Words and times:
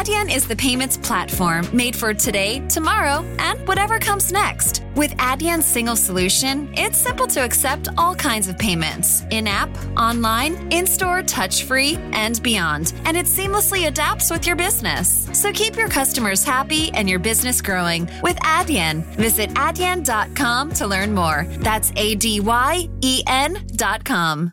Adyen 0.00 0.34
is 0.34 0.48
the 0.48 0.56
payments 0.56 0.96
platform 0.96 1.68
made 1.74 1.94
for 1.94 2.14
today, 2.14 2.66
tomorrow, 2.68 3.22
and 3.38 3.68
whatever 3.68 3.98
comes 3.98 4.32
next. 4.32 4.82
With 4.96 5.10
Adyen's 5.18 5.66
single 5.66 5.94
solution, 5.94 6.72
it's 6.72 6.96
simple 6.96 7.26
to 7.26 7.44
accept 7.44 7.86
all 7.98 8.14
kinds 8.14 8.48
of 8.48 8.56
payments 8.56 9.24
in 9.30 9.46
app, 9.46 9.68
online, 9.98 10.72
in 10.72 10.86
store, 10.86 11.22
touch 11.22 11.64
free, 11.64 11.98
and 12.12 12.42
beyond. 12.42 12.94
And 13.04 13.14
it 13.14 13.26
seamlessly 13.26 13.88
adapts 13.88 14.30
with 14.30 14.46
your 14.46 14.56
business. 14.56 15.28
So 15.34 15.52
keep 15.52 15.76
your 15.76 15.90
customers 15.90 16.42
happy 16.42 16.90
and 16.94 17.06
your 17.06 17.18
business 17.18 17.60
growing 17.60 18.08
with 18.22 18.38
Adyen. 18.38 19.02
Visit 19.16 19.50
adyen.com 19.50 20.72
to 20.76 20.86
learn 20.86 21.12
more. 21.12 21.44
That's 21.58 21.92
A 21.96 22.14
D 22.14 22.40
Y 22.40 22.88
E 23.02 23.22
N.com. 23.26 24.52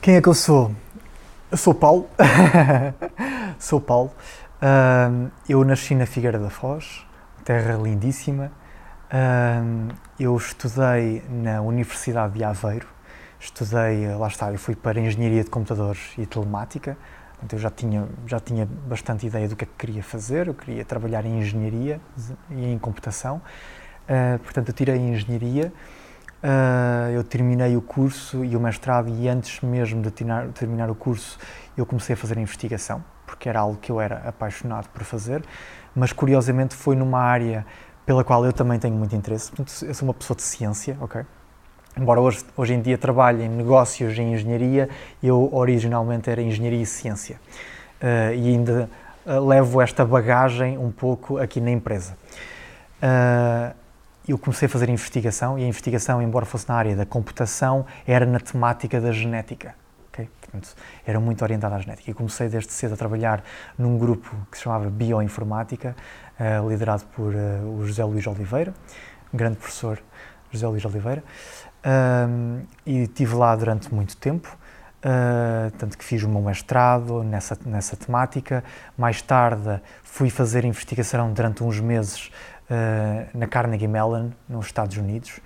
Quem 0.00 0.14
é 0.14 0.22
que 0.22 0.28
eu 0.28 0.34
sou? 0.34 0.72
Eu 1.50 1.56
sou 1.56 1.74
Paulo. 1.74 2.08
sou 3.58 3.80
Paulo. 3.80 4.12
Uh, 4.64 5.30
eu 5.46 5.62
nasci 5.62 5.94
na 5.94 6.06
Figueira 6.06 6.38
da 6.38 6.48
Foz, 6.48 7.06
terra 7.44 7.74
lindíssima. 7.74 8.50
Uh, 9.12 9.94
eu 10.18 10.34
estudei 10.38 11.22
na 11.28 11.60
Universidade 11.60 12.32
de 12.32 12.44
Aveiro. 12.44 12.88
Estudei, 13.38 14.08
lá 14.16 14.26
está, 14.26 14.50
eu 14.50 14.58
fui 14.58 14.74
para 14.74 14.98
Engenharia 14.98 15.44
de 15.44 15.50
Computadores 15.50 16.14
e 16.16 16.24
Telemática. 16.24 16.96
Portanto, 17.32 17.52
eu 17.52 17.58
já 17.58 17.68
tinha, 17.68 18.08
já 18.26 18.40
tinha 18.40 18.64
bastante 18.64 19.26
ideia 19.26 19.46
do 19.46 19.54
que 19.54 19.64
é 19.64 19.66
que 19.66 19.86
queria 19.86 20.02
fazer. 20.02 20.48
Eu 20.48 20.54
queria 20.54 20.82
trabalhar 20.82 21.26
em 21.26 21.40
Engenharia 21.40 22.00
e 22.48 22.72
em 22.72 22.78
Computação. 22.78 23.42
Uh, 24.08 24.38
portanto, 24.38 24.70
eu 24.70 24.74
tirei 24.74 24.96
Engenharia. 24.96 25.74
Uh, 26.42 27.10
eu 27.14 27.22
terminei 27.22 27.76
o 27.76 27.82
curso 27.82 28.42
e 28.44 28.56
o 28.56 28.60
mestrado 28.60 29.10
e 29.10 29.28
antes 29.28 29.60
mesmo 29.60 30.00
de 30.00 30.10
terminar, 30.10 30.48
terminar, 30.48 30.90
o 30.90 30.94
curso 30.94 31.38
eu 31.76 31.84
comecei 31.86 32.12
a 32.14 32.16
fazer 32.16 32.36
investigação, 32.36 33.02
porque 33.34 33.48
era 33.48 33.60
algo 33.60 33.76
que 33.76 33.90
eu 33.90 34.00
era 34.00 34.22
apaixonado 34.26 34.88
por 34.90 35.02
fazer, 35.02 35.42
mas 35.94 36.12
curiosamente 36.12 36.74
foi 36.74 36.94
numa 36.94 37.18
área 37.18 37.66
pela 38.06 38.22
qual 38.22 38.44
eu 38.44 38.52
também 38.52 38.78
tenho 38.78 38.94
muito 38.94 39.14
interesse. 39.16 39.50
Portanto, 39.50 39.84
eu 39.84 39.92
sou 39.92 40.06
uma 40.06 40.14
pessoa 40.14 40.36
de 40.36 40.42
ciência, 40.42 40.96
ok? 41.00 41.22
Embora 41.96 42.20
hoje, 42.20 42.44
hoje 42.56 42.74
em 42.74 42.80
dia 42.80 42.96
trabalhe 42.96 43.42
em 43.44 43.48
negócios 43.48 44.16
em 44.18 44.34
engenharia, 44.34 44.88
eu 45.22 45.48
originalmente 45.52 46.30
era 46.30 46.40
engenharia 46.40 46.82
e 46.82 46.86
ciência. 46.86 47.40
Uh, 48.00 48.34
e 48.34 48.48
ainda 48.48 48.88
uh, 49.26 49.46
levo 49.46 49.80
esta 49.80 50.04
bagagem 50.04 50.78
um 50.78 50.92
pouco 50.92 51.38
aqui 51.38 51.60
na 51.60 51.70
empresa. 51.70 52.16
Uh, 53.02 53.74
eu 54.28 54.38
comecei 54.38 54.66
a 54.66 54.68
fazer 54.68 54.88
investigação 54.88 55.58
e 55.58 55.64
a 55.64 55.66
investigação, 55.66 56.22
embora 56.22 56.46
fosse 56.46 56.68
na 56.68 56.74
área 56.74 56.96
da 56.96 57.04
computação, 57.04 57.84
era 58.06 58.24
na 58.24 58.38
temática 58.38 59.00
da 59.00 59.12
genética. 59.12 59.74
Okay? 60.14 60.28
Portanto, 60.40 60.74
era 61.04 61.18
muito 61.18 61.42
orientada 61.42 61.74
à 61.74 61.80
genética. 61.80 62.08
E 62.08 62.14
comecei 62.14 62.48
desde 62.48 62.72
cedo 62.72 62.94
a 62.94 62.96
trabalhar 62.96 63.42
num 63.76 63.98
grupo 63.98 64.30
que 64.50 64.56
se 64.56 64.62
chamava 64.62 64.88
Bioinformática, 64.88 65.96
uh, 66.38 66.68
liderado 66.68 67.04
por 67.06 67.34
uh, 67.34 67.78
o 67.78 67.84
José 67.84 68.04
Luís 68.04 68.24
Oliveira, 68.26 68.72
um 69.32 69.36
grande 69.36 69.56
professor 69.56 70.00
José 70.52 70.66
Luís 70.68 70.84
Oliveira, 70.84 71.24
e 72.86 73.02
estive 73.02 73.34
lá 73.34 73.54
durante 73.56 73.92
muito 73.92 74.16
tempo. 74.16 74.56
Uh, 75.04 75.70
tanto 75.76 75.98
que 75.98 76.04
fiz 76.04 76.22
o 76.22 76.28
meu 76.30 76.40
mestrado 76.40 77.22
nessa, 77.22 77.58
nessa 77.66 77.94
temática. 77.94 78.64
Mais 78.96 79.20
tarde 79.20 79.78
fui 80.02 80.30
fazer 80.30 80.64
investigação 80.64 81.30
durante 81.30 81.62
uns 81.62 81.78
meses 81.78 82.30
uh, 82.70 83.38
na 83.38 83.46
Carnegie 83.46 83.86
Mellon, 83.86 84.30
nos 84.48 84.64
Estados 84.64 84.96
Unidos, 84.96 85.40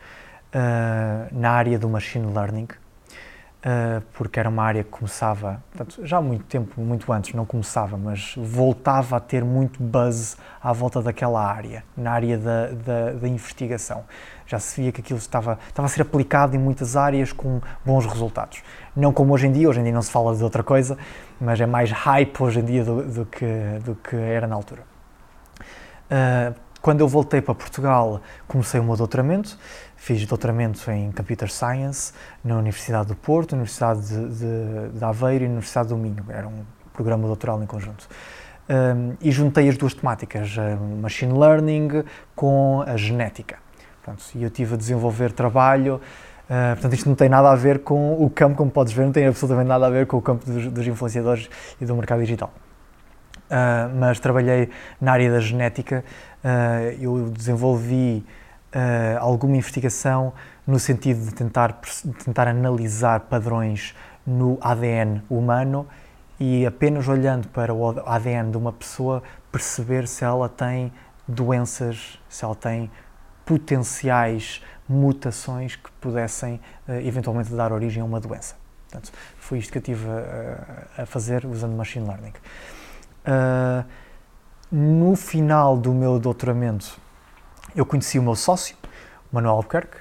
uh, 0.54 1.34
na 1.34 1.50
área 1.50 1.76
do 1.76 1.88
machine 1.88 2.32
learning, 2.32 2.68
uh, 3.64 4.02
porque 4.12 4.38
era 4.38 4.48
uma 4.48 4.62
área 4.62 4.84
que 4.84 4.90
começava, 4.90 5.62
portanto, 5.70 6.06
já 6.06 6.18
há 6.18 6.22
muito 6.22 6.44
tempo, 6.44 6.80
muito 6.80 7.12
antes, 7.12 7.34
não 7.34 7.44
começava, 7.44 7.96
mas 7.96 8.34
voltava 8.36 9.16
a 9.16 9.20
ter 9.20 9.44
muito 9.44 9.82
buzz 9.82 10.36
à 10.62 10.72
volta 10.72 11.02
daquela 11.02 11.44
área, 11.44 11.84
na 11.96 12.12
área 12.12 12.38
da, 12.38 12.66
da, 12.68 13.12
da 13.12 13.28
investigação. 13.28 14.04
Já 14.46 14.58
se 14.58 14.80
via 14.80 14.92
que 14.92 15.00
aquilo 15.00 15.18
estava, 15.18 15.58
estava 15.68 15.86
a 15.86 15.88
ser 15.88 16.02
aplicado 16.02 16.56
em 16.56 16.58
muitas 16.58 16.96
áreas 16.96 17.32
com 17.32 17.60
bons 17.84 18.06
resultados. 18.06 18.62
Não 18.96 19.12
como 19.12 19.34
hoje 19.34 19.46
em 19.46 19.52
dia, 19.52 19.68
hoje 19.68 19.80
em 19.80 19.84
dia 19.84 19.92
não 19.92 20.02
se 20.02 20.10
fala 20.10 20.34
de 20.34 20.42
outra 20.42 20.62
coisa, 20.62 20.96
mas 21.40 21.60
é 21.60 21.66
mais 21.66 21.90
hype 21.90 22.42
hoje 22.42 22.60
em 22.60 22.64
dia 22.64 22.84
do, 22.84 23.02
do 23.02 23.26
que, 23.26 23.46
do 23.84 23.94
que 23.94 24.16
era 24.16 24.46
na 24.46 24.54
altura. 24.54 24.82
Uh, 26.10 26.54
quando 26.80 27.00
eu 27.00 27.08
voltei 27.08 27.40
para 27.40 27.54
Portugal, 27.54 28.20
comecei 28.46 28.78
o 28.80 28.84
meu 28.84 28.96
doutoramento. 28.96 29.58
Fiz 29.96 30.24
doutoramento 30.26 30.90
em 30.90 31.10
Computer 31.10 31.50
Science 31.50 32.12
na 32.44 32.56
Universidade 32.56 33.08
do 33.08 33.16
Porto, 33.16 33.52
Universidade 33.52 34.00
de, 34.06 34.28
de, 34.28 34.98
de 34.98 35.04
Aveiro 35.04 35.44
e 35.44 35.48
Universidade 35.48 35.88
do 35.88 35.96
Minho. 35.96 36.24
Era 36.28 36.46
um 36.46 36.64
programa 36.92 37.26
doutoral 37.26 37.62
em 37.62 37.66
conjunto. 37.66 38.08
Um, 38.68 39.16
e 39.20 39.30
juntei 39.30 39.68
as 39.68 39.78
duas 39.78 39.94
temáticas, 39.94 40.54
Machine 41.00 41.32
Learning 41.32 42.04
com 42.36 42.84
a 42.86 42.96
genética. 42.96 43.56
Portanto, 44.02 44.24
e 44.34 44.42
eu 44.42 44.50
tive 44.50 44.74
a 44.74 44.76
desenvolver 44.76 45.32
trabalho. 45.32 46.00
Uh, 46.44 46.74
portanto, 46.74 46.92
isto 46.94 47.08
não 47.08 47.16
tem 47.16 47.28
nada 47.28 47.50
a 47.50 47.54
ver 47.54 47.80
com 47.80 48.22
o 48.22 48.28
campo, 48.28 48.56
como 48.56 48.70
podes 48.70 48.92
ver, 48.92 49.04
não 49.04 49.12
tem 49.12 49.26
absolutamente 49.26 49.68
nada 49.68 49.86
a 49.86 49.90
ver 49.90 50.06
com 50.06 50.16
o 50.16 50.22
campo 50.22 50.44
dos, 50.44 50.66
dos 50.66 50.86
influenciadores 50.86 51.48
e 51.80 51.84
do 51.84 51.94
mercado 51.94 52.20
digital. 52.20 52.52
Uh, 53.48 53.88
mas 53.98 54.20
trabalhei 54.20 54.68
na 55.00 55.12
área 55.12 55.30
da 55.30 55.40
genética 55.40 56.04
eu 57.00 57.30
desenvolvi 57.30 58.24
uh, 58.74 59.18
alguma 59.18 59.56
investigação 59.56 60.32
no 60.66 60.78
sentido 60.78 61.24
de 61.24 61.34
tentar, 61.34 61.80
tentar 62.24 62.48
analisar 62.48 63.20
padrões 63.20 63.94
no 64.26 64.58
ADN 64.60 65.22
humano 65.28 65.86
e 66.38 66.66
apenas 66.66 67.08
olhando 67.08 67.48
para 67.48 67.72
o 67.74 68.00
ADN 68.06 68.50
de 68.50 68.56
uma 68.56 68.72
pessoa 68.72 69.22
perceber 69.50 70.06
se 70.06 70.24
ela 70.24 70.48
tem 70.48 70.92
doenças, 71.26 72.18
se 72.28 72.44
ela 72.44 72.54
tem 72.54 72.90
potenciais 73.44 74.62
mutações 74.88 75.76
que 75.76 75.90
pudessem 76.00 76.60
uh, 76.86 76.92
eventualmente 76.92 77.52
dar 77.52 77.72
origem 77.72 78.02
a 78.02 78.04
uma 78.04 78.20
doença. 78.20 78.56
Portanto, 78.88 79.12
foi 79.38 79.58
isto 79.58 79.72
que 79.72 79.78
eu 79.78 79.82
tive 79.82 80.06
a, 80.08 81.02
a 81.02 81.06
fazer 81.06 81.44
usando 81.44 81.74
machine 81.74 82.06
learning. 82.06 82.32
Uh, 83.26 83.84
no 84.70 85.16
final 85.16 85.76
do 85.76 85.92
meu 85.92 86.18
doutoramento, 86.18 86.98
eu 87.74 87.86
conheci 87.86 88.18
o 88.18 88.22
meu 88.22 88.34
sócio, 88.34 88.76
Manuel 89.32 89.54
Albuquerque. 89.54 89.96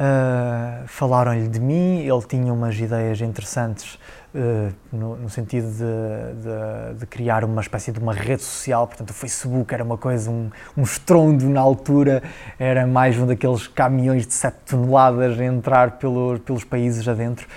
Uh, 0.00 0.86
Falaram-lhe 0.86 1.48
de 1.48 1.58
mim, 1.58 2.06
ele 2.06 2.22
tinha 2.22 2.52
umas 2.52 2.78
ideias 2.78 3.20
interessantes 3.20 3.98
uh, 4.32 4.72
no, 4.92 5.16
no, 5.16 5.28
sentido 5.28 5.66
de, 5.66 5.78
de, 5.78 7.00
de, 7.00 7.06
criar 7.06 7.42
uma 7.42 7.60
espécie 7.60 7.90
de 7.90 7.98
uma 7.98 8.14
rede 8.14 8.42
social. 8.42 8.86
Portanto, 8.86 9.10
o 9.10 9.12
Facebook 9.12 9.74
era 9.74 9.82
uma 9.82 9.98
coisa, 9.98 10.30
um, 10.30 10.50
um 10.76 10.82
estrondo 10.82 11.48
na 11.48 11.60
altura, 11.60 12.22
era 12.60 12.86
mais 12.86 13.18
um 13.18 13.26
daqueles 13.26 13.66
caminhões 13.66 14.24
de 14.24 14.34
7 14.34 14.56
toneladas 14.66 15.40
a 15.40 15.44
entrar 15.44 15.98
pelo, 15.98 16.38
pelos 16.38 16.62
países 16.62 17.08
adentro 17.08 17.48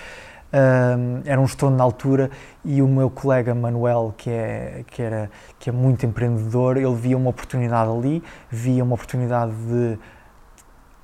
era 1.24 1.40
um 1.40 1.44
estrondo 1.44 1.76
na 1.76 1.84
altura 1.84 2.30
e 2.64 2.82
o 2.82 2.88
meu 2.88 3.08
colega 3.08 3.54
Manuel, 3.54 4.14
que, 4.16 4.28
é, 4.28 4.84
que, 4.86 5.00
era, 5.00 5.30
que 5.58 5.70
é 5.70 5.72
muito 5.72 6.04
empreendedor, 6.04 6.76
ele 6.76 6.94
via 6.94 7.16
uma 7.16 7.30
oportunidade 7.30 7.90
ali, 7.90 8.22
via 8.50 8.84
uma 8.84 8.94
oportunidade 8.94 9.52
de 9.52 9.98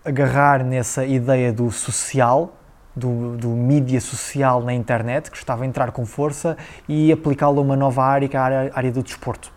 agarrar 0.04 0.62
nessa 0.62 1.04
ideia 1.04 1.52
do 1.52 1.70
social, 1.70 2.52
do, 2.94 3.36
do 3.36 3.48
mídia 3.48 4.00
social 4.00 4.62
na 4.62 4.74
internet, 4.74 5.30
que 5.30 5.36
estava 5.36 5.64
a 5.64 5.66
entrar 5.66 5.92
com 5.92 6.04
força, 6.04 6.56
e 6.86 7.10
aplicá-lo 7.10 7.58
a 7.58 7.62
uma 7.62 7.76
nova 7.76 8.04
área, 8.04 8.28
que 8.28 8.36
é 8.36 8.40
a 8.40 8.42
área, 8.42 8.72
área 8.74 8.92
do 8.92 9.02
desporto. 9.02 9.50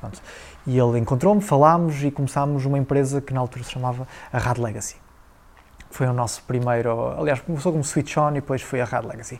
Pronto. 0.00 0.22
E 0.66 0.78
ele 0.78 0.98
encontrou-me, 0.98 1.40
falámos 1.40 2.02
e 2.02 2.10
começámos 2.10 2.64
uma 2.64 2.78
empresa 2.78 3.20
que 3.20 3.34
na 3.34 3.40
altura 3.40 3.64
se 3.64 3.72
chamava 3.72 4.06
a 4.32 4.38
Rad 4.38 4.58
Legacy 4.58 5.03
foi 5.94 6.08
o 6.08 6.12
nosso 6.12 6.42
primeiro, 6.42 7.14
aliás, 7.16 7.40
começou 7.40 7.70
como 7.70 7.84
Switch 7.84 8.16
On 8.16 8.30
e 8.30 8.34
depois 8.34 8.60
foi 8.60 8.80
a 8.80 8.84
Rad 8.84 9.04
Legacy, 9.04 9.36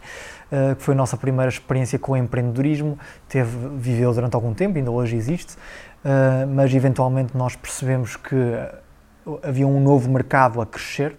uh, 0.53 0.77
que 0.77 0.83
foi 0.83 0.95
a 0.95 0.97
nossa 0.97 1.17
primeira 1.17 1.49
experiência 1.49 1.99
com 1.99 2.13
o 2.13 2.17
empreendedorismo, 2.17 2.97
teve, 3.29 3.69
viveu 3.77 4.15
durante 4.15 4.37
algum 4.37 4.55
tempo, 4.55 4.79
ainda 4.79 4.89
hoje 4.89 5.17
existe, 5.17 5.55
uh, 5.55 6.47
mas 6.49 6.73
eventualmente 6.73 7.37
nós 7.37 7.57
percebemos 7.57 8.15
que 8.15 8.37
havia 9.43 9.67
um 9.67 9.81
novo 9.81 10.09
mercado 10.09 10.61
a 10.61 10.67
crescer 10.67 11.17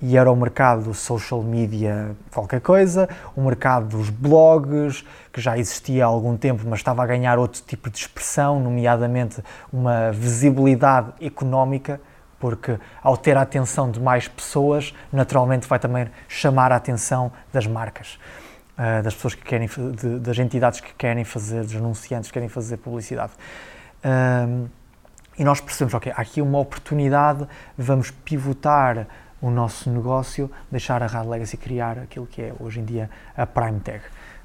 e 0.00 0.16
era 0.16 0.30
o 0.30 0.36
mercado 0.36 0.84
do 0.84 0.94
social 0.94 1.42
media 1.42 2.12
qualquer 2.32 2.60
coisa, 2.60 3.08
o 3.34 3.42
mercado 3.42 3.88
dos 3.88 4.08
blogs, 4.08 5.04
que 5.32 5.40
já 5.40 5.58
existia 5.58 6.04
há 6.04 6.06
algum 6.06 6.36
tempo, 6.36 6.62
mas 6.64 6.78
estava 6.78 7.02
a 7.02 7.06
ganhar 7.06 7.40
outro 7.40 7.60
tipo 7.66 7.90
de 7.90 7.98
expressão, 7.98 8.60
nomeadamente 8.60 9.42
uma 9.72 10.12
visibilidade 10.12 11.12
económica 11.20 12.00
porque 12.40 12.78
ao 13.02 13.16
ter 13.16 13.36
a 13.36 13.42
atenção 13.42 13.90
de 13.90 14.00
mais 14.00 14.26
pessoas, 14.26 14.92
naturalmente 15.12 15.68
vai 15.68 15.78
também 15.78 16.08
chamar 16.26 16.72
a 16.72 16.76
atenção 16.76 17.30
das 17.52 17.66
marcas, 17.66 18.18
uh, 18.78 19.02
das 19.02 19.14
pessoas 19.14 19.34
que 19.34 19.44
querem, 19.44 19.68
das 20.20 20.38
entidades 20.38 20.80
que 20.80 20.92
querem 20.94 21.22
fazer, 21.22 21.62
dos 21.62 21.76
anunciantes 21.76 22.30
que 22.30 22.34
querem 22.34 22.48
fazer 22.48 22.78
publicidade. 22.78 23.32
Uh, 24.02 24.68
e 25.38 25.44
nós 25.44 25.60
percebemos, 25.60 25.94
ok, 25.94 26.12
há 26.16 26.20
aqui 26.20 26.42
uma 26.42 26.58
oportunidade, 26.58 27.46
vamos 27.76 28.10
pivotar 28.10 29.06
o 29.40 29.50
nosso 29.50 29.90
negócio, 29.90 30.50
deixar 30.70 31.02
a 31.02 31.06
Rad 31.06 31.26
Legacy 31.26 31.56
criar 31.56 31.98
aquilo 31.98 32.26
que 32.26 32.42
é 32.42 32.52
hoje 32.58 32.80
em 32.80 32.84
dia 32.84 33.08
a 33.36 33.46
Prime 33.46 33.80
Tag, 33.80 34.00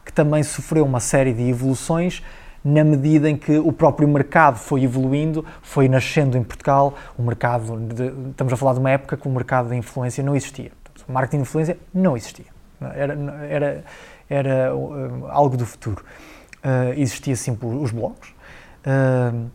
que 0.05 0.13
também 0.13 0.43
sofreu 0.43 0.85
uma 0.85 0.99
série 0.99 1.33
de 1.33 1.49
evoluções 1.49 2.23
na 2.65 2.83
medida 2.83 3.29
em 3.29 3.37
que 3.37 3.59
o 3.59 3.71
próprio 3.71 4.07
mercado 4.07 4.57
foi 4.57 4.83
evoluindo, 4.83 5.45
foi 5.61 5.87
nascendo 5.87 6.35
em 6.35 6.43
Portugal, 6.43 6.95
o 7.15 7.21
mercado, 7.21 7.77
de, 7.77 8.31
estamos 8.31 8.51
a 8.51 8.57
falar 8.57 8.73
de 8.73 8.79
uma 8.79 8.89
época 8.89 9.15
que 9.15 9.27
o 9.27 9.31
mercado 9.31 9.69
de 9.69 9.75
influência 9.75 10.23
não 10.23 10.35
existia. 10.35 10.71
O 11.07 11.11
marketing 11.11 11.37
de 11.37 11.41
influência 11.43 11.77
não 11.93 12.17
existia. 12.17 12.45
Era, 12.95 13.13
era, 13.47 13.83
era 14.27 14.75
uh, 14.75 15.27
algo 15.27 15.55
do 15.55 15.65
futuro. 15.65 16.03
Uh, 16.63 16.99
existia 16.99 17.35
sempre 17.35 17.67
os 17.67 17.91
blogs. 17.91 18.29
Uh, 18.81 19.47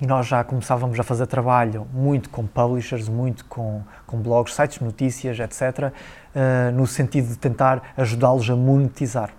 e 0.00 0.06
nós 0.06 0.26
já 0.26 0.42
começávamos 0.42 0.98
a 0.98 1.02
fazer 1.02 1.26
trabalho 1.26 1.86
muito 1.92 2.30
com 2.30 2.46
publishers, 2.46 3.08
muito 3.08 3.44
com, 3.44 3.82
com 4.06 4.16
blogs, 4.18 4.54
sites 4.54 4.78
de 4.78 4.84
notícias, 4.84 5.38
etc., 5.38 5.92
uh, 6.34 6.72
no 6.72 6.86
sentido 6.86 7.28
de 7.28 7.38
tentar 7.38 7.92
ajudá-los 7.96 8.48
a 8.48 8.56
monetizar 8.56 9.30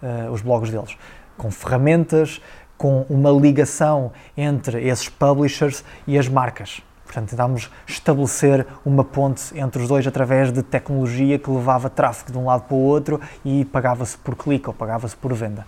uh, 0.00 0.30
os 0.30 0.40
blogs 0.40 0.70
deles, 0.70 0.96
com 1.36 1.50
ferramentas, 1.50 2.40
com 2.76 3.06
uma 3.08 3.30
ligação 3.30 4.12
entre 4.36 4.86
esses 4.86 5.08
publishers 5.08 5.84
e 6.06 6.18
as 6.18 6.28
marcas. 6.28 6.82
Portanto, 7.04 7.30
tentámos 7.30 7.70
estabelecer 7.86 8.66
uma 8.84 9.04
ponte 9.04 9.56
entre 9.58 9.80
os 9.80 9.88
dois 9.88 10.06
através 10.06 10.50
de 10.50 10.62
tecnologia 10.62 11.38
que 11.38 11.50
levava 11.50 11.88
tráfego 11.88 12.32
de 12.32 12.38
um 12.38 12.46
lado 12.46 12.62
para 12.62 12.74
o 12.74 12.80
outro 12.80 13.20
e 13.44 13.64
pagava-se 13.66 14.16
por 14.18 14.34
clique 14.34 14.68
ou 14.68 14.74
pagava-se 14.74 15.16
por 15.16 15.32
venda. 15.32 15.64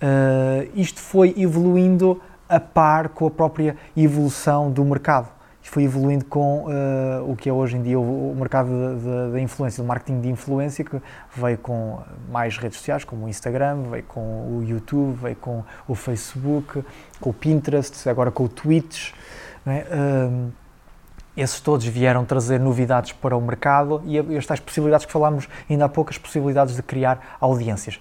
Uh, 0.00 0.70
isto 0.74 1.00
foi 1.00 1.34
evoluindo 1.36 2.22
a 2.48 2.60
par 2.60 3.08
com 3.08 3.26
a 3.26 3.30
própria 3.30 3.76
evolução 3.96 4.70
do 4.70 4.84
mercado. 4.84 5.28
Isto 5.70 5.74
foi 5.74 5.84
evoluindo 5.84 6.24
com 6.24 6.64
uh, 6.64 7.30
o 7.30 7.36
que 7.36 7.48
é 7.48 7.52
hoje 7.52 7.76
em 7.76 7.82
dia 7.82 7.96
o, 7.96 8.32
o 8.32 8.34
mercado 8.34 8.68
da 9.30 9.40
influência, 9.40 9.80
do 9.80 9.86
marketing 9.86 10.20
de 10.20 10.28
influência, 10.28 10.84
que 10.84 11.00
veio 11.36 11.58
com 11.58 12.00
mais 12.28 12.58
redes 12.58 12.78
sociais, 12.78 13.04
como 13.04 13.26
o 13.26 13.28
Instagram, 13.28 13.84
veio 13.88 14.02
com 14.02 14.20
o 14.20 14.64
YouTube, 14.66 15.14
veio 15.14 15.36
com 15.36 15.62
o 15.86 15.94
Facebook, 15.94 16.84
com 17.20 17.30
o 17.30 17.32
Pinterest, 17.32 18.08
agora 18.08 18.32
com 18.32 18.46
o 18.46 18.48
Twitch. 18.48 19.12
É? 19.64 19.86
Uh, 19.94 20.50
esses 21.36 21.60
todos 21.60 21.86
vieram 21.86 22.24
trazer 22.24 22.58
novidades 22.58 23.12
para 23.12 23.36
o 23.36 23.40
mercado 23.40 24.02
e 24.04 24.18
estas 24.36 24.58
possibilidades 24.58 25.06
que 25.06 25.12
falámos 25.12 25.48
ainda 25.70 25.84
há 25.84 25.88
pouco, 25.88 26.10
as 26.10 26.18
possibilidades 26.18 26.74
de 26.74 26.82
criar 26.82 27.36
audiências. 27.40 28.00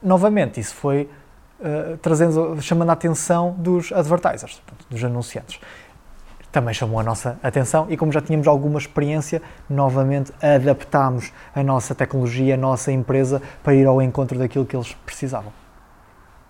Novamente, 0.00 0.60
isso 0.60 0.76
foi 0.76 1.10
uh, 1.58 1.96
trazendo, 1.96 2.62
chamando 2.62 2.90
a 2.90 2.92
atenção 2.92 3.56
dos 3.58 3.90
advertisers, 3.90 4.62
dos 4.88 5.02
anunciantes. 5.02 5.58
Também 6.52 6.74
chamou 6.74 6.98
a 6.98 7.02
nossa 7.02 7.38
atenção 7.42 7.86
e, 7.88 7.96
como 7.96 8.10
já 8.10 8.20
tínhamos 8.20 8.48
alguma 8.48 8.78
experiência, 8.78 9.40
novamente 9.68 10.32
adaptámos 10.42 11.32
a 11.54 11.62
nossa 11.62 11.94
tecnologia, 11.94 12.54
a 12.54 12.56
nossa 12.56 12.90
empresa 12.90 13.40
para 13.62 13.74
ir 13.74 13.86
ao 13.86 14.02
encontro 14.02 14.36
daquilo 14.36 14.66
que 14.66 14.74
eles 14.74 14.92
precisavam. 15.06 15.52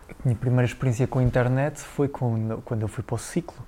A 0.09 0.15
minha 0.25 0.37
primeira 0.37 0.65
experiência 0.65 1.07
com 1.07 1.19
a 1.19 1.23
internet 1.23 1.79
foi 1.81 2.09
quando, 2.09 2.63
quando 2.65 2.83
eu 2.83 2.89
fui 2.89 3.05
para 3.05 3.15
o 3.15 3.19
ciclo. 3.19 3.59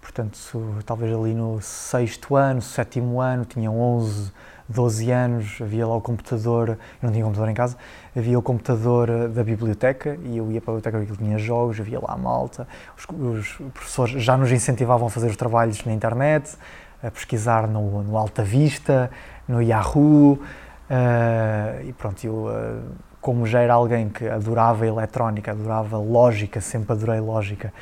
Portanto, 0.00 0.38
talvez 0.84 1.12
ali 1.12 1.34
no 1.34 1.60
sexto 1.60 2.36
ano, 2.36 2.60
sétimo 2.62 3.20
ano, 3.20 3.44
tinha 3.44 3.70
11, 3.70 4.32
12 4.68 5.10
anos, 5.10 5.58
havia 5.60 5.86
lá 5.86 5.94
o 5.96 6.00
computador, 6.00 6.70
eu 6.70 6.78
não 7.02 7.12
tinha 7.12 7.24
computador 7.24 7.50
em 7.50 7.54
casa, 7.54 7.76
havia 8.16 8.38
o 8.38 8.42
computador 8.42 9.08
eh, 9.08 9.28
da 9.28 9.44
biblioteca 9.44 10.18
e 10.24 10.36
eu 10.36 10.50
ia 10.50 10.60
para 10.60 10.72
a 10.72 10.76
biblioteca 10.76 10.98
porque 10.98 11.24
tinha 11.24 11.38
jogos, 11.38 11.78
havia 11.78 12.00
lá 12.00 12.14
a 12.14 12.16
malta, 12.16 12.66
os, 12.96 13.06
os, 13.32 13.58
professores 13.72 14.22
já 14.22 14.36
nos 14.36 14.50
incentivavam 14.50 15.06
a 15.06 15.10
fazer 15.10 15.28
os 15.28 15.36
trabalhos 15.36 15.84
na 15.84 15.92
internet, 15.92 16.56
a 17.02 17.10
pesquisar 17.10 17.68
no, 17.68 18.02
no 18.02 18.16
Alta 18.16 18.42
Vista, 18.42 19.10
no 19.46 19.62
Yahoo, 19.62 20.32
uh, 20.32 21.84
e 21.84 21.92
pronto, 21.92 22.24
eu, 22.26 22.46
uh, 22.46 22.82
como 23.20 23.46
já 23.46 23.60
era 23.60 23.74
alguém 23.74 24.08
que 24.08 24.26
adorava 24.26 24.86
eletrónica, 24.86 25.52
adorava 25.52 25.98
lógica, 25.98 26.60
sempre 26.60 26.92
adorei 26.92 27.20
lógica, 27.20 27.72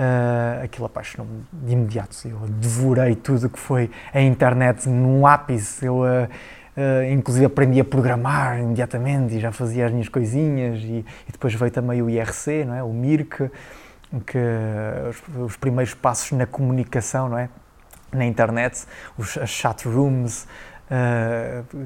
Uh, 0.00 0.64
aquilo 0.64 0.86
apaixonou-me 0.86 1.44
de 1.52 1.74
imediato. 1.74 2.16
Eu 2.26 2.38
devorei 2.48 3.14
tudo 3.14 3.50
que 3.50 3.58
foi 3.58 3.90
a 4.14 4.20
internet 4.22 4.88
num 4.88 5.26
ápice. 5.26 5.84
Eu, 5.84 5.98
uh, 5.98 6.24
uh, 6.24 7.12
inclusive, 7.12 7.44
aprendi 7.44 7.80
a 7.80 7.84
programar 7.84 8.60
imediatamente 8.60 9.34
e 9.34 9.40
já 9.40 9.52
fazia 9.52 9.84
as 9.84 9.92
minhas 9.92 10.08
coisinhas. 10.08 10.78
E, 10.78 11.04
e 11.28 11.32
depois 11.32 11.52
veio 11.52 11.70
também 11.70 12.00
o 12.00 12.08
IRC, 12.08 12.64
não 12.64 12.74
é? 12.74 12.82
o 12.82 12.90
MIRC, 12.94 13.50
que 14.24 14.38
os, 15.10 15.50
os, 15.50 15.56
primeiros 15.58 15.92
passos 15.92 16.32
na 16.32 16.46
comunicação, 16.46 17.28
não 17.28 17.36
é? 17.36 17.50
Na 18.10 18.24
internet, 18.24 18.86
os, 19.18 19.36
as 19.36 19.50
chat 19.50 19.86
rooms. 19.86 20.48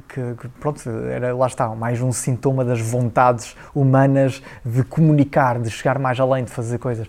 que, 0.08 0.20
que, 0.40 0.48
pronto, 0.60 0.88
era, 1.10 1.34
lá 1.34 1.48
está, 1.48 1.68
mais 1.74 2.00
um 2.00 2.12
sintoma 2.12 2.64
das 2.64 2.80
vontades 2.80 3.56
humanas 3.74 4.40
de 4.64 4.84
comunicar, 4.84 5.58
de 5.58 5.68
chegar 5.68 5.98
mais 5.98 6.20
além, 6.20 6.44
de 6.44 6.52
fazer 6.52 6.78
coisas 6.78 7.08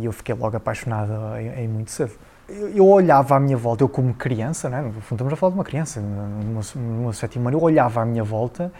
e 0.00 0.04
eu 0.04 0.12
fiquei 0.12 0.34
logo 0.34 0.56
apaixonado 0.56 1.12
em, 1.38 1.64
em 1.64 1.68
muito 1.68 1.90
cedo. 1.90 2.12
Eu, 2.74 2.86
olhava 2.86 3.36
à 3.36 3.40
minha 3.40 3.56
volta, 3.56 3.84
eu 3.84 3.88
como 3.88 4.14
criança, 4.14 4.70
né? 4.70 4.80
no 4.80 4.92
fundo 5.02 5.16
estamos 5.16 5.32
a 5.32 5.36
falar 5.36 5.50
de 5.50 5.58
uma 5.58 5.64
criança, 5.64 6.00
no 6.00 7.02
meu 7.02 7.12
sétimo 7.12 7.46
ano, 7.48 7.58
eu 7.58 7.62
olhava 7.62 8.00
à 8.00 8.06
minha 8.06 8.24
volta 8.24 8.72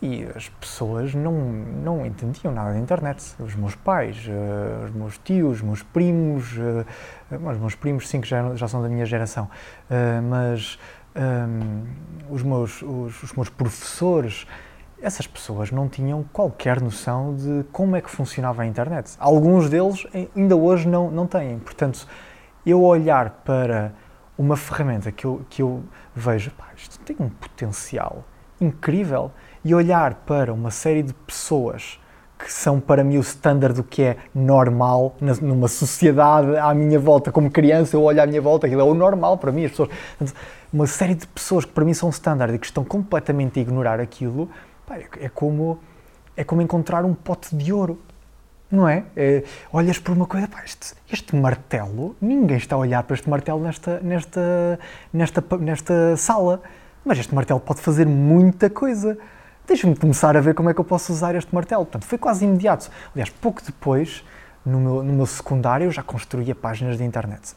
e 0.00 0.24
as 0.36 0.48
pessoas 0.48 1.14
não, 1.14 1.32
não 1.32 2.06
entendiam 2.06 2.52
nada 2.52 2.72
da 2.72 2.78
internet. 2.78 3.34
Os 3.38 3.54
meus 3.54 3.74
pais, 3.74 4.16
uh, 4.28 4.84
os 4.84 4.90
meus 4.92 5.18
tios, 5.18 5.56
os 5.56 5.62
meus 5.62 5.82
primos, 5.82 6.52
uh, 6.56 6.84
os 7.30 7.58
meus 7.58 7.74
primos 7.74 8.08
sim 8.08 8.20
que 8.20 8.28
já, 8.28 8.54
já 8.54 8.68
são 8.68 8.82
da 8.82 8.88
minha 8.88 9.06
geração, 9.06 9.44
uh, 9.44 10.22
mas 10.22 10.78
um, 11.16 12.32
os, 12.32 12.42
meus, 12.42 12.82
os, 12.82 13.22
os 13.22 13.32
meus 13.32 13.48
professores, 13.48 14.46
essas 15.00 15.26
pessoas 15.26 15.70
não 15.70 15.88
tinham 15.88 16.24
qualquer 16.32 16.80
noção 16.80 17.34
de 17.34 17.64
como 17.72 17.96
é 17.96 18.00
que 18.00 18.10
funcionava 18.10 18.62
a 18.62 18.66
internet. 18.66 19.14
Alguns 19.18 19.68
deles 19.68 20.06
ainda 20.34 20.56
hoje 20.56 20.88
não, 20.88 21.10
não 21.10 21.26
têm. 21.26 21.58
Portanto, 21.58 22.06
eu 22.66 22.82
olhar 22.82 23.30
para 23.44 23.92
uma 24.36 24.56
ferramenta 24.56 25.10
que 25.10 25.24
eu, 25.24 25.42
que 25.48 25.62
eu 25.62 25.82
vejo, 26.14 26.50
pá, 26.52 26.66
isto 26.76 26.98
tem 27.00 27.16
um 27.18 27.28
potencial 27.28 28.24
incrível, 28.60 29.30
e 29.64 29.74
olhar 29.74 30.14
para 30.26 30.52
uma 30.52 30.70
série 30.70 31.02
de 31.02 31.12
pessoas 31.12 32.00
que 32.38 32.52
são 32.52 32.78
para 32.78 33.02
mim 33.02 33.18
o 33.18 33.20
standard 33.20 33.74
do 33.74 33.82
que 33.82 34.02
é 34.02 34.16
normal 34.32 35.16
numa 35.42 35.66
sociedade 35.66 36.56
à 36.56 36.72
minha 36.72 36.98
volta. 36.98 37.32
Como 37.32 37.50
criança, 37.50 37.96
eu 37.96 38.02
olho 38.02 38.22
à 38.22 38.26
minha 38.26 38.40
volta, 38.40 38.66
aquilo 38.66 38.80
é 38.80 38.84
o 38.84 38.94
normal 38.94 39.38
para 39.38 39.50
mim. 39.50 39.64
As 39.64 39.72
pessoas, 39.72 39.90
uma 40.72 40.86
série 40.86 41.16
de 41.16 41.26
pessoas 41.26 41.64
que 41.64 41.72
para 41.72 41.84
mim 41.84 41.92
são 41.92 42.08
standard 42.10 42.54
e 42.54 42.58
que 42.58 42.66
estão 42.66 42.84
completamente 42.84 43.58
a 43.58 43.62
ignorar 43.62 43.98
aquilo, 43.98 44.48
é, 44.96 45.28
como, 45.28 45.78
é 46.36 46.44
como 46.44 46.62
encontrar 46.62 47.04
um 47.04 47.14
pote 47.14 47.54
de 47.54 47.72
ouro, 47.72 48.00
não 48.70 48.88
é? 48.88 49.04
é 49.16 49.44
olhas 49.72 49.98
por 49.98 50.12
uma 50.12 50.26
coisa, 50.26 50.46
pá, 50.46 50.62
este, 50.64 50.94
este, 51.10 51.34
martelo, 51.34 52.16
ninguém 52.20 52.56
está 52.56 52.76
a 52.76 52.78
olhar 52.78 53.02
para 53.02 53.14
este 53.14 53.28
martelo 53.28 53.60
nesta, 53.60 54.00
nesta, 54.00 54.78
nesta, 55.12 55.44
nesta 55.58 56.16
sala, 56.16 56.62
mas 57.04 57.18
este 57.18 57.34
martelo 57.34 57.60
pode 57.60 57.80
fazer 57.80 58.06
muita 58.06 58.68
coisa. 58.68 59.18
Deixa-me 59.66 59.94
começar 59.94 60.36
a 60.36 60.40
ver 60.40 60.54
como 60.54 60.70
é 60.70 60.74
que 60.74 60.80
eu 60.80 60.84
posso 60.84 61.12
usar 61.12 61.34
este 61.34 61.54
martelo. 61.54 61.84
Portanto, 61.84 62.06
foi 62.06 62.18
quase 62.18 62.44
imediato. 62.44 62.90
Aliás, 63.12 63.28
pouco 63.30 63.62
depois, 63.62 64.24
no 64.64 64.80
meu, 64.80 65.02
no 65.02 65.12
meu 65.12 65.26
secundário, 65.26 65.86
eu 65.86 65.90
já 65.90 66.02
construía 66.02 66.54
páginas 66.54 66.96
de 66.96 67.04
internet 67.04 67.54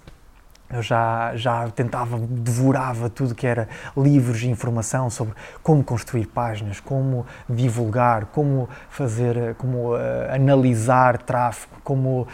eu 0.74 0.82
já, 0.82 1.36
já 1.36 1.70
tentava, 1.70 2.18
devorava 2.18 3.10
tudo 3.10 3.36
que 3.36 3.46
era 3.46 3.68
livros 3.96 4.40
de 4.40 4.50
informação 4.50 5.10
sobre 5.10 5.34
como 5.62 5.84
construir 5.84 6.28
páginas, 6.28 6.80
como 6.80 7.26
divulgar, 7.50 8.28
como 8.28 8.70
fazer, 8.90 9.56
como 9.56 9.94
uh, 9.94 9.98
analisar 10.34 11.18
tráfego, 11.18 11.76
como 11.84 12.22
uh, 12.22 12.28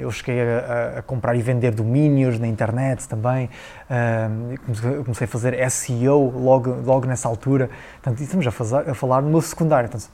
eu 0.00 0.10
cheguei 0.10 0.40
a, 0.40 0.98
a, 0.98 1.02
comprar 1.02 1.34
e 1.34 1.42
vender 1.42 1.72
domínios 1.72 2.38
na 2.38 2.46
internet 2.46 3.08
também, 3.08 3.50
uh, 3.90 5.02
comecei 5.04 5.24
a 5.24 5.28
fazer 5.28 5.70
SEO 5.70 6.38
logo, 6.38 6.76
logo 6.84 7.06
nessa 7.06 7.28
altura, 7.28 7.68
portanto, 7.94 8.22
estamos 8.22 8.46
a, 8.46 8.50
fazer, 8.50 8.90
a 8.90 8.94
falar 8.94 9.22
no 9.22 9.30
meu 9.30 9.40
secundário, 9.40 9.88
portanto, 9.88 10.10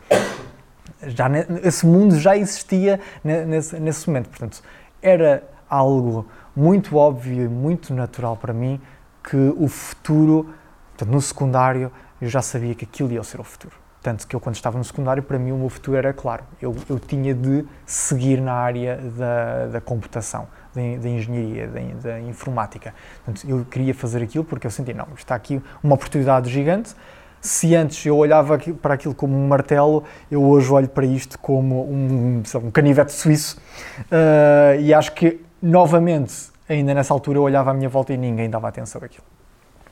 já 1.04 1.26
esse 1.64 1.84
mundo 1.84 2.18
já 2.18 2.36
existia 2.36 3.00
nesse, 3.24 3.78
nesse 3.78 4.08
momento, 4.08 4.28
portanto, 4.28 4.62
era 5.02 5.42
algo 5.68 6.26
muito 6.54 6.96
óbvio 6.96 7.44
e 7.44 7.48
muito 7.48 7.94
natural 7.94 8.36
para 8.36 8.52
mim 8.52 8.80
que 9.22 9.36
o 9.56 9.68
futuro, 9.68 10.52
portanto, 10.90 11.12
no 11.12 11.20
secundário, 11.20 11.90
eu 12.20 12.28
já 12.28 12.42
sabia 12.42 12.74
que 12.74 12.84
aquilo 12.84 13.12
ia 13.12 13.22
ser 13.22 13.40
o 13.40 13.44
futuro. 13.44 13.82
Tanto 14.02 14.26
que 14.26 14.34
eu, 14.34 14.40
quando 14.40 14.56
estava 14.56 14.76
no 14.76 14.82
secundário, 14.82 15.22
para 15.22 15.38
mim 15.38 15.52
o 15.52 15.56
meu 15.56 15.68
futuro 15.68 15.96
era 15.96 16.12
claro. 16.12 16.42
Eu, 16.60 16.74
eu 16.88 16.98
tinha 16.98 17.32
de 17.32 17.64
seguir 17.86 18.40
na 18.40 18.52
área 18.52 18.96
da, 18.96 19.66
da 19.68 19.80
computação, 19.80 20.48
da, 20.74 20.80
da 21.00 21.08
engenharia, 21.08 21.68
da, 21.68 21.80
da, 22.10 22.20
informática. 22.20 22.92
Portanto, 23.24 23.48
eu 23.48 23.64
queria 23.64 23.94
fazer 23.94 24.20
aquilo 24.20 24.44
porque 24.44 24.66
eu 24.66 24.72
senti, 24.72 24.92
não, 24.92 25.06
está 25.16 25.36
aqui 25.36 25.62
uma 25.82 25.94
oportunidade 25.94 26.50
gigante. 26.50 26.96
Se 27.40 27.76
antes 27.76 28.04
eu 28.04 28.16
olhava 28.16 28.58
para 28.58 28.94
aquilo 28.94 29.14
como 29.14 29.36
um 29.36 29.46
martelo, 29.46 30.02
eu 30.28 30.42
hoje 30.42 30.72
olho 30.72 30.88
para 30.88 31.06
isto 31.06 31.38
como 31.38 31.88
um, 31.88 32.42
um 32.56 32.70
canivete 32.72 33.12
suíço. 33.12 33.56
Uh, 34.02 34.80
e 34.80 34.92
acho 34.92 35.12
que 35.12 35.40
novamente, 35.62 36.50
ainda 36.68 36.92
nessa 36.92 37.14
altura 37.14 37.38
eu 37.38 37.42
olhava 37.42 37.70
à 37.70 37.74
minha 37.74 37.88
volta 37.88 38.12
e 38.12 38.16
ninguém 38.16 38.50
dava 38.50 38.68
atenção 38.68 39.00
àquilo. 39.02 39.24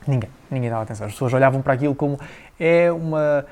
Ninguém, 0.05 0.29
ninguém 0.49 0.69
dava 0.69 0.83
atenção. 0.83 1.07
As 1.07 1.13
pessoas 1.13 1.33
olhavam 1.33 1.61
para 1.61 1.73
aquilo 1.73 1.95
como 1.95 2.19
é 2.59 2.91
uma 2.91 3.45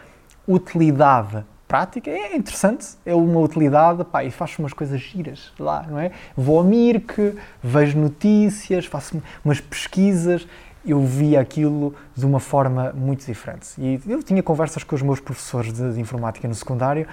utilidade 0.48 1.46
prática, 1.68 2.10
é 2.10 2.36
interessante, 2.36 2.88
é 3.06 3.14
uma 3.14 3.40
utilidade, 3.40 4.04
pá, 4.04 4.24
e 4.24 4.32
faço 4.32 4.60
umas 4.60 4.74
coisas 4.74 5.00
giras 5.00 5.54
lá, 5.60 5.86
não 5.88 6.00
é? 6.00 6.12
Vou 6.36 6.58
ao 6.58 6.64
Mirk, 6.64 7.38
vejo 7.62 7.98
notícias, 8.00 8.88
faço 8.88 9.22
umas 9.46 9.62
pesquisas, 9.62 10.48
eu 10.84 11.00
via 11.06 11.40
aquilo 11.40 11.94
de 12.16 12.26
uma 12.26 12.40
forma 12.40 12.92
muito 12.94 13.24
diferente. 13.24 13.70
E 13.78 14.02
eu 14.08 14.24
tinha 14.24 14.42
conversas 14.42 14.84
com 14.84 14.96
os 14.96 15.04
meus 15.04 15.20
professores 15.20 15.72
de, 15.72 15.94
de 15.94 16.00
informática 16.00 16.48
no 16.48 16.56
secundário 16.56 17.08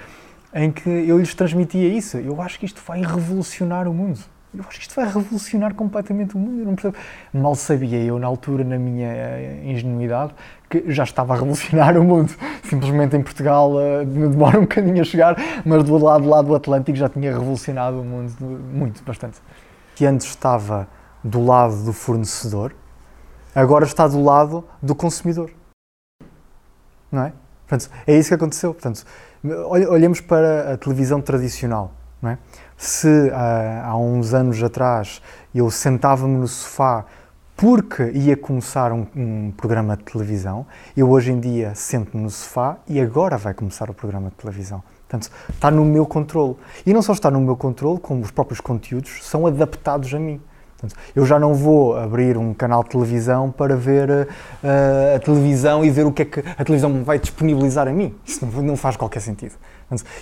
em 0.55 0.73
que 0.73 0.89
eu 0.89 1.19
lhes 1.19 1.35
transmitia 1.35 1.89
isso. 1.89 2.17
Eu 2.17 2.41
acho 2.41 2.59
que 2.59 2.65
isto 2.65 2.81
vai 2.87 3.03
revolucionar 3.03 3.87
o 3.87 3.93
mundo. 3.93 4.21
Eu 4.57 4.65
acho 4.67 4.79
que 4.79 4.83
isto 4.83 4.95
vai 4.95 5.07
revolucionar 5.07 5.75
completamente 5.75 6.35
o 6.35 6.39
mundo. 6.39 6.61
Eu 6.61 6.67
não 6.67 6.75
percebo. 6.75 6.97
Mal 7.33 7.55
sabia 7.55 8.03
eu, 8.03 8.19
na 8.19 8.27
altura, 8.27 8.65
na 8.65 8.79
minha 8.79 9.07
eh, 9.07 9.63
ingenuidade, 9.65 10.35
que 10.71 10.91
já 10.91 11.05
estava 11.05 11.35
a 11.35 11.37
revolucionar 11.37 11.97
o 11.99 12.05
mundo. 12.05 12.35
Simplesmente 12.65 13.17
em 13.17 13.23
Portugal 13.23 13.73
uh, 13.73 14.05
demora 14.05 14.59
um 14.59 14.63
bocadinho 14.63 15.01
a 15.01 15.05
chegar, 15.05 15.37
mas 15.65 15.85
do 15.85 15.99
lado 15.99 16.29
lá 16.29 16.41
do 16.41 16.55
Atlântico 16.55 16.97
já 16.97 17.09
tinha 17.09 17.33
revolucionado 17.33 18.01
o 18.01 18.05
mundo 18.05 18.33
muito, 18.41 19.03
bastante. 19.05 19.39
Que 19.95 20.07
antes 20.07 20.27
estava 20.27 20.89
do 21.23 21.45
lado 21.45 21.85
do 21.85 21.93
fornecedor, 21.93 22.75
agora 23.55 23.85
está 23.85 24.09
do 24.09 24.23
lado 24.23 24.65
do 24.83 24.95
consumidor. 24.95 25.51
Não 27.11 27.25
é? 27.25 27.33
Portanto, 27.67 27.91
é 28.07 28.17
isso 28.17 28.29
que 28.29 28.35
aconteceu. 28.35 28.73
Portanto, 28.73 29.05
olhemos 29.91 30.21
para 30.21 30.75
a 30.75 30.77
televisão 30.77 31.21
tradicional. 31.21 31.93
Não 32.21 32.31
é? 32.31 32.39
Se 32.77 33.31
há, 33.33 33.85
ah, 33.85 33.91
há 33.91 33.97
uns 33.97 34.35
anos 34.35 34.63
atrás 34.63 35.23
eu 35.55 35.71
sentava-me 35.71 36.37
no 36.37 36.47
sofá 36.47 37.07
porque 37.57 38.11
ia 38.11 38.37
começar 38.37 38.93
um, 38.93 39.07
um, 39.17 39.51
programa 39.57 39.97
de 39.97 40.05
televisão, 40.05 40.67
eu 40.95 41.11
hoje 41.11 41.33
em 41.33 41.41
dia 41.41 41.75
sento-me 41.75 42.23
no 42.23 42.29
sofá 42.29 42.77
e 42.87 43.01
agora 43.01 43.39
vai 43.39 43.55
começar 43.55 43.89
o 43.89 43.95
programa 43.95 44.29
de 44.29 44.35
televisão. 44.35 44.83
Portanto, 45.09 45.31
está 45.49 45.71
no 45.71 45.85
meu 45.85 46.05
controle. 46.05 46.57
E 46.85 46.93
não 46.93 47.01
só 47.01 47.13
está 47.15 47.31
no 47.31 47.41
meu 47.41 47.57
controle, 47.57 47.99
como 47.99 48.21
os 48.21 48.31
próprios 48.31 48.61
conteúdos 48.61 49.25
são 49.25 49.47
adaptados 49.47 50.13
a 50.13 50.19
mim. 50.19 50.39
Portanto, 50.79 51.01
eu 51.15 51.25
já 51.25 51.39
não 51.39 51.55
vou 51.55 51.97
abrir 51.97 52.37
um 52.37 52.53
canal 52.53 52.83
de 52.83 52.91
televisão 52.91 53.51
para 53.51 53.75
ver 53.75 54.11
uh, 54.11 55.17
a 55.17 55.19
televisão 55.19 55.83
e 55.83 55.91
ver 55.91 56.05
o 56.05 56.13
que 56.13 56.23
é 56.23 56.25
que 56.27 56.41
a 56.41 56.65
televisão 56.65 57.03
vai 57.03 57.19
disponibilizar 57.19 57.89
a 57.89 57.93
mim. 57.93 58.15
Isso 58.27 58.45
não, 58.45 58.63
não 58.63 58.77
faz 58.77 58.97
qualquer 58.97 59.21
sentido. 59.21 59.55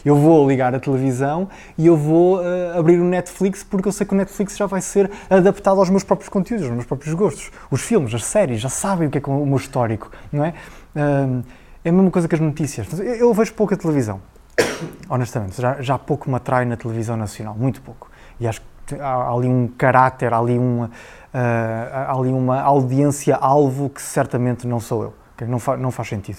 Eu 0.04 0.16
vou 0.16 0.46
ligar 0.46 0.74
a 0.74 0.80
televisão 0.80 1.48
e 1.78 1.86
eu 1.86 1.96
vou 1.96 2.38
uh, 2.38 2.78
abrir 2.78 3.00
o 3.00 3.04
Netflix 3.04 3.62
porque 3.62 3.88
eu 3.88 3.92
sei 3.92 4.06
que 4.06 4.12
o 4.12 4.16
Netflix 4.16 4.56
já 4.56 4.66
vai 4.66 4.82
ser 4.82 5.10
adaptado 5.30 5.78
aos 5.78 5.88
meus 5.88 6.04
próprios 6.04 6.28
conteúdos, 6.28 6.66
aos 6.66 6.74
meus 6.74 6.86
próprios 6.86 7.14
gostos. 7.14 7.50
Os 7.70 7.80
filmes, 7.80 8.14
as 8.14 8.24
séries, 8.24 8.60
já 8.60 8.68
sabem 8.68 9.08
o 9.08 9.10
que 9.10 9.18
é, 9.18 9.20
que 9.20 9.30
é 9.30 9.32
o 9.32 9.46
meu 9.46 9.56
histórico, 9.56 10.10
não 10.30 10.44
é? 10.44 10.54
Uh, 10.94 11.42
é 11.84 11.88
a 11.88 11.92
mesma 11.92 12.10
coisa 12.10 12.26
que 12.28 12.34
as 12.34 12.40
notícias. 12.40 12.86
Eu, 12.98 13.04
eu 13.04 13.34
vejo 13.34 13.54
pouca 13.54 13.76
televisão, 13.76 14.20
honestamente. 15.08 15.60
Já, 15.60 15.80
já 15.80 15.98
pouco 15.98 16.28
me 16.28 16.36
atrai 16.36 16.64
na 16.64 16.76
televisão 16.76 17.16
nacional, 17.16 17.54
muito 17.54 17.80
pouco. 17.80 18.10
E 18.38 18.46
acho 18.46 18.60
que 18.86 18.94
há 18.96 19.30
ali 19.30 19.48
um 19.48 19.68
caráter, 19.68 20.32
há 20.32 20.38
ali 20.38 20.58
uma, 20.58 20.86
uh, 20.86 20.90
há 21.32 22.12
ali 22.12 22.30
uma 22.30 22.60
audiência-alvo 22.60 23.88
que 23.88 24.02
certamente 24.02 24.66
não 24.66 24.80
sou 24.80 25.02
eu. 25.04 25.14
Okay? 25.34 25.48
Não, 25.48 25.58
fa 25.58 25.76
não 25.76 25.90
faz 25.90 26.08
sentido. 26.08 26.38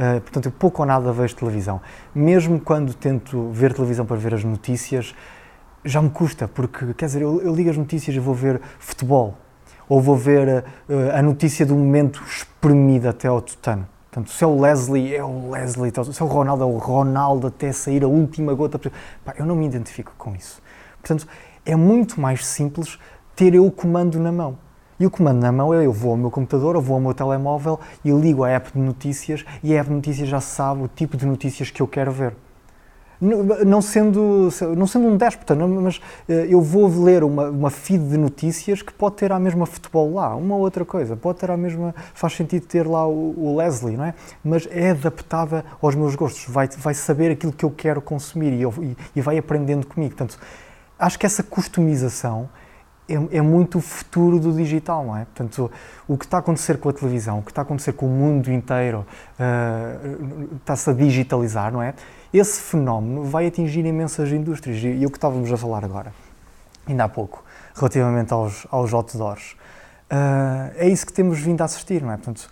Uh, 0.00 0.18
portanto, 0.22 0.46
eu 0.46 0.52
pouco 0.52 0.80
ou 0.80 0.86
nada 0.86 1.12
vejo 1.12 1.36
televisão. 1.36 1.78
Mesmo 2.14 2.58
quando 2.58 2.94
tento 2.94 3.50
ver 3.50 3.74
televisão 3.74 4.06
para 4.06 4.16
ver 4.16 4.32
as 4.32 4.42
notícias, 4.42 5.14
já 5.84 6.00
me 6.00 6.08
custa, 6.08 6.48
porque, 6.48 6.94
quer 6.94 7.04
dizer, 7.04 7.20
eu, 7.20 7.42
eu 7.42 7.54
ligo 7.54 7.68
as 7.68 7.76
notícias 7.76 8.16
e 8.16 8.18
vou 8.18 8.34
ver 8.34 8.62
futebol, 8.78 9.36
ou 9.86 10.00
vou 10.00 10.16
ver 10.16 10.64
uh, 10.88 11.18
a 11.18 11.20
notícia 11.20 11.66
do 11.66 11.74
momento 11.74 12.22
espremida 12.24 13.10
até 13.10 13.28
ao 13.28 13.42
tutano. 13.42 13.86
Portanto, 14.10 14.30
se 14.30 14.42
é 14.42 14.46
o 14.46 14.58
Leslie, 14.58 15.14
é 15.14 15.22
o 15.22 15.50
Leslie, 15.50 15.92
se 15.92 16.22
é 16.22 16.24
o 16.24 16.28
Ronaldo, 16.28 16.62
é 16.62 16.66
o 16.66 16.78
Ronaldo 16.78 17.48
até 17.48 17.70
sair 17.70 18.02
a 18.02 18.08
última 18.08 18.54
gota. 18.54 18.80
Pá, 19.22 19.34
eu 19.36 19.44
não 19.44 19.54
me 19.54 19.66
identifico 19.66 20.14
com 20.16 20.34
isso. 20.34 20.62
Portanto, 21.00 21.28
é 21.66 21.76
muito 21.76 22.18
mais 22.18 22.46
simples 22.46 22.98
ter 23.36 23.54
eu 23.54 23.66
o 23.66 23.70
comando 23.70 24.18
na 24.18 24.32
mão. 24.32 24.58
E 25.00 25.06
o 25.06 25.10
comando 25.10 25.40
na 25.40 25.50
mão 25.50 25.72
é 25.72 25.86
eu 25.86 25.92
vou 25.94 26.10
ao 26.10 26.16
meu 26.18 26.30
computador, 26.30 26.74
eu 26.74 26.82
vou 26.82 26.94
ao 26.94 27.00
meu 27.00 27.14
telemóvel 27.14 27.80
e 28.04 28.10
ligo 28.10 28.44
a 28.44 28.50
app 28.50 28.70
de 28.70 28.78
notícias 28.78 29.46
e 29.62 29.74
a 29.74 29.80
app 29.80 29.88
de 29.88 29.94
notícias 29.96 30.28
já 30.28 30.42
sabe 30.42 30.82
o 30.82 30.88
tipo 30.88 31.16
de 31.16 31.24
notícias 31.24 31.70
que 31.70 31.80
eu 31.80 31.88
quero 31.88 32.12
ver. 32.12 32.34
Não 33.18 33.82
sendo, 33.82 34.48
não 34.76 34.86
sendo 34.86 35.06
um 35.06 35.16
déspota, 35.16 35.54
mas 35.54 36.00
eh, 36.26 36.46
eu 36.48 36.62
vou 36.62 36.86
ler 37.02 37.22
uma, 37.22 37.50
uma 37.50 37.70
feed 37.70 38.08
de 38.08 38.16
notícias 38.16 38.80
que 38.80 38.92
pode 38.94 39.16
ter 39.16 39.30
a 39.30 39.38
mesma 39.38 39.66
futebol 39.66 40.14
lá, 40.14 40.34
uma 40.34 40.56
outra 40.56 40.86
coisa, 40.86 41.16
pode 41.16 41.38
ter 41.38 41.50
a 41.50 41.56
mesma. 41.56 41.94
faz 42.14 42.34
sentido 42.34 42.66
ter 42.66 42.86
lá 42.86 43.06
o, 43.06 43.34
o 43.36 43.56
Leslie, 43.56 43.96
não 43.96 44.04
é? 44.04 44.14
Mas 44.42 44.66
é 44.70 44.90
adaptada 44.90 45.64
aos 45.82 45.94
meus 45.94 46.14
gostos, 46.14 46.46
vai, 46.46 46.66
vai 46.68 46.94
saber 46.94 47.30
aquilo 47.30 47.52
que 47.52 47.64
eu 47.64 47.70
quero 47.70 48.00
consumir 48.00 48.54
e, 48.54 48.62
eu, 48.62 48.72
e, 48.80 48.96
e 49.16 49.20
vai 49.20 49.36
aprendendo 49.36 49.86
comigo. 49.86 50.14
Portanto, 50.14 50.38
acho 50.98 51.18
que 51.18 51.26
essa 51.26 51.42
customização 51.42 52.48
é, 53.10 53.38
é, 53.38 53.40
muito 53.42 53.78
o 53.78 53.80
futuro 53.80 54.38
do 54.38 54.52
digital, 54.52 55.04
não 55.04 55.16
é? 55.16 55.24
Portanto, 55.24 55.70
o 56.06 56.16
que 56.16 56.24
está 56.24 56.36
a 56.38 56.40
acontecer 56.40 56.78
com 56.78 56.88
a 56.88 56.92
televisão, 56.92 57.40
o 57.40 57.42
que 57.42 57.50
está 57.50 57.62
a 57.62 57.64
acontecer 57.64 57.92
com 57.92 58.06
o 58.06 58.08
mundo 58.08 58.50
inteiro, 58.50 59.04
uh, 59.38 60.56
está-se 60.56 60.90
a 60.90 60.92
digitalizar, 60.92 61.72
não 61.72 61.82
é? 61.82 61.94
Esse 62.32 62.60
fenómeno 62.60 63.24
vai 63.24 63.46
atingir 63.46 63.84
imensas 63.84 64.30
indústrias 64.30 64.82
e, 64.82 64.88
e 64.88 65.06
o 65.06 65.10
que 65.10 65.16
estávamos 65.16 65.52
a 65.52 65.56
falar 65.56 65.84
agora, 65.84 66.12
ainda 66.86 67.04
há 67.04 67.08
pouco, 67.08 67.44
relativamente 67.74 68.32
aos, 68.32 68.66
aos 68.70 68.94
outdoors, 68.94 69.56
uh, 70.10 70.72
é 70.76 70.88
isso 70.88 71.04
que 71.04 71.12
temos 71.12 71.40
vindo 71.40 71.60
a 71.62 71.64
assistir, 71.64 72.02
não 72.02 72.12
é? 72.12 72.16
Portanto, 72.16 72.48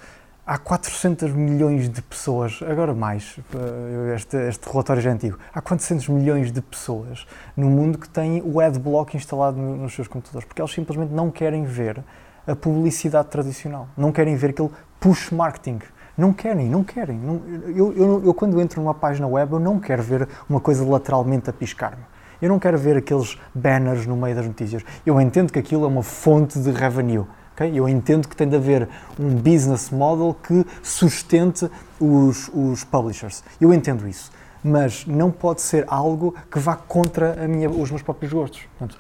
há 0.49 0.57
400 0.57 1.31
milhões 1.33 1.91
de 1.91 2.01
pessoas, 2.01 2.61
agora 2.67 2.95
mais, 2.95 3.39
eh, 3.55 4.15
este, 4.15 4.35
este 4.49 4.67
relatório 4.67 5.03
já 5.03 5.11
é 5.11 5.13
antigo, 5.13 5.39
há 5.53 5.61
400 5.61 6.09
milhões 6.09 6.51
de 6.51 6.63
pessoas 6.63 7.27
no 7.55 7.69
mundo 7.69 7.99
que 7.99 8.09
têm 8.09 8.41
o 8.43 8.59
adblock 8.59 9.15
instalado 9.15 9.59
nos 9.59 9.93
seus 9.93 10.09
computadores, 10.09 10.49
porque 10.49 10.63
eles 10.63 10.73
simplesmente 10.73 11.13
não 11.13 11.31
querem 11.31 11.65
ver 11.65 12.03
a 12.47 12.57
publicidade 12.57 13.29
tradicional, 13.29 13.89
não 13.95 14.11
querem 14.11 14.37
ver 14.37 14.51
aquele 14.51 14.71
push 14.99 15.31
marketing. 15.31 15.81
Não 16.17 16.33
querem, 16.33 16.69
não 16.69 16.83
querem. 16.83 17.17
Não, 17.17 17.41
eu, 17.69 17.93
eu, 17.93 18.25
eu, 18.25 18.35
quando 18.35 18.61
entro 18.61 18.81
numa 18.81 18.95
página 18.95 19.29
web, 19.29 19.53
eu 19.53 19.61
não 19.61 19.79
quero 19.79 20.03
ver 20.03 20.29
uma 20.49 20.59
coisa 20.59 20.85
lateralmente 20.85 21.49
a 21.49 21.53
piscar-me. 21.53 22.03
Eu 22.43 22.49
não 22.49 22.59
quero 22.59 22.77
ver 22.77 22.97
aqueles 22.97 23.39
banners 23.55 24.05
no 24.05 24.17
meio 24.17 24.35
das 24.35 24.45
notícias. 24.45 24.83
Eu 25.07 25.21
entendo 25.21 25.53
que 25.53 25.61
aquilo 25.61 25.85
é 25.85 25.87
uma 25.87 26.03
fonte 26.03 26.59
de 26.59 26.73
revenue 26.73 27.25
Okay? 27.59 27.77
Eu 27.77 27.89
entendo 27.89 28.29
que 28.29 28.37
tem 28.37 28.49
de 28.49 28.55
haver 28.55 28.89
um 29.19 29.35
business 29.35 29.91
model 29.91 30.37
que 30.41 30.65
sustente 30.81 31.69
os, 31.99 32.49
os 32.55 32.85
publishers. 32.85 33.43
Eu 33.61 33.75
entendo 33.75 34.07
isso. 34.07 34.31
Mas 34.63 35.05
não 35.07 35.31
pode 35.31 35.61
ser 35.61 35.85
algo 35.89 36.35
que 36.51 36.59
vá 36.61 36.77
contra 36.77 37.35
minha, 37.49 37.69
os 37.69 37.91
meus 37.91 38.03
próprios 38.03 38.33
gostos. 38.33 38.63
Portanto, 38.79 38.99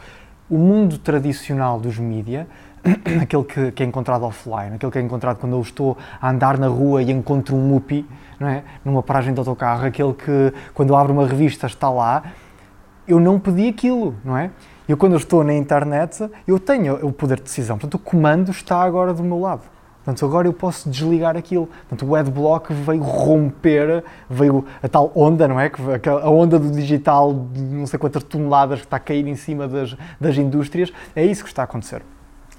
o 0.50 0.58
mundo 0.58 0.98
tradicional 0.98 1.78
dos 1.78 1.98
mídia, 1.98 2.48
aquele 3.22 3.44
que, 3.44 3.72
que, 3.72 3.82
é 3.82 3.86
encontrado 3.86 4.24
offline, 4.24 4.74
aquele 4.74 4.90
que 4.90 4.98
é 4.98 5.02
encontrado 5.02 5.38
quando 5.38 5.54
eu 5.54 5.60
estou 5.60 5.96
a 6.20 6.30
andar 6.30 6.58
na 6.58 6.68
rua 6.68 7.02
e 7.02 7.10
encontro 7.10 7.54
um 7.54 7.60
mupi, 7.60 8.06
não 8.40 8.48
é? 8.48 8.64
numa 8.84 9.02
paragem 9.02 9.32
de 9.32 9.38
autocarro, 9.38 9.86
aquele 9.86 10.14
que 10.14 10.52
quando 10.74 10.90
eu 10.90 10.96
abro 10.96 11.12
uma 11.12 11.26
revista 11.26 11.66
está 11.66 11.90
lá, 11.90 12.22
eu 13.06 13.20
não 13.20 13.38
pedi 13.38 13.68
aquilo, 13.68 14.14
não 14.24 14.36
é? 14.36 14.50
Eu, 14.88 14.96
quando 14.96 15.12
eu 15.12 15.18
estou 15.18 15.44
na 15.44 15.52
internet, 15.52 16.30
eu 16.46 16.58
tenho 16.58 17.06
o 17.06 17.12
poder 17.12 17.36
de 17.36 17.42
decisão. 17.42 17.76
Portanto, 17.76 17.94
o 17.94 17.98
comando 17.98 18.50
está 18.50 18.80
agora 18.80 19.12
do 19.12 19.22
meu 19.22 19.38
lado. 19.38 19.62
Portanto, 20.02 20.24
agora 20.24 20.48
eu 20.48 20.54
posso 20.54 20.88
desligar 20.88 21.36
aquilo. 21.36 21.66
Portanto, 21.66 22.06
o 22.10 22.16
adblock 22.16 22.72
veio 22.72 23.02
romper, 23.02 24.02
veio 24.30 24.64
a 24.82 24.88
tal 24.88 25.12
onda, 25.14 25.46
não 25.46 25.60
é? 25.60 25.70
A 26.22 26.30
onda 26.30 26.58
do 26.58 26.70
digital 26.70 27.34
de 27.52 27.60
não 27.60 27.86
sei 27.86 27.98
quantas 27.98 28.22
toneladas 28.22 28.80
que 28.80 28.86
está 28.86 28.96
a 28.96 29.00
cair 29.00 29.26
em 29.26 29.36
cima 29.36 29.68
das, 29.68 29.94
das 30.18 30.38
indústrias. 30.38 30.90
É 31.14 31.22
isso 31.22 31.42
que 31.42 31.50
está 31.50 31.60
a 31.60 31.64
acontecer. 31.64 32.00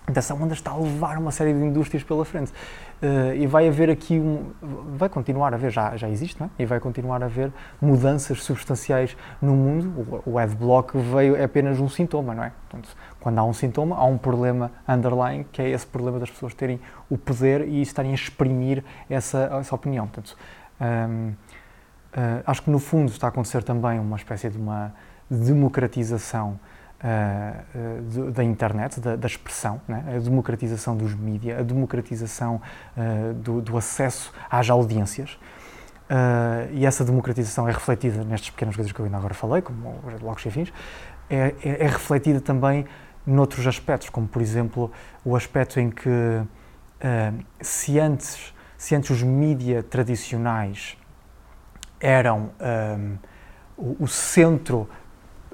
Então, 0.04 0.20
essa 0.20 0.36
onda 0.36 0.54
está 0.54 0.70
a 0.70 0.78
levar 0.78 1.18
uma 1.18 1.32
série 1.32 1.54
de 1.54 1.60
indústrias 1.60 2.04
pela 2.04 2.24
frente. 2.24 2.52
Uh, 3.02 3.34
e 3.34 3.48
vai 3.48 3.66
haver 3.66 3.90
aqui, 3.90 4.20
um, 4.20 4.52
vai 4.98 5.08
continuar 5.08 5.54
a 5.54 5.56
haver, 5.56 5.72
já, 5.72 5.96
já 5.96 6.10
existe, 6.10 6.38
não 6.38 6.48
é? 6.48 6.50
e 6.64 6.66
vai 6.66 6.82
continuar 6.82 7.24
a 7.24 7.28
haver 7.28 7.50
mudanças 7.82 8.44
substanciais 8.44 9.16
no 9.42 9.54
mundo. 9.54 10.22
O, 10.26 10.32
o 10.32 10.38
adblock 10.38 10.98
veio, 10.98 11.34
é 11.38 11.46
apenas 11.46 11.80
um 11.80 11.88
sintoma, 11.88 12.36
não 12.36 12.44
é? 12.44 12.52
Portanto, 12.68 12.90
quando 13.22 13.38
há 13.38 13.44
um 13.46 13.54
sintoma, 13.54 13.96
há 13.96 14.04
um 14.04 14.18
problema 14.18 14.70
underlying, 14.86 15.46
que 15.50 15.62
é 15.62 15.70
esse 15.70 15.88
problema 15.88 16.20
das 16.20 16.30
pessoas 16.30 16.54
terem 16.54 16.78
o 17.10 17.18
poder 17.18 17.68
e 17.70 17.82
estarem 17.82 18.12
a 18.12 18.16
exprimir 18.16 18.84
essa, 19.10 19.50
essa 19.60 19.74
opinião. 19.74 20.06
Portanto, 20.06 20.36
um, 20.82 21.30
uh, 21.30 21.34
eh, 22.12 22.44
acho 22.46 22.64
que 22.64 22.70
no 22.70 22.80
fundo 22.80 23.12
está 23.12 23.28
a 23.28 23.30
acontecer 23.30 23.64
também 23.64 23.98
uma 23.98 24.18
espécie 24.18 24.50
de 24.50 24.58
uma 24.58 24.94
democratização 25.30 26.60
uh, 27.04 28.32
da 28.32 28.44
internet, 28.44 29.00
da, 29.00 29.16
da 29.16 29.28
expressão, 29.28 29.82
né? 29.88 30.04
a 30.16 30.20
democratização 30.20 30.96
dos 30.96 31.14
mídias, 31.14 31.60
a 31.60 31.64
democratização 31.64 32.62
uh, 32.96 33.34
do, 33.34 33.62
do, 33.62 33.78
acesso 33.78 34.34
às 34.50 34.70
audiências. 34.70 35.38
e 36.72 36.86
essa 36.86 37.06
democratização 37.06 37.68
é 37.68 37.72
refletida 37.72 38.24
nestas 38.24 38.50
pequenas 38.50 38.76
coisas 38.76 38.92
que 38.92 39.00
eu 39.00 39.06
ainda 39.06 39.18
agora 39.18 39.34
falei, 39.34 39.62
como 39.62 40.00
os 40.06 40.20
blocos 40.20 40.46
e 40.46 40.50
afins, 40.50 40.74
é, 41.30 41.54
é, 41.64 41.86
é, 41.86 41.88
refletida 41.88 42.42
também 42.42 42.86
noutros 43.26 43.68
aspectos, 43.68 44.10
como 44.10 44.28
por 44.28 44.42
exemplo 44.42 44.92
o 45.24 45.36
aspecto 45.36 45.80
em 45.80 45.92
que 45.92 46.10
se, 47.62 48.00
antes, 48.00 48.54
se 48.76 48.96
antes 48.96 49.12
os 49.12 49.22
mídias 49.22 49.86
tradicionais 49.86 50.98
eram 52.00 52.50
um, 52.60 53.18
o, 53.78 54.04
o, 54.04 54.08
centro 54.08 54.90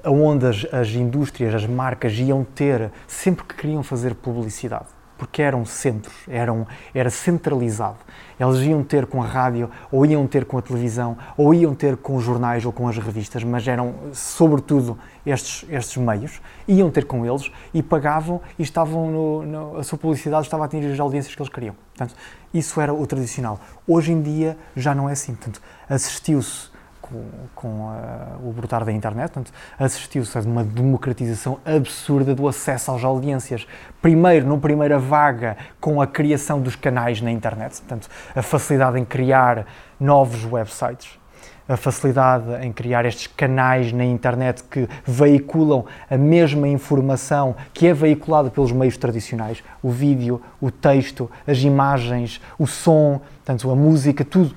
onde 0.06 0.46
as, 0.48 0.66
as 0.72 0.90
indústrias, 0.90 1.54
as 1.54 1.66
marcas 1.66 2.14
iam 2.14 2.44
ter 2.44 2.92
sempre 3.08 3.44
que 3.44 3.56
queriam 3.56 3.84
fazer 3.84 4.16
publicidade 4.16 4.96
porque 5.18 5.42
eram 5.42 5.66
centros, 5.66 6.14
eram, 6.28 6.68
era 6.94 7.10
centralizado. 7.10 7.98
Eles 8.40 8.60
iam 8.62 8.84
ter 8.84 9.06
com 9.06 9.24
a 9.24 9.26
rádio, 9.26 9.70
ou 9.92 10.06
iam 10.06 10.28
ter 10.28 10.46
com 10.46 10.58
a 10.58 10.62
televisão, 10.62 11.18
ou 11.38 11.54
iam 11.54 11.74
ter 11.74 11.96
com 11.96 12.16
os 12.16 12.24
jornais 12.24 12.66
ou 12.66 12.72
com 12.72 12.88
as 12.88 12.98
revistas, 12.98 13.44
mas 13.44 13.68
eram, 13.68 13.96
sobretudo, 14.12 14.98
estes, 15.26 15.66
estes 15.70 15.98
meios, 15.98 16.42
iam 16.68 16.92
ter 16.92 17.06
com 17.06 17.26
eles 17.26 17.50
e 17.74 17.82
pagavam 17.82 18.42
e 18.60 18.64
estavam 18.64 19.10
no, 19.10 19.46
no, 19.46 19.78
a 19.78 19.84
sua 19.84 19.98
publicidade 19.98 20.46
estava 20.46 20.64
a 20.64 20.66
atingir 20.66 20.92
as 20.92 21.00
audiências 21.00 21.34
que 21.34 21.42
eles 21.42 21.52
queriam. 21.52 21.76
Portanto, 21.96 22.16
isso 22.54 22.80
era 22.82 22.94
o 22.94 23.08
tradicional. 23.08 23.60
Hoje 23.88 24.12
em 24.12 24.22
dia 24.22 24.58
já 24.76 24.94
não 24.94 25.08
é 25.08 25.14
assim. 25.14 25.34
Portanto, 25.34 25.62
assistiu-se 25.88 26.75
com, 27.06 27.24
com 27.54 27.68
uh, 27.68 28.48
o 28.48 28.52
brotar 28.52 28.84
da 28.84 28.92
internet, 28.92 29.32
assistiu-se 29.78 30.36
a 30.38 30.42
uma 30.42 30.64
democratização 30.64 31.60
absurda 31.64 32.34
do 32.34 32.48
acesso 32.48 32.92
às 32.92 33.04
audiências. 33.04 33.68
Primeiro, 34.02 34.48
numa 34.48 34.60
primeira 34.60 34.98
vaga, 34.98 35.56
com 35.80 36.02
a 36.02 36.08
criação 36.08 36.60
dos 36.60 36.76
canais 36.76 37.22
na 37.22 37.32
internet, 37.32 37.80
portanto, 37.80 38.10
a 38.36 38.42
facilidade 38.42 39.00
em 39.00 39.06
criar 39.06 39.68
novos 40.00 40.46
websites, 40.46 41.20
a 41.68 41.78
facilidade 41.78 42.46
em 42.64 42.72
criar 42.72 43.06
estes 43.06 43.28
canais 43.28 43.92
na 43.92 44.06
internet 44.06 44.64
que 44.64 44.88
veiculam 45.04 45.86
a 46.10 46.18
mesma 46.18 46.68
informação 46.68 47.56
que 47.74 47.88
é 47.88 47.94
veiculada 47.94 48.50
pelos 48.50 48.72
meios 48.72 48.98
tradicionais, 48.98 49.64
o 49.82 49.90
vídeo, 49.90 50.42
o 50.62 50.70
texto, 50.70 51.30
as 51.46 51.60
imagens, 51.60 52.42
o 52.58 52.68
som, 52.68 53.20
portanto, 53.38 53.70
a 53.70 53.76
música, 53.76 54.24
tudo 54.24 54.56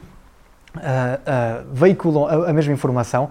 uh, 0.77 1.65
veiculam 1.73 2.27
a, 2.27 2.51
a, 2.51 2.53
mesma 2.53 2.73
informação, 2.73 3.31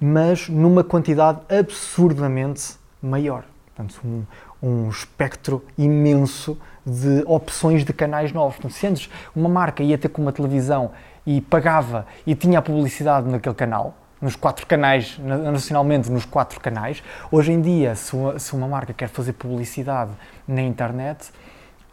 mas 0.00 0.48
numa 0.48 0.84
quantidade 0.84 1.40
absurdamente 1.48 2.74
maior. 3.02 3.44
Portanto, 3.74 4.00
um, 4.04 4.24
um 4.62 4.88
espectro 4.88 5.64
imenso 5.76 6.58
de 6.84 7.22
opções 7.26 7.84
de 7.84 7.92
canais 7.92 8.32
novos. 8.32 8.56
Portanto, 8.56 8.72
se 8.72 8.86
antes 8.86 9.10
uma 9.34 9.48
marca 9.48 9.82
ia 9.82 9.98
ter 9.98 10.08
com 10.08 10.22
uma 10.22 10.32
televisão 10.32 10.92
e 11.26 11.40
pagava 11.40 12.06
e 12.26 12.34
tinha 12.34 12.58
a 12.58 12.62
publicidade 12.62 13.28
naquele 13.28 13.54
canal, 13.54 13.94
nos 14.20 14.34
quatro 14.34 14.66
canais, 14.66 15.18
nacionalmente 15.18 16.10
nos 16.10 16.24
quatro 16.24 16.58
canais, 16.60 17.02
hoje 17.30 17.52
em 17.52 17.60
dia, 17.60 17.94
se 17.94 18.14
uma, 18.14 18.38
se 18.38 18.54
uma 18.54 18.66
marca 18.66 18.94
quer 18.94 19.08
fazer 19.08 19.34
publicidade 19.34 20.12
na 20.48 20.62
internet, 20.62 21.30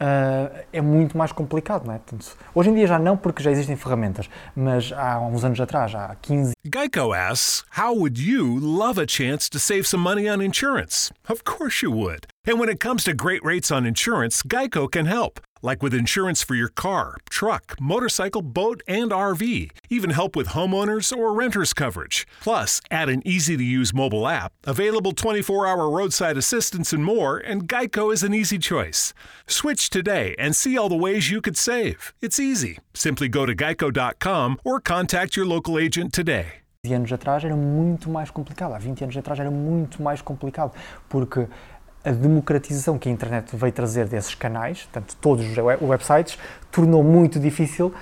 uh, 0.03 0.65
é 0.71 0.81
muito 0.81 1.17
mais 1.17 1.31
complicado, 1.31 1.85
não 1.85 1.93
é? 1.93 1.97
Portanto, 1.97 2.35
hoje 2.53 2.69
em 2.69 2.75
dia 2.75 2.87
já 2.87 2.99
não, 2.99 3.15
porque 3.15 3.41
já 3.41 3.51
existem 3.51 3.75
ferramentas, 3.75 4.29
mas 4.55 4.91
há 4.91 5.19
uns 5.19 5.43
anos 5.45 5.59
atrás, 5.59 5.95
há 5.95 6.15
15. 6.21 6.53
Geico 6.65 7.13
asks, 7.13 7.63
how 7.77 7.95
would 7.95 8.21
you 8.21 8.59
love 8.59 8.99
a 8.99 9.05
chance 9.07 9.49
to 9.49 9.59
save 9.59 9.87
some 9.87 10.03
money 10.03 10.29
on 10.29 10.41
insurance? 10.41 11.11
Of 11.29 11.43
course 11.45 11.83
you 11.83 11.91
would. 11.91 12.27
And 12.45 12.59
when 12.59 12.69
it 12.69 12.79
comes 12.79 13.03
to 13.05 13.13
great 13.13 13.41
rates 13.43 13.71
on 13.71 13.85
insurance, 13.85 14.43
Geico 14.43 14.91
can 14.91 15.05
help. 15.05 15.39
Like 15.63 15.81
with 15.81 15.93
insurance 15.95 16.43
for 16.43 16.53
your 16.53 16.67
car, 16.67 17.17
truck, 17.29 17.75
motorcycle, 17.81 18.43
boat, 18.43 18.83
and 18.87 19.09
RV. 19.09 19.71
Even 19.89 20.11
help 20.11 20.35
with 20.35 20.49
homeowners 20.49 21.15
or 21.15 21.33
renters 21.33 21.73
coverage. 21.73 22.27
Plus, 22.41 22.81
add 22.91 23.09
an 23.09 23.25
easy 23.25 23.57
to 23.57 23.63
use 23.63 23.91
mobile 23.93 24.27
app, 24.27 24.51
available 24.65 25.13
24 25.13 25.65
hour 25.65 25.89
roadside 25.89 26.37
assistance, 26.37 26.93
and 26.93 27.03
more, 27.03 27.37
and 27.37 27.67
Geico 27.67 28.13
is 28.13 28.21
an 28.21 28.35
easy 28.35 28.59
choice. 28.59 29.13
Switch 29.47 29.89
today 29.89 30.35
and 30.37 30.55
see 30.55 30.77
all 30.77 30.89
the 30.89 30.95
ways 30.95 31.31
you 31.31 31.41
could 31.41 31.57
save. 31.57 32.13
It's 32.21 32.39
easy. 32.39 32.77
Simply 32.93 33.27
go 33.27 33.47
to 33.47 33.55
geico.com 33.55 34.59
or 34.63 34.79
contact 34.79 35.35
your 35.35 35.47
local 35.47 35.79
agent 35.79 36.13
today. 36.13 36.63
anos 36.91 37.13
atrás 37.13 37.41
era 37.45 37.55
muito 37.55 38.09
mais 38.09 38.29
complicado, 38.29 38.73
há 38.73 38.77
20 38.77 39.05
anos 39.05 39.15
atrás 39.15 39.39
era 39.39 39.49
muito 39.49 40.03
mais 40.03 40.21
complicado, 40.21 40.73
porque 41.07 41.47
a 42.03 42.11
democratização 42.11 42.97
que 42.97 43.07
a 43.07 43.11
internet 43.11 43.55
veio 43.55 43.71
trazer 43.71 44.07
desses 44.07 44.35
canais, 44.35 44.83
portanto, 44.83 45.15
todos 45.21 45.45
os 45.45 45.57
websites, 45.57 46.37
tornou 46.69 47.03
muito 47.03 47.39
difícil 47.39 47.93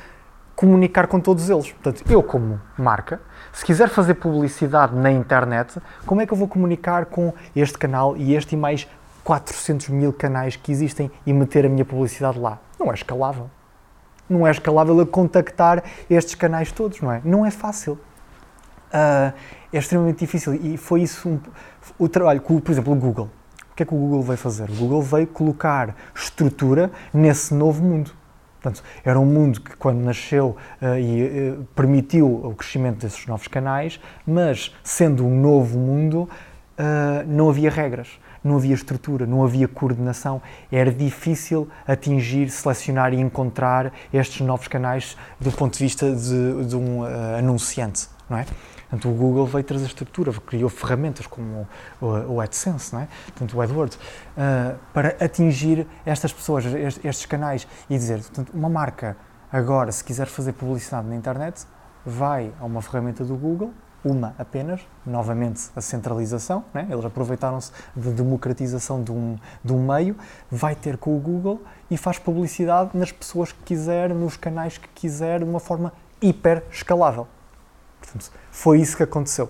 comunicar 0.56 1.08
com 1.08 1.20
todos 1.20 1.50
eles. 1.50 1.72
Portanto, 1.72 2.04
eu, 2.10 2.24
como 2.24 2.60
marca, 2.78 3.22
se 3.54 3.64
quiser 3.64 3.90
fazer 3.90 4.16
publicidade 4.16 4.96
na 4.96 5.12
internet, 5.12 5.80
como 6.06 6.22
é 6.22 6.26
que 6.26 6.34
eu 6.34 6.38
vou 6.38 6.48
comunicar 6.48 7.06
com 7.06 7.34
este 7.56 7.78
canal 7.78 8.18
e 8.18 8.36
este 8.36 8.56
e 8.56 8.58
mais 8.58 8.88
400 9.24 9.90
mil 9.90 10.12
canais 10.12 10.56
que 10.56 10.72
existem 10.72 11.12
e 11.26 11.32
meter 11.32 11.66
a 11.66 11.70
minha 11.70 11.86
publicidade 11.86 12.40
lá? 12.40 12.60
Não 12.80 12.92
é 12.92 12.96
escalável. 12.96 13.50
Não 14.28 14.48
é 14.48 14.52
escalável 14.52 15.00
a 15.00 15.06
contactar 15.06 15.84
estes 16.10 16.36
canais 16.36 16.72
todos, 16.72 17.02
não 17.02 17.12
é? 17.12 17.22
Não 17.24 17.46
é 17.46 17.52
fácil. 17.52 17.94
Uh, 18.94 19.34
é 19.72 19.78
extremamente 19.78 20.20
difícil 20.20 20.54
e 20.54 20.76
foi 20.76 21.02
isso 21.04 21.30
um, 21.30 21.40
o 21.98 22.10
trabalho 22.10 22.42
com, 22.42 22.60
por 22.60 22.72
exemplo, 22.72 22.92
o 22.92 22.96
Google 22.96 23.30
o 23.72 23.76
que 23.76 23.84
é 23.84 23.86
que 23.86 23.94
o 23.94 23.98
Google 23.98 24.22
veio 24.22 24.38
fazer? 24.38 24.70
O 24.70 24.76
Google 24.76 25.02
veio 25.02 25.28
colocar 25.28 25.96
estrutura 26.14 26.92
nesse 27.14 27.54
novo 27.54 27.82
mundo. 27.82 28.12
Portanto, 28.62 28.84
era 29.04 29.20
um 29.20 29.26
mundo 29.26 29.60
que, 29.60 29.76
quando 29.76 29.98
nasceu 30.00 30.56
uh, 30.82 31.00
e 31.00 31.50
uh, 31.50 31.68
permitiu 31.76 32.28
o 32.28 32.54
crescimento 32.54 33.00
desses 33.00 33.26
novos 33.26 33.48
canais, 33.48 34.00
mas 34.26 34.72
sendo 34.84 35.26
um 35.26 35.42
novo 35.42 35.80
mundo, 35.80 36.30
uh, 36.78 37.26
não 37.26 37.50
havia 37.50 37.72
regras, 37.72 38.20
não 38.44 38.58
havia 38.58 38.76
estrutura, 38.76 39.26
não 39.26 39.44
havia 39.44 39.68
coordenação. 39.68 40.42
Era 40.72 40.92
difícil 40.92 41.68
atingir, 41.88 42.50
selecionar 42.52 43.14
e 43.14 43.20
encontrar 43.20 43.92
estes 44.14 44.42
novos 44.42 44.68
canais 44.68 45.18
do 45.40 45.52
ponto 45.52 45.76
de 45.76 45.84
vista 45.84 46.14
de, 46.14 46.66
de 46.66 46.76
um 46.76 47.04
anunciante, 47.38 48.08
não 48.30 48.38
é? 48.38 48.46
Portanto, 48.92 49.10
o 49.10 49.14
Google 49.14 49.46
veio 49.46 49.64
trazer 49.64 49.86
estrutura, 49.86 50.34
criou 50.46 50.70
ferramentas 50.70 51.26
como 51.26 51.66
o, 52.02 52.06
o 52.34 52.42
AdSense, 52.42 52.94
não 52.94 53.02
é? 53.02 53.08
Portanto, 53.28 53.56
o 53.56 53.62
AdWords, 53.62 53.96
uh, 53.96 54.78
para 54.94 55.16
atingir 55.24 55.88
estas 56.06 56.34
pessoas, 56.34 56.66
estes, 56.66 57.06
estes 57.06 57.26
canais 57.26 57.66
e 57.90 57.98
dizer, 57.98 58.20
portanto, 58.20 58.52
uma 58.54 58.68
marca 58.68 59.16
agora, 59.50 59.94
se 59.94 60.04
quiser 60.04 60.28
fazer 60.28 60.52
publicidade 60.52 61.08
na 61.08 61.16
internet, 61.16 61.66
vai 62.06 62.52
a 62.60 62.66
uma 62.66 62.82
ferramenta 62.82 63.24
do 63.24 63.38
Google, 63.38 63.74
uma 64.04 64.36
apenas, 64.38 64.82
novamente 65.06 65.70
a 65.74 65.80
centralização, 65.80 66.66
né? 66.74 66.86
eles 66.90 67.06
aproveitaram-se 67.06 67.72
da 67.96 68.10
de 68.10 68.16
democratização 68.16 69.02
de 69.02 69.12
um, 69.12 69.38
de 69.64 69.72
um 69.72 69.88
meio, 69.88 70.18
vai 70.50 70.76
ter 70.76 70.98
com 70.98 71.16
o 71.16 71.20
Google 71.20 71.62
e 71.90 71.96
faz 71.96 72.20
publicidade 72.20 72.90
nas 72.94 73.12
pessoas 73.12 73.54
que 73.54 73.64
quiser, 73.64 74.10
nos 74.10 74.36
canais 74.36 74.78
que 74.78 74.90
quiser, 74.90 75.40
de 75.40 75.46
uma 75.46 75.62
forma 75.62 75.94
hiper 76.22 76.64
escalável. 76.70 77.26
Portanto, 78.12 78.32
foi 78.52 78.80
isso 78.80 78.98
que 78.98 79.04
aconteceu. 79.04 79.50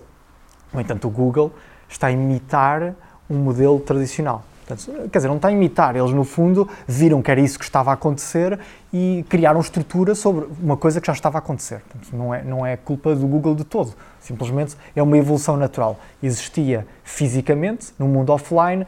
No 0.72 0.80
entanto, 0.80 1.08
o 1.08 1.10
Google 1.10 1.52
está 1.88 2.06
a 2.06 2.12
imitar 2.12 2.94
um 3.28 3.36
modelo 3.36 3.80
tradicional. 3.80 4.44
Portanto, 4.66 5.10
quer 5.10 5.18
dizer, 5.18 5.28
não 5.28 5.36
está 5.36 5.48
a 5.48 5.52
imitar, 5.52 5.96
eles 5.96 6.12
no 6.12 6.22
fundo 6.22 6.68
viram 6.86 7.20
que 7.20 7.30
era 7.30 7.40
isso 7.40 7.58
que 7.58 7.64
estava 7.64 7.90
a 7.90 7.94
acontecer 7.94 8.58
e 8.92 9.24
criaram 9.28 9.60
estrutura 9.60 10.14
sobre 10.14 10.46
uma 10.62 10.76
coisa 10.76 11.00
que 11.00 11.06
já 11.06 11.12
estava 11.12 11.38
a 11.38 11.40
acontecer. 11.40 11.80
Portanto, 11.80 12.16
não, 12.16 12.32
é, 12.32 12.42
não 12.42 12.64
é 12.64 12.76
culpa 12.76 13.14
do 13.14 13.26
Google 13.26 13.54
de 13.54 13.64
todo, 13.64 13.92
simplesmente 14.20 14.76
é 14.94 15.02
uma 15.02 15.18
evolução 15.18 15.56
natural. 15.56 15.98
Existia 16.22 16.86
fisicamente, 17.02 17.92
no 17.98 18.06
mundo 18.06 18.30
offline, 18.30 18.86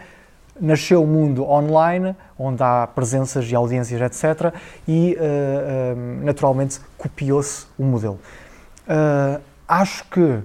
nasceu 0.61 1.03
o 1.03 1.07
mundo 1.07 1.45
online, 1.45 2.15
onde 2.39 2.63
há 2.63 2.87
presenças 2.87 3.51
e 3.51 3.55
audiências, 3.55 4.01
etc., 4.01 4.55
e 4.87 5.17
uh, 5.19 5.21
uh, 5.21 6.25
naturalmente 6.25 6.81
copiou-se 6.97 7.67
o 7.77 7.83
modelo. 7.83 8.21
Uh, 8.87 9.41
acho 9.69 10.05
que 10.09 10.43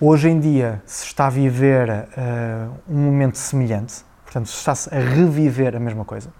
hoje 0.00 0.28
em 0.28 0.38
dia 0.38 0.82
se 0.86 1.04
está 1.04 1.26
a 1.26 1.30
viver 1.30 1.88
uh, 1.90 2.72
um 2.88 2.98
momento 2.98 3.36
semelhante, 3.36 4.04
portanto, 4.24 4.46
está-se 4.46 4.94
a 4.94 4.98
reviver 4.98 5.74
a 5.76 5.80
mesma 5.80 6.04
coisa. 6.04 6.30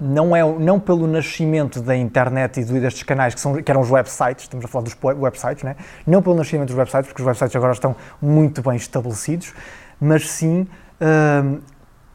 Não, 0.00 0.34
é, 0.34 0.42
não 0.58 0.80
pelo 0.80 1.06
nascimento 1.06 1.80
da 1.80 1.96
internet 1.96 2.60
e 2.60 2.64
destes 2.64 3.04
canais 3.04 3.32
que, 3.34 3.40
são, 3.40 3.62
que 3.62 3.70
eram 3.70 3.80
os 3.80 3.90
websites, 3.90 4.44
estamos 4.44 4.64
a 4.64 4.68
falar 4.68 4.84
dos 4.84 4.96
websites, 5.02 5.62
né? 5.62 5.76
não 6.06 6.20
pelo 6.20 6.34
nascimento 6.34 6.68
dos 6.68 6.76
websites, 6.76 7.06
porque 7.06 7.22
os 7.22 7.26
websites 7.26 7.54
agora 7.54 7.72
estão 7.72 7.94
muito 8.20 8.60
bem 8.60 8.76
estabelecidos, 8.76 9.54
mas 10.00 10.28
sim 10.28 10.66
uh, 11.00 11.62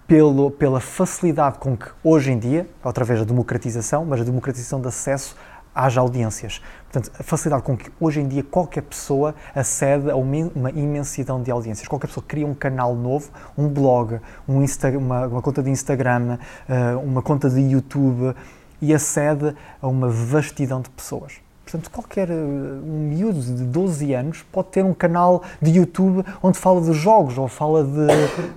pelo, 0.06 0.52
pela 0.52 0.82
facilidade 0.82 1.60
com 1.60 1.78
que 1.78 1.86
hoje 2.04 2.32
em 2.32 2.40
dia, 2.40 2.68
outra 2.84 3.06
vez 3.06 3.22
a 3.22 3.24
democratização, 3.24 4.04
mas 4.04 4.20
a 4.20 4.24
democratização 4.24 4.82
de 4.82 4.88
acesso 4.88 5.36
haja 5.74 6.02
audiências. 6.02 6.62
Portanto, 6.92 7.12
a 7.20 7.24
facilidade 7.24 7.64
com 7.64 7.78
que 7.78 7.92
hoje 8.00 8.20
em 8.20 8.28
dia 8.28 8.44
qualquer 8.44 8.82
pessoa 8.82 9.36
acede 9.54 10.10
a 10.10 10.16
uma 10.16 10.72
imensidão 10.72 11.42
de 11.42 11.52
audiências. 11.52 11.88
Qualquer 11.88 12.08
pessoa 12.08 12.26
cria 12.28 12.48
um 12.48 12.54
canal 12.54 12.96
novo, 12.96 13.30
um 13.58 13.68
blog, 13.68 14.20
um 14.48 14.62
Insta, 14.62 14.90
uma, 14.98 15.28
uma, 15.28 15.42
conta 15.42 15.62
de 15.62 15.70
Instagram, 15.70 16.38
eh, 16.68 16.96
uma 16.96 17.22
conta 17.22 17.50
de 17.50 17.60
YouTube 17.60 18.36
e 18.82 18.94
acede 18.94 19.56
a 19.82 19.88
uma 19.88 20.10
vastidão 20.10 20.82
de 20.82 20.90
pessoas. 20.90 21.34
Portanto, 21.70 21.92
qualquer 21.92 22.32
eh, 22.32 22.34
um 22.34 23.10
miúdo 23.10 23.40
de 23.40 23.64
12 23.64 24.12
anos 24.16 24.44
pode 24.52 24.70
ter 24.70 24.84
um 24.84 24.94
canal 24.94 25.44
de 25.62 25.70
YouTube 25.70 26.26
onde 26.42 26.58
fala 26.58 26.82
de 26.82 26.94
jogos 26.94 27.38
ou 27.38 27.48
fala 27.48 27.84
de, 27.84 28.08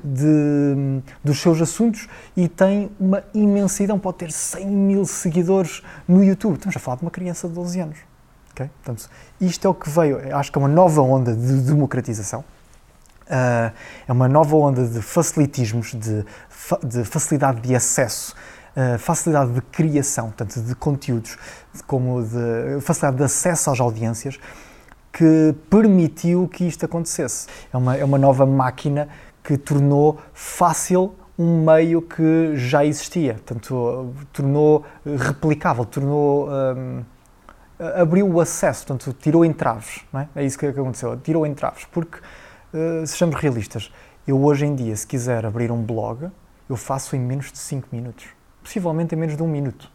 de, 0.02 1.02
dos 1.22 1.38
seus 1.38 1.60
assuntos 1.60 2.08
e 2.34 2.48
tem 2.48 2.90
uma 2.98 3.22
imensidão, 3.34 3.98
pode 3.98 4.16
ter 4.16 4.32
100 4.32 4.66
mil 4.66 5.04
seguidores 5.04 5.82
no 6.08 6.24
YouTube. 6.24 6.54
Estamos 6.54 6.74
a 6.74 6.80
falar 6.80 6.96
de 6.96 7.02
uma 7.02 7.10
criança 7.10 7.46
de 7.46 7.54
12 7.54 7.80
anos. 7.80 7.98
Okay? 8.52 8.70
Portanto, 8.82 9.10
isto 9.38 9.66
é 9.66 9.70
o 9.70 9.74
que 9.74 9.90
veio, 9.90 10.34
acho 10.34 10.50
que 10.50 10.56
é 10.56 10.60
uma 10.60 10.68
nova 10.68 11.02
onda 11.02 11.34
de 11.36 11.60
democratização, 11.60 12.40
uh, 12.40 13.72
é 14.08 14.12
uma 14.12 14.28
nova 14.28 14.56
onda 14.56 14.86
de 14.86 15.02
facilitismos, 15.02 15.92
de, 15.92 16.24
de 16.82 17.04
facilidade 17.04 17.60
de 17.60 17.74
acesso, 17.74 18.34
uh, 18.76 18.98
facilidade 18.98 19.52
de 19.52 19.60
criação, 19.60 20.32
tanto 20.36 20.60
de 20.60 20.74
conteúdos, 20.74 21.36
como 21.86 22.22
de 22.22 22.80
facilidade 22.80 23.16
de 23.16 23.24
acesso 23.24 23.70
às 23.70 23.80
audiências, 23.80 24.38
que 25.12 25.54
permitiu 25.68 26.48
que 26.48 26.64
isto 26.64 26.84
acontecesse. 26.84 27.46
É 27.72 27.76
uma, 27.76 27.96
é 27.96 28.04
uma 28.04 28.18
nova 28.18 28.46
máquina 28.46 29.08
que 29.42 29.56
tornou 29.56 30.18
fácil 30.32 31.14
um 31.38 31.64
meio 31.64 32.02
que 32.02 32.56
já 32.56 32.84
existia, 32.84 33.34
portanto, 33.34 34.14
tornou 34.32 34.84
replicável, 35.04 35.84
tornou. 35.84 36.48
Um, 36.50 37.04
abriu 37.96 38.28
o 38.28 38.40
acesso, 38.40 38.86
portanto, 38.86 39.16
tirou 39.18 39.44
entraves, 39.44 40.02
não 40.12 40.20
é? 40.20 40.28
É 40.36 40.44
isso 40.44 40.56
que 40.56 40.66
aconteceu, 40.66 41.18
tirou 41.18 41.44
entraves, 41.44 41.84
porque, 41.90 42.18
uh, 42.18 43.04
sejamos 43.04 43.34
realistas, 43.36 43.90
eu 44.26 44.40
hoje 44.40 44.66
em 44.66 44.74
dia, 44.74 44.94
se 44.94 45.04
quiser 45.04 45.44
abrir 45.44 45.72
um 45.72 45.82
blog, 45.82 46.30
eu 46.68 46.76
faço 46.76 47.16
em 47.16 47.18
menos 47.18 47.50
de 47.50 47.58
5 47.58 47.88
minutos, 47.90 48.26
possivelmente 48.62 49.14
em 49.14 49.18
menos 49.18 49.36
de 49.36 49.42
um 49.42 49.48
minuto, 49.48 49.90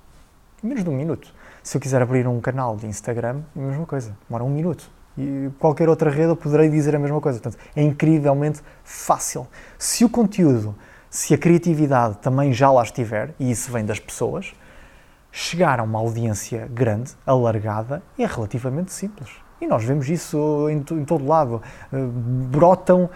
em 0.64 0.68
menos 0.68 0.84
de 0.84 0.90
um 0.90 0.96
minuto. 0.96 1.34
Se 1.64 1.78
eu 1.78 1.82
quiser 1.82 2.02
abrir 2.02 2.28
um 2.28 2.40
canal 2.40 2.76
de 2.76 2.86
Instagram, 2.88 3.42
é 3.56 3.60
a 3.60 3.68
mesma 3.68 3.86
coisa, 3.86 4.16
demora 4.28 4.44
um 4.44 4.50
minuto. 4.50 4.90
E 5.18 5.50
qualquer 5.58 5.90
outra 5.90 6.10
rede 6.10 6.30
eu 6.30 6.36
poderei 6.36 6.70
dizer 6.70 6.96
a 6.96 7.00
mesma 7.00 7.20
coisa. 7.20 7.40
Portanto, 7.40 7.60
é 7.76 7.82
incrivelmente 7.82 8.62
fácil. 8.84 9.48
Se 9.78 10.06
o 10.06 10.10
conteúdo, 10.10 10.76
se 11.10 11.34
a 11.34 11.38
criatividade 11.38 12.18
também 12.18 12.54
já 12.54 12.72
lá 12.72 12.84
estiver, 12.84 13.34
e 13.40 13.50
isso 13.50 13.72
vem 13.72 13.84
das 13.84 14.00
pessoas, 14.00 14.54
chegar 15.32 15.80
a 15.80 15.84
uma 15.84 16.00
audiência 16.00 16.68
grande, 16.72 17.12
alargada, 17.26 18.04
é 18.18 18.26
relativamente 18.26 18.94
simples. 18.94 19.30
E 19.60 19.66
nós 19.66 19.84
vemos 19.84 20.08
isso 20.08 20.70
em, 20.70 20.78
em 20.78 21.06
todo 21.06 21.26
lado. 21.26 21.62
Uh, 21.92 22.08
brotam 22.52 23.10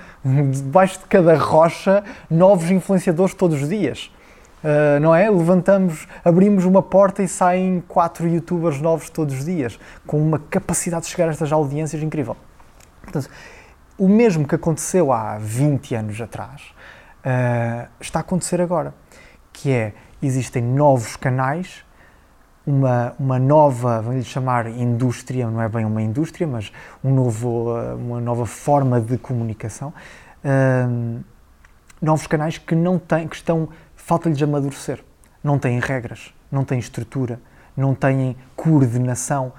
debaixo 0.52 1.00
de 1.00 1.06
cada 1.06 1.36
rocha 1.38 2.04
novos 2.30 2.72
influenciadores 2.72 3.34
todos 3.36 3.62
os 3.62 3.70
dias. 3.70 4.12
Uh, 4.64 5.00
não 5.00 5.14
é? 5.16 5.30
Levantamos, 5.30 6.08
abrimos 6.24 6.66
uma 6.66 6.84
porta 6.84 7.24
e 7.24 7.28
saem 7.28 7.84
quatro 7.88 8.28
youtubers 8.28 8.80
novos 8.80 9.10
todos 9.10 9.40
os 9.40 9.46
dias, 9.46 9.80
com 10.06 10.22
uma 10.22 10.38
capacidade 10.38 11.06
de 11.06 11.12
chegar 11.12 11.28
a 11.28 11.32
estas 11.32 11.52
audiências 11.52 12.02
incrível. 12.02 12.38
Portanto, 13.02 13.30
o 13.98 14.08
mesmo 14.08 14.48
que 14.48 14.56
aconteceu 14.56 15.12
há 15.12 15.38
20 15.40 15.96
anos 15.96 16.22
atrás 16.22 16.62
uh, 17.26 17.90
está 18.00 18.20
a 18.20 18.22
acontecer 18.22 18.62
agora, 18.62 18.94
que 19.52 19.72
é, 19.72 19.94
existem 20.22 20.62
novos 20.62 21.16
canais 21.16 21.84
uma, 22.66 23.16
uma 23.20 23.40
nova, 23.40 24.02
vamos 24.02 24.20
lhe 24.20 24.24
chamar 24.24 24.68
indústria, 24.68 25.50
não 25.50 25.62
é 25.62 25.68
bem 25.68 25.86
uma 25.86 26.02
indústria, 26.02 26.48
mas 26.48 26.72
um 27.04 27.14
novo, 27.14 27.74
uma 27.96 28.22
nova 28.22 28.46
forma 28.46 29.02
de 29.02 29.18
comunicação, 29.18 29.94
uh, 30.46 31.24
novos 32.02 32.28
canais 32.28 32.58
que 32.58 32.76
não 32.76 32.98
têm, 32.98 33.28
que 33.28 33.36
estão, 33.36 33.70
falta-lhes 34.12 34.44
amadurecer, 34.44 35.02
não 35.42 35.58
têm 35.58 35.80
regras, 35.80 36.34
não 36.52 36.66
têm 36.66 36.78
estrutura, 36.78 37.40
não 37.78 37.96
têm 37.96 38.36
coordenação, 38.58 39.54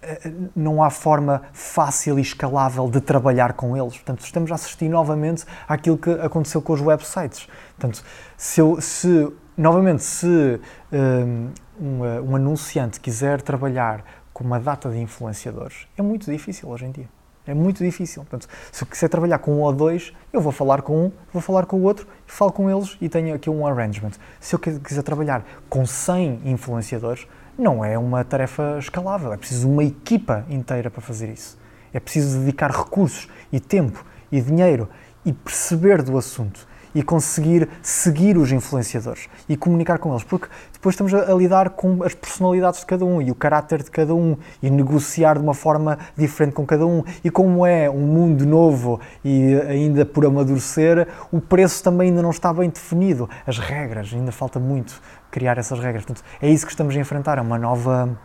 eh, 0.00 0.30
não 0.54 0.80
há 0.80 0.90
forma 0.90 1.42
fácil 1.52 2.16
e 2.16 2.22
escalável 2.22 2.88
de 2.88 3.00
trabalhar 3.00 3.54
com 3.54 3.76
eles. 3.76 3.94
Portanto, 3.94 4.20
estamos 4.20 4.52
a 4.52 4.54
assistir 4.54 4.88
novamente 4.88 5.44
àquilo 5.66 5.98
que 5.98 6.08
aconteceu 6.08 6.62
com 6.62 6.72
os 6.72 6.80
websites. 6.80 7.48
Portanto, 7.76 8.04
se, 8.36 8.60
eu, 8.60 8.80
se 8.80 9.28
novamente, 9.58 10.04
se 10.04 10.60
um, 10.92 11.50
um, 11.80 12.30
um, 12.30 12.36
anunciante 12.36 13.00
quiser 13.00 13.42
trabalhar 13.42 14.04
com 14.32 14.44
uma 14.44 14.60
data 14.60 14.88
de 14.88 15.00
influenciadores, 15.00 15.88
é 15.98 16.02
muito 16.02 16.30
difícil 16.30 16.68
hoje 16.68 16.84
em 16.84 16.92
dia. 16.92 17.08
É 17.50 17.54
muito 17.54 17.82
difícil. 17.82 18.22
Portanto, 18.22 18.48
se 18.70 18.84
eu 18.84 18.86
quiser 18.86 19.08
trabalhar 19.08 19.38
com 19.38 19.52
um 19.52 19.60
ou 19.60 19.72
dois, 19.72 20.12
eu 20.32 20.40
vou 20.40 20.52
falar 20.52 20.82
com 20.82 21.06
um, 21.06 21.12
vou 21.32 21.42
falar 21.42 21.66
com 21.66 21.76
o 21.76 21.82
outro, 21.82 22.06
falo 22.26 22.52
com 22.52 22.70
eles 22.70 22.96
e 23.00 23.08
tenho 23.08 23.34
aqui 23.34 23.50
um 23.50 23.66
arrangement. 23.66 24.12
Se 24.38 24.54
eu 24.54 24.58
quiser 24.58 25.02
trabalhar 25.02 25.44
com 25.68 25.84
100 25.84 26.42
influenciadores, 26.44 27.26
não 27.58 27.84
é 27.84 27.98
uma 27.98 28.22
tarefa 28.22 28.76
escalável. 28.78 29.32
É 29.32 29.36
preciso 29.36 29.68
uma 29.68 29.82
equipa 29.82 30.46
inteira 30.48 30.90
para 30.90 31.00
fazer 31.00 31.28
isso. 31.28 31.58
É 31.92 31.98
preciso 31.98 32.38
dedicar 32.38 32.70
recursos 32.70 33.28
e 33.52 33.58
tempo 33.58 34.04
e 34.30 34.40
dinheiro 34.40 34.88
e 35.26 35.32
perceber 35.32 36.02
do 36.02 36.16
assunto 36.16 36.69
e 36.94 37.02
conseguir 37.02 37.68
seguir 37.82 38.36
os 38.36 38.52
influenciadores 38.52 39.28
e 39.48 39.56
comunicar 39.56 39.98
com 39.98 40.10
eles, 40.10 40.24
porque 40.24 40.48
depois 40.72 40.94
estamos 40.94 41.12
a, 41.12 41.30
a, 41.30 41.34
lidar 41.34 41.70
com 41.70 42.02
as 42.02 42.14
personalidades 42.14 42.80
de 42.80 42.86
cada 42.86 43.04
um 43.04 43.20
e 43.20 43.30
o 43.30 43.34
caráter 43.34 43.82
de 43.82 43.90
cada 43.90 44.14
um 44.14 44.36
e 44.62 44.70
negociar 44.70 45.34
de 45.34 45.42
uma 45.42 45.54
forma 45.54 45.98
diferente 46.16 46.54
com 46.54 46.64
cada 46.64 46.86
um. 46.86 47.04
E 47.22 47.30
como 47.30 47.66
é 47.66 47.88
um 47.90 48.00
mundo 48.00 48.46
novo 48.46 49.00
e 49.24 49.54
ainda 49.68 50.04
por 50.04 50.24
amadurecer, 50.24 51.06
o 51.30 51.40
preço 51.40 51.82
também 51.82 52.08
ainda 52.08 52.22
não 52.22 52.30
está 52.30 52.52
bem 52.52 52.70
definido. 52.70 53.28
As 53.46 53.58
regras, 53.58 54.10
ainda 54.12 54.32
falta 54.32 54.58
muito 54.58 55.00
criar 55.30 55.58
essas 55.58 55.78
regras. 55.78 56.04
Portanto, 56.04 56.24
é 56.40 56.48
isso 56.48 56.64
que 56.64 56.72
estamos 56.72 56.96
a 56.96 56.98
enfrentar, 56.98 57.38
é 57.38 57.42
uma 57.42 57.58
nova 57.58 58.18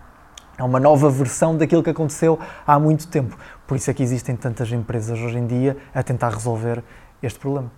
é 0.57 0.63
uma 0.63 0.79
nova 0.79 1.09
versão 1.09 1.57
daquilo 1.57 1.83
que 1.83 1.89
aconteceu 1.89 2.39
há 2.65 2.79
muito 2.79 3.09
tempo. 3.09 3.37
Por 3.67 3.75
isso 3.75 3.91
é 3.91 3.93
que 3.93 4.01
existem 4.01 4.37
tantas 4.37 4.71
empresas 4.71 5.19
hoje 5.19 5.37
em 5.37 5.45
dia 5.45 5.75
a 5.93 6.01
tentar 6.01 6.29
resolver 6.29 6.81
este 7.21 7.37
problema 7.37 7.69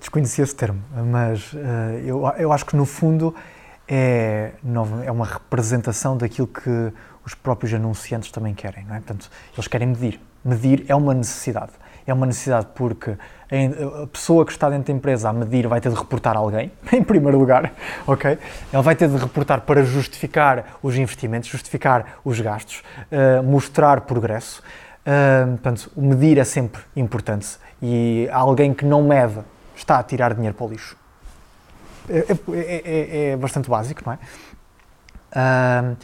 desconhecia 0.00 0.42
esse 0.42 0.54
termo, 0.54 0.82
mas 1.06 1.52
uh, 1.52 1.58
eu, 2.04 2.26
eu 2.38 2.52
acho 2.52 2.66
que 2.66 2.74
no 2.74 2.84
fundo 2.84 3.34
é, 3.88 4.52
é 5.04 5.10
uma 5.10 5.26
representação 5.26 6.16
daquilo 6.16 6.46
que 6.46 6.92
os 7.24 7.34
próprios 7.34 7.72
anunciantes 7.74 8.30
também 8.30 8.54
querem, 8.54 8.84
não 8.84 8.94
é? 8.94 8.98
Portanto, 8.98 9.30
eles 9.54 9.68
querem 9.68 9.88
medir. 9.88 10.20
Medir 10.44 10.84
é 10.88 10.94
uma 10.94 11.12
necessidade. 11.12 11.72
É 12.06 12.14
uma 12.14 12.24
necessidade 12.24 12.68
porque 12.74 13.10
a 13.12 14.06
pessoa 14.06 14.46
que 14.46 14.52
está 14.52 14.70
dentro 14.70 14.92
da 14.92 14.92
empresa 14.96 15.28
a 15.28 15.32
medir 15.32 15.66
vai 15.66 15.80
ter 15.80 15.90
de 15.90 15.96
reportar 15.96 16.36
alguém, 16.36 16.72
em 16.92 17.02
primeiro 17.02 17.38
lugar, 17.38 17.72
ok? 18.06 18.38
Ela 18.72 18.82
vai 18.82 18.94
ter 18.94 19.08
de 19.08 19.16
reportar 19.16 19.62
para 19.62 19.82
justificar 19.82 20.78
os 20.82 20.96
investimentos, 20.96 21.48
justificar 21.48 22.20
os 22.24 22.40
gastos, 22.40 22.82
uh, 23.10 23.42
mostrar 23.42 24.02
progresso. 24.02 24.62
Uh, 25.00 25.50
portanto, 25.52 25.90
medir 25.96 26.38
é 26.38 26.44
sempre 26.44 26.80
importante 26.94 27.58
e 27.82 28.28
alguém 28.30 28.72
que 28.72 28.84
não 28.84 29.02
mede 29.02 29.40
está 29.80 29.98
a 29.98 30.02
tirar 30.02 30.34
dinheiro 30.34 30.54
para 30.54 30.66
o 30.66 30.68
lixo. 30.68 30.96
É, 32.08 32.18
é, 32.18 32.38
é, 32.52 32.82
é, 32.84 33.30
é 33.30 33.36
bastante 33.36 33.68
básico, 33.68 34.02
não 34.04 34.12
é? 34.12 34.18
Uh, 35.32 35.96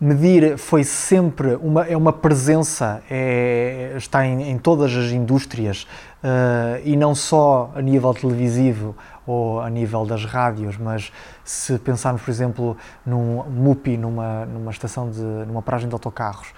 medir 0.00 0.56
foi 0.56 0.84
sempre 0.84 1.56
uma, 1.56 1.84
é 1.84 1.96
uma 1.96 2.12
presença, 2.12 3.02
é, 3.10 3.92
está 3.96 4.26
em, 4.26 4.50
em, 4.50 4.58
todas 4.58 4.94
as 4.94 5.12
indústrias 5.12 5.86
uh, 6.22 6.80
e 6.84 6.96
não 6.96 7.14
só 7.14 7.70
a 7.74 7.80
nível 7.80 8.12
televisivo 8.14 8.96
ou 9.26 9.60
a 9.60 9.70
nível 9.70 10.04
das 10.04 10.24
rádios, 10.24 10.76
mas 10.76 11.12
se 11.44 11.78
pensarmos, 11.78 12.22
por 12.22 12.30
exemplo, 12.30 12.76
num 13.06 13.44
MUPI, 13.44 13.96
numa, 13.96 14.46
numa 14.46 14.70
estação 14.70 15.10
de, 15.10 15.20
numa 15.20 15.62
paragem 15.62 15.88
de 15.88 15.94
autocarros, 15.94 16.48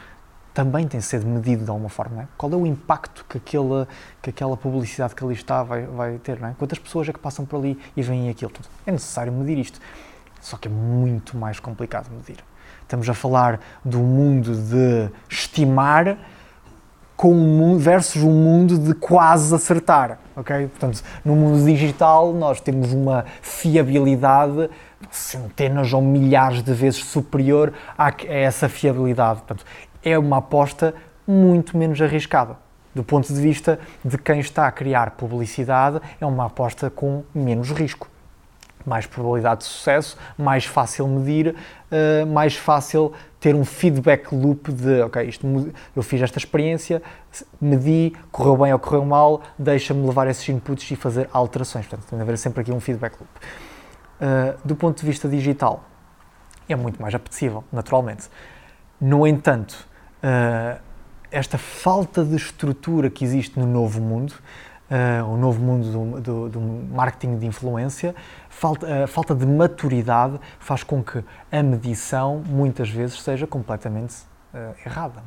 também 0.54 0.86
tem 0.86 1.00
de 1.00 1.04
ser 1.04 1.20
medido 1.24 1.64
de 1.64 1.70
alguma 1.70 1.88
forma. 1.88 2.22
É? 2.22 2.26
Qual 2.38 2.50
é 2.52 2.56
o 2.56 2.64
impacto 2.64 3.26
que, 3.28 3.38
aquele, 3.38 3.86
que 4.22 4.30
aquela 4.30 4.56
publicidade 4.56 5.14
que 5.14 5.24
ali 5.24 5.34
está 5.34 5.64
vai, 5.64 5.82
vai 5.82 6.18
ter? 6.18 6.40
É? 6.42 6.54
Quantas 6.56 6.78
pessoas 6.78 7.08
é 7.08 7.12
que 7.12 7.18
passam 7.18 7.44
por 7.44 7.58
ali 7.58 7.78
e 7.96 8.02
veem 8.02 8.30
aquilo? 8.30 8.52
Tudo? 8.52 8.68
É 8.86 8.92
necessário 8.92 9.32
medir 9.32 9.58
isto. 9.58 9.80
Só 10.40 10.56
que 10.56 10.68
é 10.68 10.70
muito 10.70 11.36
mais 11.36 11.58
complicado 11.58 12.08
medir. 12.10 12.36
Estamos 12.82 13.08
a 13.08 13.14
falar 13.14 13.60
do 13.84 13.98
mundo 13.98 14.54
de 14.54 15.10
estimar 15.28 16.18
com 17.16 17.32
um 17.32 17.78
versus 17.78 18.22
um 18.22 18.30
mundo 18.30 18.78
de 18.78 18.92
quase 18.94 19.54
acertar, 19.54 20.18
ok? 20.36 20.66
Portanto, 20.68 21.02
no 21.24 21.34
mundo 21.34 21.64
digital 21.64 22.32
nós 22.32 22.60
temos 22.60 22.92
uma 22.92 23.24
fiabilidade 23.40 24.68
centenas 25.10 25.92
ou 25.92 26.02
milhares 26.02 26.62
de 26.62 26.72
vezes 26.72 27.04
superior 27.04 27.72
a 27.96 28.12
essa 28.26 28.68
fiabilidade. 28.68 29.40
Portanto, 29.40 29.64
é 30.04 30.18
uma 30.18 30.38
aposta 30.38 30.94
muito 31.26 31.76
menos 31.76 32.00
arriscada. 32.00 32.56
Do 32.94 33.02
ponto 33.02 33.32
de 33.32 33.40
vista 33.40 33.80
de 34.04 34.16
quem 34.16 34.38
está 34.38 34.68
a 34.68 34.72
criar 34.72 35.12
publicidade, 35.12 36.00
é 36.20 36.26
uma 36.26 36.46
aposta 36.46 36.88
com 36.90 37.24
menos 37.34 37.70
risco. 37.70 38.08
Mais 38.86 39.06
probabilidade 39.06 39.60
de 39.60 39.66
sucesso, 39.66 40.16
mais 40.38 40.66
fácil 40.66 41.08
medir, 41.08 41.56
uh, 41.56 42.26
mais 42.26 42.54
fácil 42.54 43.12
ter 43.40 43.54
um 43.54 43.64
feedback 43.64 44.32
loop 44.32 44.70
de, 44.70 45.00
ok, 45.02 45.24
isto, 45.24 45.74
eu 45.96 46.02
fiz 46.02 46.20
esta 46.20 46.38
experiência, 46.38 47.02
medi, 47.60 48.12
correu 48.30 48.56
bem 48.58 48.72
ou 48.72 48.78
correu 48.78 49.04
mal, 49.04 49.40
deixa-me 49.58 50.06
levar 50.06 50.28
esses 50.28 50.46
inputs 50.48 50.88
e 50.90 50.96
fazer 50.96 51.28
alterações. 51.32 51.86
Portanto, 51.86 52.08
tem 52.08 52.18
de 52.18 52.22
haver 52.22 52.36
sempre 52.38 52.60
aqui 52.60 52.70
um 52.70 52.80
feedback 52.80 53.14
loop. 53.18 53.30
Uh, 54.20 54.66
do 54.66 54.76
ponto 54.76 55.00
de 55.00 55.06
vista 55.06 55.28
digital, 55.28 55.82
é 56.68 56.76
muito 56.76 57.00
mais 57.00 57.14
apetecível, 57.14 57.64
naturalmente. 57.72 58.28
No 59.00 59.26
entanto, 59.26 59.88
uh, 60.24 60.80
esta 61.30 61.58
falta 61.58 62.24
de 62.24 62.36
estrutura 62.36 63.10
que 63.10 63.24
existe 63.24 63.58
no 63.58 63.66
novo 63.66 64.00
mundo, 64.00 64.32
uh, 64.90 65.24
o 65.30 65.36
novo 65.36 65.60
mundo 65.60 65.90
do, 65.90 66.20
do, 66.20 66.48
do 66.48 66.60
marketing 66.60 67.38
de 67.38 67.46
influência, 67.46 68.14
falta, 68.48 68.86
uh, 68.86 69.06
falta 69.06 69.34
de 69.34 69.46
maturidade 69.46 70.40
faz 70.58 70.82
com 70.82 71.02
que 71.02 71.22
a 71.52 71.62
medição 71.62 72.42
muitas 72.46 72.88
vezes 72.88 73.20
seja 73.20 73.46
completamente 73.46 74.14
errada, 74.86 75.20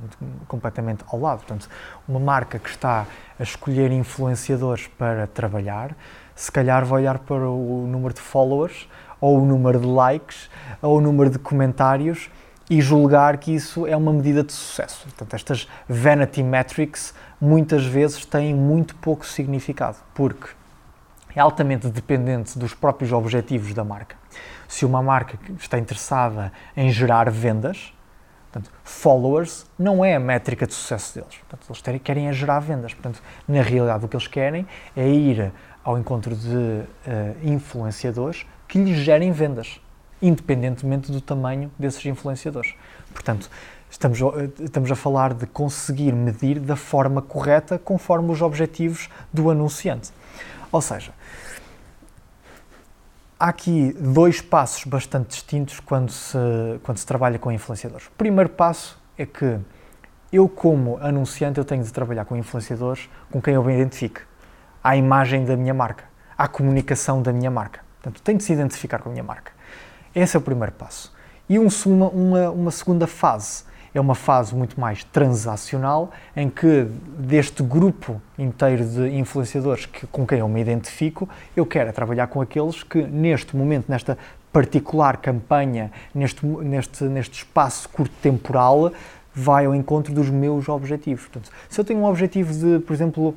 completamente 0.47 1.03
ao 1.05 1.19
lado. 1.19 1.39
Portanto, 1.39 1.67
uma 2.07 2.17
marca 2.17 2.57
que 2.57 2.69
está 2.69 3.05
a 3.37 3.43
escolher 3.43 3.91
influenciadores 3.91 4.87
para 4.87 5.27
trabalhar, 5.27 5.93
se 6.33 6.49
calhar 6.49 6.85
vai 6.85 7.01
olhar 7.01 7.19
para 7.19 7.49
o 7.49 7.85
número 7.85 8.13
de 8.13 8.21
followers, 8.21 8.87
ou 9.19 9.41
o 9.41 9.45
número 9.45 9.81
de 9.81 9.85
likes, 9.85 10.49
ou 10.81 10.99
o 10.99 11.01
número 11.01 11.29
de 11.29 11.39
comentários 11.39 12.29
e 12.69 12.81
julgar 12.81 13.37
que 13.37 13.53
isso 13.53 13.87
é 13.87 13.95
uma 13.95 14.11
medida 14.11 14.43
de 14.43 14.51
sucesso. 14.51 15.03
Portanto, 15.03 15.33
estas 15.33 15.67
vanity 15.87 16.43
metrics 16.43 17.13
muitas 17.39 17.85
vezes 17.85 18.25
têm 18.25 18.53
muito 18.53 18.95
pouco 18.95 19.25
significado, 19.25 19.97
porque 20.13 20.49
é 21.35 21.39
altamente 21.39 21.87
dependente 21.87 22.57
dos 22.57 22.73
próprios 22.73 23.11
objetivos 23.13 23.73
da 23.73 23.83
marca. 23.83 24.17
Se 24.67 24.85
uma 24.85 25.01
marca 25.01 25.39
está 25.59 25.77
interessada 25.77 26.51
em 26.75 26.91
gerar 26.91 27.29
vendas, 27.29 27.93
portanto, 28.51 28.73
followers 28.83 29.65
não 29.77 30.03
é 30.03 30.15
a 30.15 30.19
métrica 30.19 30.67
de 30.67 30.73
sucesso 30.73 31.15
deles. 31.15 31.37
Portanto, 31.37 31.67
eles 31.69 32.01
querem 32.01 32.27
é 32.27 32.33
gerar 32.33 32.59
vendas. 32.59 32.93
Portanto, 32.93 33.21
na 33.47 33.61
realidade, 33.61 34.03
o 34.03 34.07
que 34.07 34.15
eles 34.15 34.27
querem 34.27 34.67
é 34.95 35.07
ir 35.07 35.53
ao 35.83 35.97
encontro 35.97 36.35
de 36.35 36.49
uh, 36.49 36.85
influenciadores 37.43 38.45
que 38.67 38.77
lhes 38.77 38.97
gerem 38.97 39.31
vendas, 39.31 39.79
independentemente 40.21 41.11
do 41.11 41.21
tamanho 41.21 41.71
desses 41.77 42.05
influenciadores. 42.05 42.73
Portanto, 43.13 43.49
estamos, 43.89 44.19
estamos 44.59 44.91
a 44.91 44.95
falar 44.95 45.33
de 45.33 45.45
conseguir 45.45 46.13
medir 46.13 46.59
da 46.59 46.75
forma 46.75 47.21
correta 47.21 47.77
conforme 47.77 48.31
os 48.31 48.41
objetivos 48.41 49.09
do 49.31 49.49
anunciante. 49.49 50.11
Ou 50.71 50.81
seja, 50.81 51.13
há 53.39 53.49
aqui 53.49 53.93
dois 53.99 54.41
passos 54.41 54.83
bastante 54.83 55.29
distintos 55.29 55.79
quando 55.79 56.11
se, 56.11 56.37
quando 56.83 56.97
se 56.97 57.05
trabalha 57.05 57.39
com 57.39 57.51
influenciadores. 57.51 58.07
O 58.07 58.11
primeiro 58.11 58.49
passo 58.49 58.99
é 59.17 59.25
que 59.25 59.59
eu, 60.31 60.49
como 60.49 60.97
anunciante, 60.97 61.57
eu 61.57 61.63
tenho 61.63 61.83
de 61.83 61.91
trabalhar 61.91 62.25
com 62.25 62.35
influenciadores 62.35 63.09
com 63.31 63.41
quem 63.41 63.53
eu 63.53 63.63
me 63.63 63.73
identifique. 63.73 64.21
À 64.83 64.95
imagem 64.95 65.45
da 65.45 65.55
minha 65.55 65.73
marca, 65.73 66.03
à 66.37 66.47
comunicação 66.47 67.21
da 67.21 67.31
minha 67.31 67.49
marca. 67.49 67.81
Portanto, 68.01 68.21
tenho 68.21 68.37
de 68.37 68.43
se 68.43 68.53
identificar 68.53 68.99
com 68.99 69.09
a 69.09 69.11
minha 69.11 69.23
marca. 69.23 69.51
Esse 70.17 70.35
é 70.35 70.39
o 70.39 70.41
primeiro 70.41 70.71
passo. 70.71 71.13
E 71.47 71.59
um, 71.59 71.67
uma, 71.85 72.49
uma, 72.49 72.71
segunda 72.71 73.05
fase 73.05 73.63
é 73.93 74.01
uma 74.01 74.15
fase 74.15 74.55
muito 74.55 74.81
mais 74.81 75.03
transacional, 75.03 76.09
em 76.35 76.49
que 76.49 76.87
deste 77.19 77.61
grupo 77.61 78.19
inteiro 78.35 78.83
de 78.83 79.15
influenciadores 79.15 79.85
que, 79.85 80.07
com 80.07 80.25
quem 80.25 80.39
eu 80.39 80.49
me 80.49 80.59
identifico, 80.59 81.29
eu 81.55 81.67
quero 81.67 81.89
é 81.89 81.91
trabalhar 81.91 82.25
com 82.27 82.41
aqueles 82.41 82.81
que, 82.81 83.03
neste 83.03 83.55
momento, 83.55 83.85
nesta 83.89 84.17
particular 84.51 85.17
campanha, 85.17 85.91
neste, 86.15 86.43
neste, 86.43 87.03
neste 87.03 87.37
espaço 87.43 87.87
curto 87.89 88.15
temporal, 88.19 88.91
vai 89.35 89.67
ao 89.67 89.75
encontro 89.75 90.11
dos 90.11 90.31
meus 90.31 90.67
objetivos. 90.67 91.25
Portanto, 91.27 91.51
se 91.69 91.79
eu 91.79 91.85
tenho 91.85 91.99
um 91.99 92.05
objetivo 92.05 92.51
de, 92.53 92.79
por 92.79 92.93
exemplo, 92.93 93.35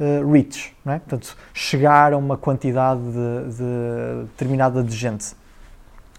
uh, 0.00 0.32
reach, 0.32 0.74
é? 0.86 0.98
portanto, 0.98 1.36
chegar 1.52 2.14
a 2.14 2.16
uma 2.16 2.38
quantidade 2.38 3.02
de, 3.02 3.54
de 3.54 4.24
determinada 4.28 4.82
de 4.82 4.96
gente, 4.96 5.41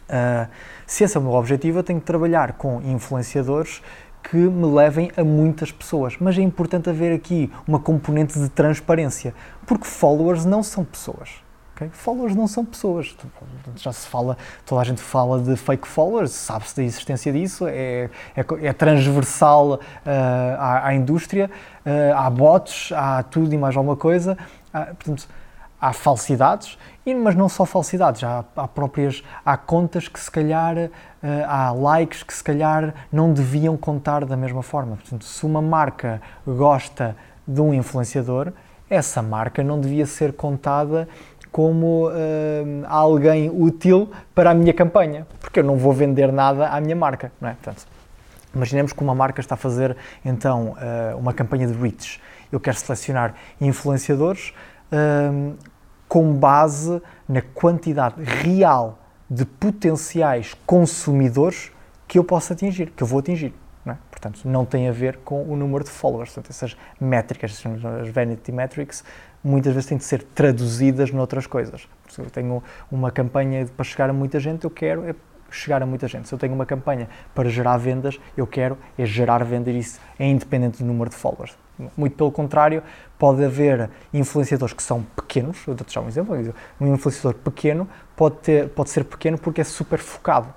Uh, 0.09 0.47
se 0.85 1.03
esse 1.03 1.17
é 1.17 1.19
o 1.19 1.23
meu 1.23 1.33
objetivo, 1.33 1.79
eu 1.79 1.83
tenho 1.83 1.99
que 1.99 2.05
trabalhar 2.05 2.53
com 2.53 2.81
influenciadores 2.81 3.81
que 4.23 4.37
me 4.37 4.65
levem 4.65 5.11
a 5.17 5.23
muitas 5.23 5.71
pessoas. 5.71 6.15
Mas 6.19 6.37
é 6.37 6.41
importante 6.41 6.89
haver 6.89 7.13
aqui 7.13 7.51
uma 7.67 7.79
componente 7.79 8.39
de 8.39 8.49
transparência, 8.49 9.33
porque 9.65 9.85
followers 9.85 10.45
não 10.45 10.63
são 10.63 10.83
pessoas. 10.83 11.43
Okay? 11.75 11.89
Followers 11.91 12.35
não 12.35 12.47
são 12.47 12.63
pessoas. 12.63 13.15
Já 13.75 13.91
se 13.91 14.07
fala, 14.07 14.37
toda 14.65 14.81
a 14.81 14.83
gente 14.83 15.01
fala 15.01 15.39
de 15.39 15.55
fake 15.55 15.87
followers, 15.87 16.31
sabe-se 16.31 16.75
da 16.75 16.83
existência 16.83 17.33
disso, 17.33 17.67
é, 17.67 18.09
é, 18.35 18.45
é 18.61 18.73
transversal 18.73 19.73
uh, 19.73 19.79
à, 20.05 20.87
à, 20.87 20.95
indústria, 20.95 21.49
uh, 21.85 22.15
há 22.15 22.29
bots, 22.29 22.91
há 22.93 23.23
tudo 23.23 23.53
e 23.53 23.57
mais 23.57 23.75
alguma 23.75 23.97
coisa. 23.97 24.37
Portanto, 24.71 25.27
há 25.83 25.91
falsidades, 25.91 26.77
mas 27.21 27.35
não 27.35 27.49
só 27.49 27.65
falsidades, 27.65 28.23
há, 28.23 28.45
há 28.55 28.67
próprias 28.69 29.21
há 29.45 29.57
contas 29.57 30.07
que 30.07 30.17
se 30.17 30.31
calhar 30.31 30.77
uh, 30.77 30.89
há 31.45 31.71
likes 31.71 32.23
que 32.23 32.33
se 32.33 32.41
calhar 32.41 32.93
não 33.11 33.33
deviam 33.33 33.75
contar 33.75 34.23
da 34.23 34.37
mesma 34.37 34.63
forma. 34.63 34.95
Portanto, 34.95 35.25
se 35.25 35.45
uma 35.45 35.61
marca 35.61 36.21
gosta 36.47 37.17
de 37.45 37.59
um 37.59 37.73
influenciador, 37.73 38.53
essa 38.89 39.21
marca 39.21 39.61
não 39.61 39.77
devia 39.77 40.05
ser 40.05 40.31
contada 40.31 41.05
como 41.51 42.07
uh, 42.07 42.13
alguém 42.87 43.49
útil 43.49 44.09
para 44.33 44.51
a 44.51 44.53
minha 44.53 44.73
campanha, 44.73 45.27
porque 45.41 45.59
eu 45.59 45.65
não 45.65 45.75
vou 45.75 45.91
vender 45.91 46.31
nada 46.31 46.69
à 46.69 46.79
minha 46.79 46.95
marca, 46.95 47.29
não 47.41 47.49
é? 47.49 47.55
Portanto, 47.55 47.85
imaginemos 48.55 48.93
que 48.93 49.03
uma 49.03 49.13
marca 49.13 49.41
está 49.41 49.55
a 49.55 49.57
fazer 49.57 49.97
então 50.23 50.77
uh, 50.77 51.17
uma 51.17 51.33
campanha 51.33 51.67
de 51.67 51.73
reach. 51.73 52.21
Eu 52.49 52.59
quero 52.61 52.77
selecionar 52.77 53.33
influenciadores 53.59 54.53
com 56.13 56.31
base 56.31 57.01
na 57.27 57.41
quantidade 57.41 58.21
real 58.21 58.99
de 59.27 59.43
potenciais 59.45 60.55
consumidores 60.63 61.71
que 62.07 62.19
eu 62.19 62.23
posso 62.23 62.53
atingir, 62.53 62.91
que 62.91 63.01
eu 63.01 63.07
vou 63.07 63.17
atingir. 63.17 63.51
Não 63.83 63.93
é? 63.93 63.97
Portanto, 64.11 64.41
não 64.45 64.63
tem 64.63 64.87
a 64.87 64.91
ver 64.91 65.17
com 65.25 65.41
o 65.41 65.55
número 65.55 65.83
de 65.83 65.89
followers. 65.89 66.31
Portanto, 66.31 66.51
essas 66.51 66.77
métricas, 67.01 67.59
as 67.99 68.09
vanity 68.09 68.51
metrics, 68.51 69.03
muitas 69.43 69.73
vezes 69.73 69.89
têm 69.89 69.97
de 69.97 70.03
ser 70.03 70.21
traduzidas 70.21 71.09
noutras 71.09 71.47
coisas. 71.47 71.87
Se 72.07 72.21
eu 72.21 72.29
tenho 72.29 72.61
uma 72.91 73.09
campanha 73.09 73.65
para 73.75 73.83
chegar 73.83 74.07
a 74.07 74.13
muita 74.13 74.39
gente, 74.39 74.65
eu 74.65 74.69
quero 74.69 75.09
é 75.09 75.15
chegar 75.53 75.81
a 75.81 75.85
muita 75.85 76.07
gente. 76.07 76.27
Se 76.27 76.33
eu 76.33 76.39
tenho 76.39 76.53
uma 76.53 76.65
campanha 76.65 77.07
para 77.33 77.49
gerar 77.49 77.77
vendas, 77.77 78.19
eu 78.35 78.47
quero 78.47 78.77
é 78.97 79.05
gerar 79.05 79.43
vendas 79.43 79.73
e 79.73 79.79
isso 79.79 79.99
é 80.19 80.27
independente 80.27 80.79
do 80.79 80.85
número 80.85 81.09
de 81.09 81.15
followers. 81.15 81.55
Muito 81.97 82.15
pelo 82.15 82.31
contrário, 82.31 82.83
pode 83.17 83.43
haver 83.43 83.89
influenciadores 84.13 84.73
que 84.73 84.83
são 84.83 85.03
pequenos. 85.15 85.57
Eu 85.67 85.75
vou-te 85.75 85.93
dar 85.93 86.01
um 86.01 86.07
exemplo. 86.07 86.53
Um 86.79 86.93
influenciador 86.93 87.33
pequeno 87.35 87.87
pode, 88.15 88.35
ter, 88.37 88.69
pode 88.69 88.89
ser 88.89 89.03
pequeno 89.03 89.37
porque 89.37 89.61
é 89.61 89.63
super 89.63 89.99
focado. 89.99 90.53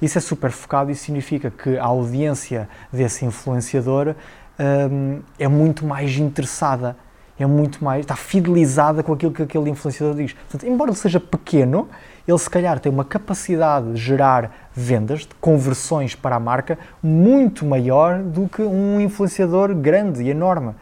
Isso 0.00 0.16
é 0.16 0.20
super 0.20 0.50
focado 0.50 0.90
e 0.90 0.94
significa 0.94 1.50
que 1.50 1.76
a 1.76 1.84
audiência 1.84 2.68
desse 2.92 3.24
influenciador 3.24 4.14
hum, 4.58 5.20
é 5.38 5.48
muito 5.48 5.84
mais 5.84 6.16
interessada, 6.16 6.96
é 7.42 7.46
muito 7.46 7.82
mais, 7.82 8.00
está 8.00 8.14
fidelizada 8.14 9.02
com 9.02 9.12
aquilo 9.12 9.32
que 9.32 9.42
aquele 9.42 9.70
influenciador 9.70 10.14
diz. 10.14 10.32
Portanto, 10.32 10.66
embora 10.66 10.90
ele 10.90 10.98
seja 10.98 11.18
pequeno, 11.18 11.88
ele 12.28 12.38
se 12.38 12.50
calhar 12.50 12.78
tem 12.78 12.92
uma 12.92 13.04
capacidade 13.04 13.92
de 13.92 13.96
gerar 14.00 14.68
vendas, 14.74 15.20
de 15.20 15.34
conversões 15.40 16.14
para 16.14 16.36
a 16.36 16.40
marca, 16.40 16.78
muito 17.02 17.64
maior 17.64 18.22
do 18.22 18.48
que 18.48 18.62
um 18.62 19.00
influenciador 19.00 19.74
grande 19.74 20.22
e 20.22 20.30
enorme, 20.30 20.74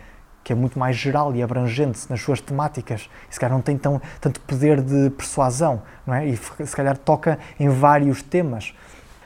que 0.43 0.53
é 0.53 0.57
muito 0.57 0.79
mais 0.79 0.97
geral 0.97 1.35
e 1.37 1.43
abrangente 1.43 2.01
nas 2.11 2.21
suas 2.21 2.41
temáticas. 2.41 3.09
E 3.31 3.35
se 3.35 3.39
calhar 3.39 3.55
não 3.55 3.63
tem 3.63 3.79
tão, 3.79 4.01
tanto 4.21 4.41
poder 4.41 4.81
de 4.81 5.11
persuasão, 5.11 5.83
não 6.07 6.15
é? 6.15 6.27
E 6.27 6.37
se 6.37 6.75
calhar 6.75 6.97
toca 6.97 7.39
em 7.61 7.69
vários 7.69 8.23
temas. 8.23 8.75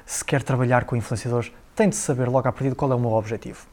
Se 0.04 0.24
quer 0.24 0.42
trabalhar 0.42 0.84
com 0.84 0.96
influenciadores, 0.96 1.50
tem 1.74 1.88
de 1.88 1.96
saber 1.96 2.28
logo 2.28 2.46
a 2.46 2.52
partir 2.52 2.74
qual 2.74 2.92
é 2.92 2.94
o 2.94 3.00
meu 3.00 3.12
objetivo. 3.12 3.66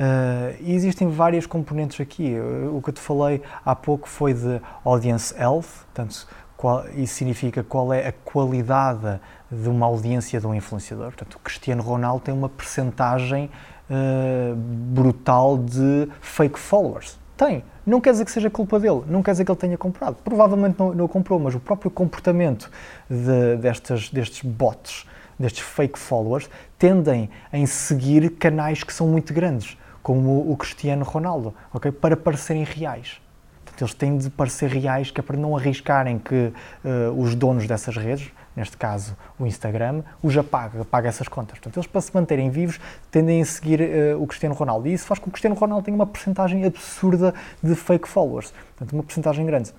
Uh, 0.00 0.56
e 0.60 0.72
existem 0.72 1.10
várias 1.10 1.44
componentes 1.44 2.00
aqui. 2.00 2.34
O 2.72 2.80
que 2.80 2.88
eu 2.88 2.94
te 2.94 3.00
falei 3.00 3.42
há 3.62 3.76
pouco 3.76 4.08
foi 4.08 4.32
de 4.32 4.58
audience 4.82 5.34
health, 5.38 5.66
portanto, 5.84 6.26
qual, 6.56 6.88
isso 6.96 7.16
significa 7.16 7.62
qual 7.62 7.92
é 7.92 8.08
a 8.08 8.12
qualidade 8.12 9.20
de 9.50 9.68
uma 9.68 9.84
audiência 9.84 10.40
de 10.40 10.46
um 10.46 10.54
influenciador. 10.54 11.08
Portanto, 11.08 11.34
o 11.34 11.38
Cristiano 11.40 11.82
Ronaldo 11.82 12.20
tem 12.24 12.32
uma 12.32 12.48
percentagem 12.48 13.50
uh, 13.90 14.56
brutal 14.56 15.58
de 15.58 16.08
fake 16.22 16.58
followers. 16.58 17.18
Tem. 17.36 17.62
Não 17.86 18.00
quer 18.00 18.12
dizer 18.12 18.24
que 18.24 18.30
seja 18.30 18.48
culpa 18.48 18.78
dele, 18.80 19.02
não 19.06 19.22
quer 19.22 19.32
dizer 19.32 19.44
que 19.44 19.50
ele 19.50 19.58
tenha 19.58 19.76
comprado. 19.76 20.16
Provavelmente 20.22 20.78
não, 20.78 20.94
não 20.94 21.08
comprou, 21.08 21.38
mas 21.38 21.54
o 21.54 21.60
próprio 21.60 21.90
comportamento 21.90 22.70
de, 23.08 23.56
destes 23.56 24.42
bots, 24.42 25.06
destes 25.38 25.62
fake 25.62 25.98
followers, 25.98 26.48
tendem 26.78 27.28
a 27.52 27.66
seguir 27.66 28.30
canais 28.30 28.82
que 28.82 28.92
são 28.92 29.06
muito 29.06 29.32
grandes, 29.32 29.76
como 30.02 30.50
o 30.50 30.56
Cristiano 30.56 31.04
Ronaldo, 31.04 31.54
okay? 31.72 31.92
para 31.92 32.16
parecerem 32.16 32.64
reais. 32.64 33.20
Portanto, 33.64 33.82
eles 33.82 33.94
têm 33.94 34.18
de 34.18 34.30
parecer 34.30 34.68
reais, 34.70 35.10
que 35.10 35.20
é 35.20 35.22
para 35.22 35.36
não 35.36 35.56
arriscarem 35.56 36.18
que 36.18 36.52
uh, 36.84 37.20
os 37.20 37.34
donos 37.34 37.66
dessas 37.66 37.96
redes, 37.96 38.30
neste 38.56 38.76
caso 38.76 39.16
o 39.38 39.46
Instagram, 39.46 40.02
os 40.22 40.36
apaga, 40.36 40.82
apaga 40.82 41.08
essas 41.08 41.28
contas. 41.28 41.58
Portanto, 41.58 41.76
eles 41.76 41.86
para 41.86 42.00
se 42.00 42.14
manterem 42.14 42.50
vivos 42.50 42.80
tendem 43.10 43.40
a 43.40 43.44
seguir 43.44 43.80
uh, 43.80 44.22
o 44.22 44.26
Cristiano 44.26 44.54
Ronaldo. 44.54 44.88
E 44.88 44.92
isso 44.92 45.06
faz 45.06 45.18
com 45.18 45.24
que 45.24 45.28
o 45.28 45.32
Cristiano 45.32 45.56
Ronaldo 45.56 45.84
tenha 45.84 45.94
uma 45.94 46.06
porcentagem 46.06 46.64
absurda 46.64 47.34
de 47.62 47.74
fake 47.74 48.08
followers. 48.08 48.52
Portanto, 48.76 48.92
uma 48.92 49.02
porcentagem 49.02 49.46
grande. 49.46 49.72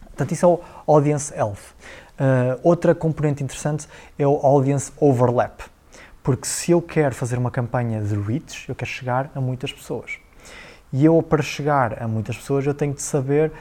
Portanto, 0.00 0.32
isso 0.32 0.44
é 0.44 0.48
o 0.48 0.60
Audience 0.86 1.34
Health. 1.34 1.74
Uh, 2.14 2.60
outra 2.62 2.94
componente 2.94 3.42
interessante 3.42 3.88
é 4.18 4.26
o 4.26 4.36
Audience 4.36 4.92
Overlap. 5.00 5.73
Porque 6.24 6.46
se 6.48 6.72
eu 6.72 6.80
quero 6.80 7.14
fazer 7.14 7.38
uma 7.38 7.50
campanha 7.50 8.00
de 8.00 8.18
reach, 8.18 8.66
eu 8.66 8.74
quero 8.74 8.90
chegar 8.90 9.30
a 9.34 9.40
muitas 9.42 9.70
pessoas. 9.70 10.18
E 10.90 11.04
eu, 11.04 11.22
para 11.22 11.42
chegar 11.42 12.02
a 12.02 12.08
muitas 12.08 12.34
pessoas, 12.38 12.66
eu 12.66 12.72
tenho 12.72 12.94
de 12.94 13.02
saber 13.02 13.52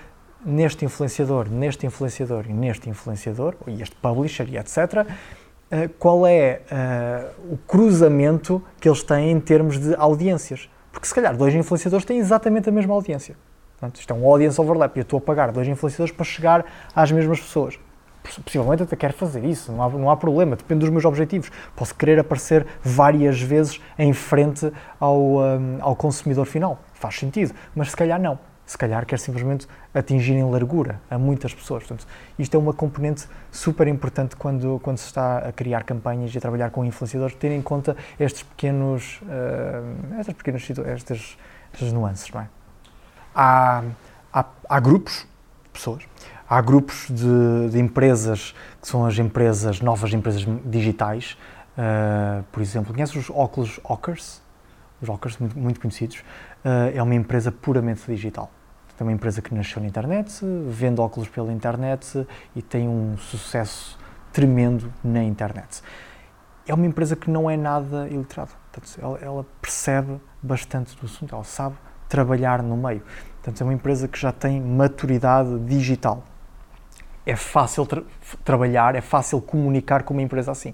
neste 0.45 0.85
influenciador, 0.85 1.49
neste 1.49 1.85
influenciador 1.85 2.45
e 2.47 2.53
neste 2.53 2.89
influenciador, 2.89 3.55
e 3.67 3.81
este 3.81 3.97
publisher 3.97 4.47
e 4.49 4.57
etc., 4.57 4.79
uh, 5.05 5.89
qual 5.99 6.25
é 6.25 6.61
uh, 6.71 7.53
o 7.53 7.57
cruzamento 7.57 8.63
que 8.79 8.87
eles 8.87 9.03
têm 9.03 9.31
em 9.31 9.41
termos 9.41 9.77
de 9.77 9.93
audiências. 9.95 10.69
Porque 10.89 11.05
se 11.05 11.13
calhar 11.13 11.35
dois 11.35 11.53
influenciadores 11.53 12.05
têm 12.05 12.17
exatamente 12.17 12.69
a 12.69 12.71
mesma 12.71 12.93
audiência. 12.93 13.35
Portanto, 13.77 13.99
isto 13.99 14.13
é 14.13 14.15
um 14.15 14.25
audience 14.25 14.61
overlap 14.61 14.95
e 14.95 14.99
eu 14.99 15.03
estou 15.03 15.17
a 15.17 15.21
pagar 15.21 15.51
dois 15.51 15.67
influenciadores 15.67 16.15
para 16.15 16.23
chegar 16.23 16.65
às 16.95 17.11
mesmas 17.11 17.41
pessoas. 17.41 17.77
Possivelmente 18.23 18.83
até 18.83 18.95
quero 18.95 19.13
fazer 19.13 19.43
isso, 19.43 19.71
não 19.71 19.83
há, 19.83 19.89
não 19.89 20.09
há 20.09 20.17
problema, 20.17 20.55
depende 20.55 20.81
dos 20.81 20.89
meus 20.89 21.05
objetivos. 21.05 21.51
Posso 21.75 21.93
querer 21.93 22.19
aparecer 22.19 22.65
várias 22.81 23.41
vezes 23.41 23.81
em 23.97 24.13
frente 24.13 24.71
ao, 24.99 25.17
um, 25.17 25.77
ao 25.81 25.95
consumidor 25.95 26.45
final, 26.45 26.79
faz 26.93 27.19
sentido, 27.19 27.53
mas 27.75 27.91
se 27.91 27.97
calhar 27.97 28.19
não 28.19 28.39
se 28.65 28.77
calhar 28.77 29.05
quer 29.05 29.19
simplesmente 29.19 29.67
atingir 29.93 30.33
em 30.33 30.49
largura 30.49 31.01
a 31.11 31.17
muitas 31.17 31.53
pessoas. 31.53 31.83
Portanto, 31.83 32.07
isto 32.39 32.55
é 32.55 32.57
uma 32.57 32.73
componente 32.73 33.27
super 33.51 33.87
importante 33.87 34.37
quando, 34.37 34.79
quando 34.81 34.97
se 34.97 35.07
está 35.07 35.39
a 35.39 35.51
criar 35.51 35.83
campanhas 35.83 36.33
e 36.33 36.37
a 36.37 36.41
trabalhar 36.41 36.71
com 36.71 36.85
influenciadores, 36.85 37.35
ter 37.35 37.51
em 37.51 37.61
conta 37.61 37.95
estes 38.17 38.41
pequenos, 38.43 39.21
uh, 39.23 40.17
estas 40.17 40.33
pequenas 40.33 40.65
estas, 40.87 41.37
estas 41.73 41.91
nuances. 41.91 42.31
Não 42.31 42.39
é? 42.39 42.47
há, 43.33 43.83
há, 44.31 44.45
há 44.69 44.79
grupos 44.79 45.25
de 45.63 45.69
pessoas, 45.71 46.03
há 46.47 46.61
grupos 46.61 47.07
de, 47.09 47.69
de, 47.69 47.79
empresas 47.79 48.53
que 48.81 48.87
são 48.87 49.05
as 49.05 49.17
empresas, 49.17 49.81
novas 49.81 50.13
empresas 50.13 50.45
digitais, 50.65 51.37
uh, 51.77 52.43
por 52.51 52.61
exemplo, 52.61 52.93
conheces 52.93 53.15
os 53.15 53.29
óculos 53.29 53.79
Ockers? 53.83 54.41
Os 55.01 55.09
Ockers, 55.09 55.37
muito, 55.37 55.57
muito 55.57 55.79
conhecidos, 55.79 56.19
uh, 56.63 56.95
é 56.95 57.01
uma 57.01 57.15
empresa 57.15 57.51
puramente 57.51 58.03
digital. 58.05 58.51
É 58.99 59.03
uma 59.03 59.11
empresa 59.11 59.41
que 59.41 59.53
nasceu 59.53 59.81
na 59.81 59.87
internet, 59.87 60.39
vende 60.69 61.01
óculos 61.01 61.27
pela 61.27 61.51
internet 61.51 62.27
e 62.55 62.61
tem 62.61 62.87
um 62.87 63.17
sucesso 63.17 63.97
tremendo 64.31 64.93
na 65.03 65.23
internet. 65.23 65.81
É 66.65 66.73
uma 66.73 66.85
empresa 66.85 67.15
que 67.15 67.29
não 67.29 67.49
é 67.49 67.57
nada 67.57 68.07
iliterada. 68.07 68.51
Portanto, 68.71 68.99
ela, 69.01 69.19
ela 69.19 69.45
percebe 69.61 70.21
bastante 70.41 70.95
do 70.95 71.05
assunto, 71.05 71.33
ela 71.33 71.43
sabe 71.43 71.75
trabalhar 72.07 72.61
no 72.61 72.77
meio. 72.77 73.01
Portanto, 73.41 73.61
é 73.61 73.63
uma 73.63 73.73
empresa 73.73 74.07
que 74.07 74.17
já 74.17 74.31
tem 74.31 74.61
maturidade 74.61 75.59
digital. 75.65 76.23
É 77.25 77.35
fácil 77.35 77.85
tra 77.85 78.03
trabalhar, 78.43 78.95
é 78.95 79.01
fácil 79.01 79.41
comunicar 79.41 80.03
com 80.03 80.13
uma 80.13 80.21
empresa 80.21 80.51
assim, 80.51 80.73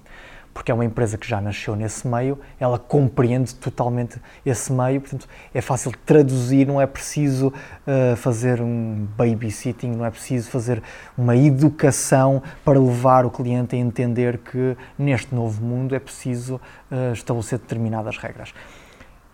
porque 0.54 0.72
é 0.72 0.74
uma 0.74 0.84
empresa 0.84 1.18
que 1.18 1.28
já 1.28 1.40
nasceu 1.40 1.76
nesse 1.76 2.08
meio, 2.08 2.40
ela 2.60 2.80
compreende 2.80 3.54
totalmente 3.56 4.20
esse 4.46 4.72
meio, 4.74 5.00
portanto, 5.02 5.28
é 5.54 5.62
fácil 5.62 5.92
traduzir, 6.06 6.66
não 6.66 6.82
é 6.82 6.88
preciso 6.88 7.48
uh, 7.48 8.16
fazer 8.16 8.62
um 8.62 9.08
babysitting, 9.16 9.92
não 9.92 10.06
é 10.06 10.10
preciso 10.10 10.50
fazer 10.50 10.82
uma 11.18 11.36
educação 11.36 12.42
para 12.66 12.80
levar 12.80 13.26
o 13.26 13.30
cliente 13.30 13.76
a 13.76 13.80
entender 13.80 14.40
que 14.40 14.76
neste 14.98 15.34
novo 15.34 15.64
mundo 15.64 15.96
é 15.96 16.00
preciso 16.00 16.56
uh, 16.92 17.14
estabelecer 17.14 17.60
determinadas 17.60 18.18
regras. 18.18 18.54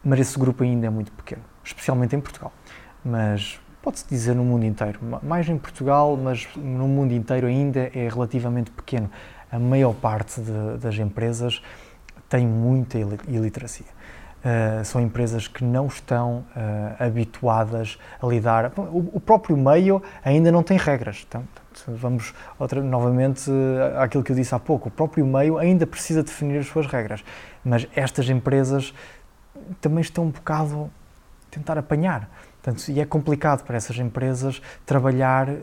Mas 0.04 0.20
esse 0.20 0.38
grupo 0.38 0.64
ainda 0.64 0.86
é 0.86 0.90
muito 0.90 1.12
pequeno 1.12 1.42
especialmente 1.66 2.16
em 2.16 2.22
Portugal. 2.22 2.54
Mas 3.04 3.60
pode-se 3.86 4.10
dizer 4.10 4.34
no 4.34 4.44
mundo 4.44 4.66
inteiro, 4.66 5.00
mais 5.22 5.48
em 5.48 5.60
Portugal, 5.60 6.18
mas 6.18 6.48
no 6.56 6.88
mundo 6.88 7.14
inteiro 7.14 7.46
ainda 7.46 7.92
é 7.94 8.10
relativamente 8.10 8.72
pequeno. 8.72 9.12
A 9.52 9.60
maior 9.60 9.94
parte 9.94 10.42
de, 10.42 10.78
das 10.80 10.98
empresas 10.98 11.62
tem 12.28 12.48
muita 12.48 12.98
iliteracia. 13.28 13.86
Uh, 13.86 14.84
são 14.84 15.00
empresas 15.00 15.48
que 15.48 15.64
não 15.64 15.86
estão 15.86 16.46
uh, 16.56 17.04
habituadas 17.04 18.00
a 18.20 18.26
lidar. 18.26 18.72
O, 18.76 19.18
o, 19.18 19.20
próprio 19.20 19.56
meio 19.56 20.02
ainda 20.24 20.52
não 20.52 20.64
tem 20.64 20.78
regras. 20.78 21.24
Então, 21.28 21.44
vamos 21.88 22.34
outra, 22.58 22.82
novamente 22.82 23.52
uh, 23.52 24.00
àquilo 24.00 24.24
que 24.24 24.32
eu 24.32 24.36
disse 24.36 24.54
há 24.56 24.60
pouco. 24.60 24.90
O 24.90 24.92
próprio 24.92 25.28
meio 25.28 25.60
ainda 25.60 25.86
precisa 25.86 26.24
definir 26.24 26.58
as 26.58 26.66
suas 26.66 26.88
regras. 26.88 27.24
Mas 27.64 27.88
estas 27.96 28.28
empresas 28.30 28.96
também 29.80 30.02
estão 30.02 30.26
um 30.26 30.32
bocado 30.32 30.90
tentar 31.52 31.78
apanhar. 31.78 32.28
Portanto, 32.66 32.90
e 32.90 33.00
é 33.00 33.06
complicado 33.06 33.64
para 33.64 33.78
essas 33.78 33.96
empresas 34.00 34.60
trabalhar 34.88 35.48
uh, 35.50 35.62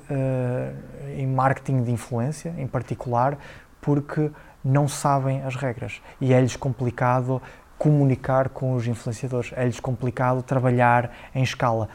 em 1.16 1.26
marketing 1.26 1.82
de 1.82 1.90
influência, 1.90 2.54
em 2.56 2.66
particular, 2.68 3.36
porque 3.80 4.30
não 4.64 4.86
sabem 4.86 5.42
as 5.42 5.56
regras. 5.56 6.00
E 6.20 6.32
é-lhes 6.32 6.54
complicado 6.54 7.42
comunicar 7.76 8.50
com 8.50 8.74
os 8.74 8.86
influenciadores, 8.86 9.52
é-lhes 9.56 9.80
complicado 9.80 10.44
trabalhar 10.44 11.10
em 11.34 11.42
escala. 11.42 11.88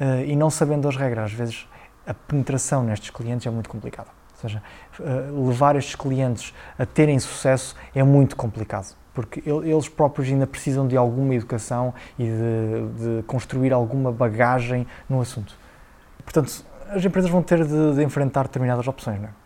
Uh, 0.00 0.24
e 0.24 0.34
não 0.34 0.48
sabendo 0.48 0.88
as 0.88 0.96
regras, 0.96 1.26
às 1.26 1.32
vezes 1.32 1.68
a 2.06 2.14
penetração 2.14 2.82
nestes 2.82 3.10
clientes 3.10 3.46
é 3.46 3.50
muito 3.50 3.68
complicada. 3.68 4.08
Ou 4.32 4.40
seja, 4.40 4.62
uh, 4.98 5.46
levar 5.46 5.76
estes 5.76 5.94
clientes 5.94 6.54
a 6.78 6.86
terem 6.86 7.18
sucesso 7.18 7.76
é 7.94 8.02
muito 8.02 8.34
complicado 8.34 8.96
porque 9.14 9.42
eles 9.46 9.88
próprios 9.88 10.28
ainda 10.28 10.46
precisam 10.46 10.86
de 10.86 10.96
alguma 10.96 11.34
educação 11.34 11.94
e 12.18 12.24
de, 12.24 13.18
de 13.18 13.22
construir 13.22 13.72
alguma 13.72 14.10
bagagem 14.10 14.86
no 15.08 15.20
assunto. 15.20 15.56
Portanto, 16.24 16.64
as 16.90 17.04
empresas 17.04 17.30
vão 17.30 17.42
ter 17.42 17.64
de, 17.64 17.94
de 17.94 18.02
enfrentar 18.02 18.42
determinadas 18.42 18.86
opções. 18.88 19.20
Não 19.20 19.28
é? 19.28 19.44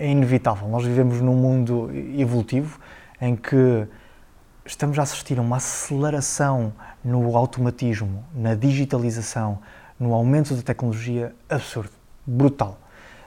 é 0.00 0.08
inevitável. 0.08 0.68
Nós 0.68 0.84
vivemos 0.84 1.20
num 1.20 1.34
mundo 1.34 1.90
evolutivo 2.16 2.78
em 3.20 3.36
que 3.36 3.86
estamos 4.64 4.98
a 4.98 5.02
assistir 5.02 5.38
a 5.38 5.42
uma 5.42 5.56
aceleração 5.56 6.72
no 7.04 7.36
automatismo, 7.36 8.24
na 8.34 8.54
digitalização, 8.54 9.58
no 9.98 10.14
aumento 10.14 10.54
da 10.54 10.62
tecnologia 10.62 11.34
absurdo, 11.48 11.90
brutal. 12.26 12.80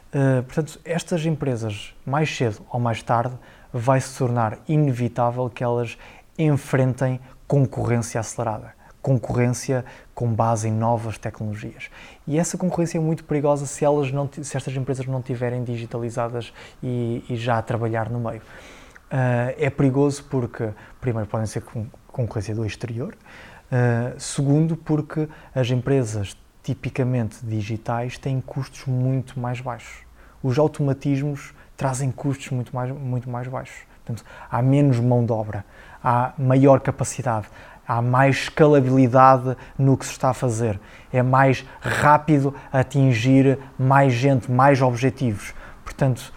Uh, 0.08 0.42
portanto, 0.44 0.80
estas 0.84 1.26
empresas, 1.26 1.94
mais 2.06 2.36
cedo 2.36 2.62
ou 2.72 2.80
mais 2.80 3.04
tarde, 3.04 3.36
vai 3.74 4.00
se 4.00 4.18
tornar 4.18 4.58
inevitável 4.68 5.50
que 5.50 5.64
elas 5.64 5.98
enfrentem 6.38 7.20
concorrência 7.48 8.20
acelerada, 8.20 8.74
concorrência 9.02 9.86
com 10.14 10.34
base 10.34 10.68
em 10.68 10.72
novas 10.72 11.18
tecnologias. 11.18 11.90
E 12.28 12.38
essa 12.38 12.58
concorrência 12.58 12.98
é 12.98 13.02
muito 13.02 13.24
perigosa 13.24 13.66
se, 13.66 13.86
elas 13.86 14.12
não, 14.12 14.30
se 14.32 14.58
estas 14.58 14.76
empresas 14.76 15.06
não 15.06 15.22
tiverem 15.22 15.64
digitalizadas 15.64 16.54
e, 16.84 17.24
e 17.30 17.36
já 17.36 17.58
a 17.58 17.62
trabalhar 17.62 18.10
no 18.10 18.20
meio. 18.20 18.42
Uh, 18.42 19.56
é 19.58 19.70
perigoso 19.70 20.26
porque, 20.26 20.70
primeiro, 21.00 21.30
podem 21.30 21.48
ser 21.48 21.64
concorrência 22.08 22.54
do 22.54 22.66
exterior, 22.66 23.16
uh, 23.72 24.20
segundo, 24.20 24.76
porque 24.76 25.30
as 25.56 25.70
empresas 25.70 26.36
tipicamente 26.62 27.38
digitais 27.46 28.18
têm 28.18 28.42
custos 28.42 28.86
muito 28.86 29.40
mais 29.40 29.62
baixos. 29.62 30.06
Os 30.44 30.60
automatismos 30.60 31.54
trazem 31.78 32.12
custos 32.12 32.50
muito 32.50 32.76
mais, 32.76 32.92
muito 32.92 33.30
mais 33.30 33.48
baixos. 33.48 33.78
Portanto, 34.04 34.26
há 34.50 34.62
menos 34.62 35.00
mão 35.00 35.24
de 35.24 35.32
obra, 35.32 35.64
há 36.04 36.34
maior 36.38 36.80
capacidade, 36.80 37.48
há 37.88 38.02
mais 38.02 38.36
escalabilidade 38.36 39.56
no 39.78 39.96
que 39.96 40.06
se 40.06 40.12
está 40.12 40.30
a 40.30 40.34
fazer, 40.34 40.80
é 41.14 41.22
mais 41.22 41.66
rápido 41.80 42.54
atingir 42.72 43.60
mais 43.78 44.14
gente, 44.14 44.52
mais 44.52 44.82
objetivos. 44.82 45.54
Portanto, 45.86 46.34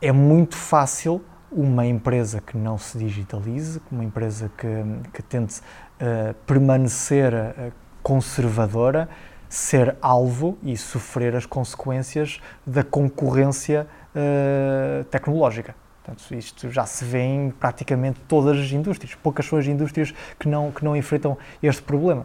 é 0.00 0.12
muito 0.12 0.56
fácil 0.56 1.22
uma 1.50 1.84
empresa 1.84 2.40
que 2.40 2.56
não 2.56 2.78
se 2.78 2.96
digitalize, 2.98 3.80
uma 3.90 4.04
empresa 4.04 4.50
que, 4.56 4.66
que 5.12 5.22
tente 5.22 5.60
uh, 5.60 6.34
permanecer 6.46 7.32
uh, 7.34 7.72
conservadora, 8.02 9.08
ser 9.48 9.96
alvo 10.00 10.58
e 10.62 10.76
sofrer 10.76 11.34
as 11.34 11.46
consequências 11.46 12.40
da 12.66 12.84
concorrência 12.84 13.86
uh, 14.14 15.04
tecnológica. 15.04 15.74
Portanto, 16.02 16.34
isto 16.34 16.70
já 16.70 16.86
se 16.86 17.04
vê 17.04 17.20
em 17.20 17.50
praticamente 17.50 18.20
todas 18.26 18.58
as 18.58 18.72
indústrias. 18.72 19.14
Poucas 19.14 19.44
são 19.46 19.58
as 19.58 19.66
indústrias 19.66 20.14
que 20.38 20.48
não, 20.48 20.70
que 20.70 20.84
não 20.84 20.96
enfrentam 20.96 21.36
este 21.62 21.82
problema. 21.82 22.24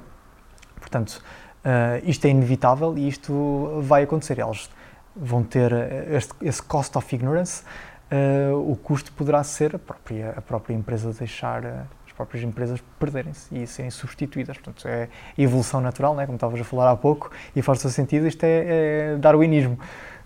Portanto, 0.80 1.22
uh, 1.65 2.02
isto 2.04 2.26
é 2.26 2.30
inevitável 2.30 2.98
e 2.98 3.08
isto 3.08 3.82
vai 3.82 4.04
acontecer. 4.04 4.39
Elas 4.39 4.69
vão 5.15 5.43
ter 5.43 5.72
este, 6.12 6.34
esse 6.41 6.62
cost 6.62 6.98
of 6.98 7.15
ignorance. 7.15 7.63
Uh, 8.12 8.72
o 8.72 8.76
custo 8.76 9.12
poderá 9.12 9.43
ser 9.43 9.76
a 9.76 9.80
própria, 9.80 10.34
a 10.38 10.41
própria 10.41 10.74
empresa 10.74 11.12
deixar 11.12 11.65
as 12.13 12.15
próprias 12.15 12.43
empresas 12.43 12.80
perderem-se 13.00 13.53
e 13.58 13.66
serem 13.66 13.89
substituídas. 13.89 14.58
Portanto, 14.58 14.88
é 14.88 15.10
evolução 15.38 15.82
natural, 15.82 16.16
né? 16.16 16.26
como 16.26 16.36
estavas 16.36 16.62
a 16.62 16.64
falar 16.64 16.91
há 16.91 16.95
pouco, 16.95 17.32
e 17.55 17.62
faz 17.62 17.82
todo 17.82 17.91
sentido. 17.91 18.28
Isto 18.28 18.43
é, 18.43 19.14
é 19.14 19.18
darwinismo. 19.18 19.80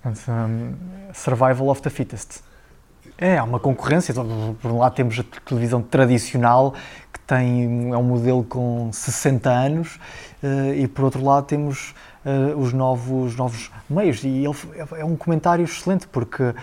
Um, 0.07 0.73
survival 1.13 1.69
of 1.69 1.81
the 1.81 1.89
fittest. 1.89 2.41
É, 3.17 3.37
há 3.37 3.43
uma 3.43 3.59
concorrência. 3.59 4.13
Por 4.13 4.71
um 4.71 4.77
lado 4.77 4.93
temos 4.93 5.19
a 5.19 5.23
televisão 5.45 5.81
tradicional, 5.81 6.73
que 7.11 7.19
tem, 7.21 7.91
é 7.91 7.97
um 7.97 8.03
modelo 8.03 8.43
com 8.43 8.89
60 8.91 9.49
anos, 9.49 9.99
uh, 10.43 10.73
e 10.75 10.87
por 10.87 11.05
outro 11.05 11.23
lado 11.23 11.45
temos 11.45 11.95
uh, 12.23 12.57
os 12.57 12.73
novos, 12.73 13.35
novos 13.35 13.71
meios. 13.89 14.23
E 14.23 14.27
ele, 14.27 14.55
é 14.97 15.03
um 15.03 15.15
comentário 15.15 15.63
excelente, 15.65 16.07
porque 16.07 16.53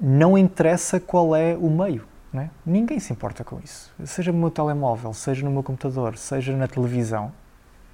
não 0.00 0.36
interessa 0.36 1.00
qual 1.00 1.34
é 1.34 1.56
o 1.56 1.70
meio. 1.70 2.04
É? 2.34 2.50
Ninguém 2.66 3.00
se 3.00 3.14
importa 3.14 3.42
com 3.42 3.58
isso. 3.64 3.90
Seja 4.04 4.30
no 4.30 4.38
meu 4.38 4.50
telemóvel, 4.50 5.14
seja 5.14 5.42
no 5.42 5.50
meu 5.50 5.62
computador, 5.62 6.18
seja 6.18 6.54
na 6.54 6.68
televisão, 6.68 7.32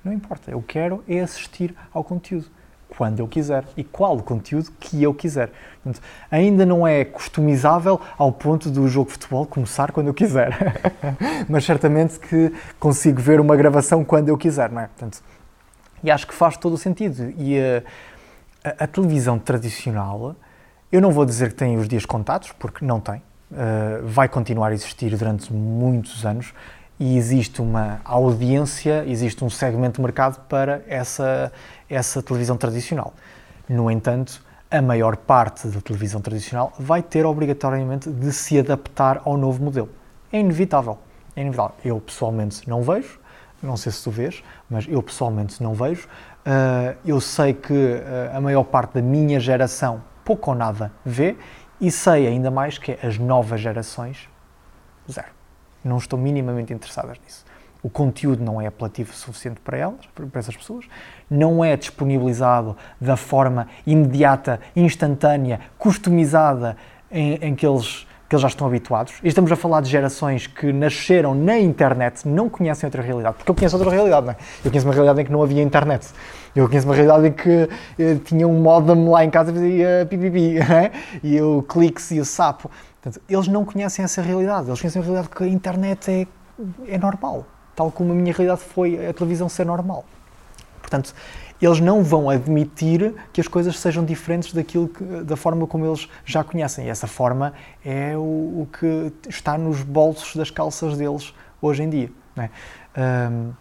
não 0.04 0.12
importa. 0.12 0.50
Eu 0.50 0.60
quero 0.60 1.04
é 1.06 1.20
assistir 1.20 1.72
ao 1.94 2.02
conteúdo 2.02 2.50
quando 2.96 3.20
eu 3.20 3.26
quiser 3.26 3.64
e 3.76 3.82
qual 3.82 4.16
o 4.16 4.22
conteúdo 4.22 4.70
que 4.78 5.02
eu 5.02 5.14
quiser. 5.14 5.50
Portanto, 5.82 6.04
ainda 6.30 6.66
não 6.66 6.86
é 6.86 7.04
customizável 7.04 8.00
ao 8.18 8.30
ponto 8.30 8.70
do 8.70 8.86
jogo 8.88 9.06
de 9.06 9.12
futebol 9.14 9.46
começar 9.46 9.92
quando 9.92 10.08
eu 10.08 10.14
quiser, 10.14 10.56
mas 11.48 11.64
certamente 11.64 12.18
que 12.18 12.52
consigo 12.78 13.20
ver 13.20 13.40
uma 13.40 13.56
gravação 13.56 14.04
quando 14.04 14.28
eu 14.28 14.36
quiser, 14.36 14.70
não 14.70 14.80
é? 14.82 14.86
Portanto, 14.86 15.22
e 16.04 16.10
acho 16.10 16.26
que 16.26 16.34
faz 16.34 16.56
todo 16.56 16.74
o 16.74 16.78
sentido. 16.78 17.32
E 17.38 17.58
a, 17.58 17.82
a, 18.64 18.84
a 18.84 18.86
televisão 18.86 19.38
tradicional, 19.38 20.36
eu 20.90 21.00
não 21.00 21.10
vou 21.10 21.24
dizer 21.24 21.50
que 21.50 21.54
tem 21.54 21.78
os 21.78 21.88
dias 21.88 22.04
contados, 22.04 22.52
porque 22.52 22.84
não 22.84 23.00
tem. 23.00 23.22
Uh, 23.50 24.06
vai 24.06 24.28
continuar 24.28 24.68
a 24.68 24.74
existir 24.74 25.16
durante 25.16 25.52
muitos 25.52 26.24
anos 26.24 26.54
e 26.98 27.16
existe 27.16 27.60
uma 27.60 28.00
audiência, 28.04 29.04
existe 29.06 29.44
um 29.44 29.50
segmento 29.50 29.96
de 29.96 30.02
mercado 30.02 30.40
para 30.48 30.82
essa, 30.86 31.52
essa 31.88 32.22
televisão 32.22 32.56
tradicional. 32.56 33.12
No 33.68 33.90
entanto, 33.90 34.42
a 34.70 34.80
maior 34.80 35.16
parte 35.16 35.68
da 35.68 35.80
televisão 35.80 36.20
tradicional 36.20 36.72
vai 36.78 37.02
ter 37.02 37.26
obrigatoriamente 37.26 38.10
de 38.10 38.32
se 38.32 38.58
adaptar 38.58 39.20
ao 39.24 39.36
novo 39.36 39.62
modelo. 39.62 39.90
É 40.32 40.40
inevitável. 40.40 40.98
É 41.36 41.40
inevitável. 41.40 41.76
Eu 41.84 42.00
pessoalmente 42.00 42.68
não 42.68 42.82
vejo, 42.82 43.20
não 43.62 43.76
sei 43.76 43.92
se 43.92 44.02
tu 44.02 44.10
vês, 44.10 44.42
mas 44.68 44.86
eu 44.88 45.02
pessoalmente 45.02 45.62
não 45.62 45.74
vejo. 45.74 46.08
Uh, 46.46 46.96
eu 47.04 47.20
sei 47.20 47.52
que 47.52 47.72
uh, 47.72 48.36
a 48.36 48.40
maior 48.40 48.64
parte 48.64 48.94
da 48.94 49.02
minha 49.02 49.38
geração 49.38 50.02
pouco 50.24 50.50
ou 50.50 50.56
nada 50.56 50.90
vê 51.04 51.36
e 51.80 51.90
sei 51.90 52.26
ainda 52.26 52.50
mais 52.50 52.78
que 52.78 52.98
as 53.02 53.18
novas 53.18 53.60
gerações, 53.60 54.28
zero. 55.10 55.41
Não 55.84 55.98
estou 55.98 56.18
minimamente 56.18 56.72
interessadas 56.72 57.18
nisso. 57.24 57.44
O 57.82 57.90
conteúdo 57.90 58.44
não 58.44 58.60
é 58.60 58.66
apelativo 58.66 59.12
suficiente 59.12 59.60
para 59.60 59.76
elas, 59.76 60.06
para 60.14 60.38
essas 60.38 60.56
pessoas, 60.56 60.84
não 61.28 61.64
é 61.64 61.76
disponibilizado 61.76 62.76
da 63.00 63.16
forma 63.16 63.66
imediata, 63.84 64.60
instantânea, 64.76 65.60
customizada 65.78 66.76
em, 67.10 67.34
em 67.34 67.54
que 67.54 67.66
eles 67.66 68.06
que 68.32 68.36
eles 68.36 68.40
já 68.40 68.48
estão 68.48 68.66
habituados. 68.66 69.12
E 69.22 69.28
estamos 69.28 69.52
a 69.52 69.56
falar 69.56 69.82
de 69.82 69.90
gerações 69.90 70.46
que 70.46 70.72
nasceram 70.72 71.34
na 71.34 71.58
internet, 71.58 72.26
não 72.26 72.48
conhecem 72.48 72.86
outra 72.86 73.02
realidade. 73.02 73.36
Porque 73.36 73.50
eu 73.50 73.54
conheço 73.54 73.76
outra 73.76 73.92
realidade, 73.92 74.24
não 74.24 74.32
é? 74.32 74.36
Eu 74.64 74.70
conheço 74.70 74.86
uma 74.86 74.94
realidade 74.94 75.20
em 75.20 75.24
que 75.26 75.32
não 75.32 75.42
havia 75.42 75.62
internet. 75.62 76.08
Eu 76.56 76.66
conheço 76.66 76.88
uma 76.88 76.94
realidade 76.94 77.28
em 77.28 77.32
que 77.32 77.68
eh, 77.98 78.16
tinha 78.24 78.48
um 78.48 78.58
modem 78.62 79.06
lá 79.06 79.22
em 79.22 79.28
casa 79.28 79.50
e 79.50 79.54
fazia 79.54 80.06
pipipi, 80.08 80.56
é? 80.64 80.92
e 81.22 81.42
o 81.42 81.62
cliques 81.62 82.10
e 82.10 82.20
o 82.20 82.24
sapo. 82.24 82.70
Portanto, 83.02 83.20
eles 83.28 83.48
não 83.48 83.64
conhecem 83.64 84.04
essa 84.04 84.22
realidade. 84.22 84.68
Eles 84.68 84.80
conhecem 84.80 85.02
a 85.02 85.04
realidade 85.04 85.28
que 85.28 85.42
a 85.42 85.48
internet 85.48 86.10
é, 86.10 86.26
é 86.86 86.96
normal. 86.96 87.44
Tal 87.74 87.90
como 87.90 88.12
a 88.12 88.14
minha 88.14 88.32
realidade 88.32 88.60
foi 88.60 89.08
a 89.08 89.12
televisão 89.12 89.48
ser 89.48 89.66
normal. 89.66 90.04
Portanto, 90.80 91.12
eles 91.60 91.80
não 91.80 92.04
vão 92.04 92.30
admitir 92.30 93.14
que 93.32 93.40
as 93.40 93.48
coisas 93.48 93.78
sejam 93.78 94.04
diferentes 94.04 94.52
daquilo 94.52 94.88
que, 94.88 95.02
da 95.24 95.36
forma 95.36 95.66
como 95.66 95.84
eles 95.84 96.08
já 96.24 96.44
conhecem. 96.44 96.86
E 96.86 96.90
essa 96.90 97.08
forma 97.08 97.52
é 97.84 98.16
o, 98.16 98.20
o 98.20 98.68
que 98.78 99.12
está 99.28 99.58
nos 99.58 99.82
bolsos 99.82 100.36
das 100.36 100.50
calças 100.50 100.96
deles 100.96 101.34
hoje 101.60 101.82
em 101.82 101.90
dia. 101.90 102.10
É? 102.36 102.50
Um, 103.30 103.52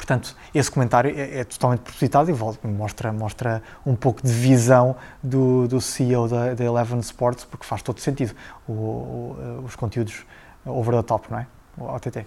portanto, 0.00 0.34
esse 0.54 0.70
comentário 0.70 1.14
é, 1.14 1.40
é, 1.40 1.44
totalmente 1.44 1.80
propositado 1.80 2.30
e 2.30 2.66
mostra, 2.66 3.12
mostra 3.12 3.62
um 3.84 3.94
pouco 3.94 4.22
de 4.22 4.32
visão 4.32 4.96
do, 5.22 5.68
do 5.68 5.78
CEO 5.78 6.26
da, 6.26 6.54
da 6.54 6.64
Eleven 6.64 7.00
Sports, 7.00 7.44
porque 7.44 7.66
faz 7.66 7.82
todo 7.82 8.00
sentido 8.00 8.34
o, 8.66 8.72
o, 8.72 9.62
os 9.66 9.76
conteúdos 9.76 10.24
over 10.64 10.94
the 10.94 11.02
top, 11.02 11.30
não 11.30 11.40
é? 11.40 11.46
O 11.76 11.84
OTT. 11.84 12.26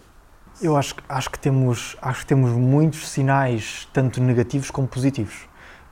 Eu 0.61 0.77
acho, 0.77 0.95
acho, 1.09 1.31
que 1.31 1.39
temos, 1.39 1.97
acho 1.99 2.19
que 2.19 2.27
temos 2.27 2.51
muitos 2.51 3.09
sinais, 3.09 3.87
tanto 3.91 4.21
negativos 4.21 4.69
como 4.69 4.87
positivos. 4.87 5.47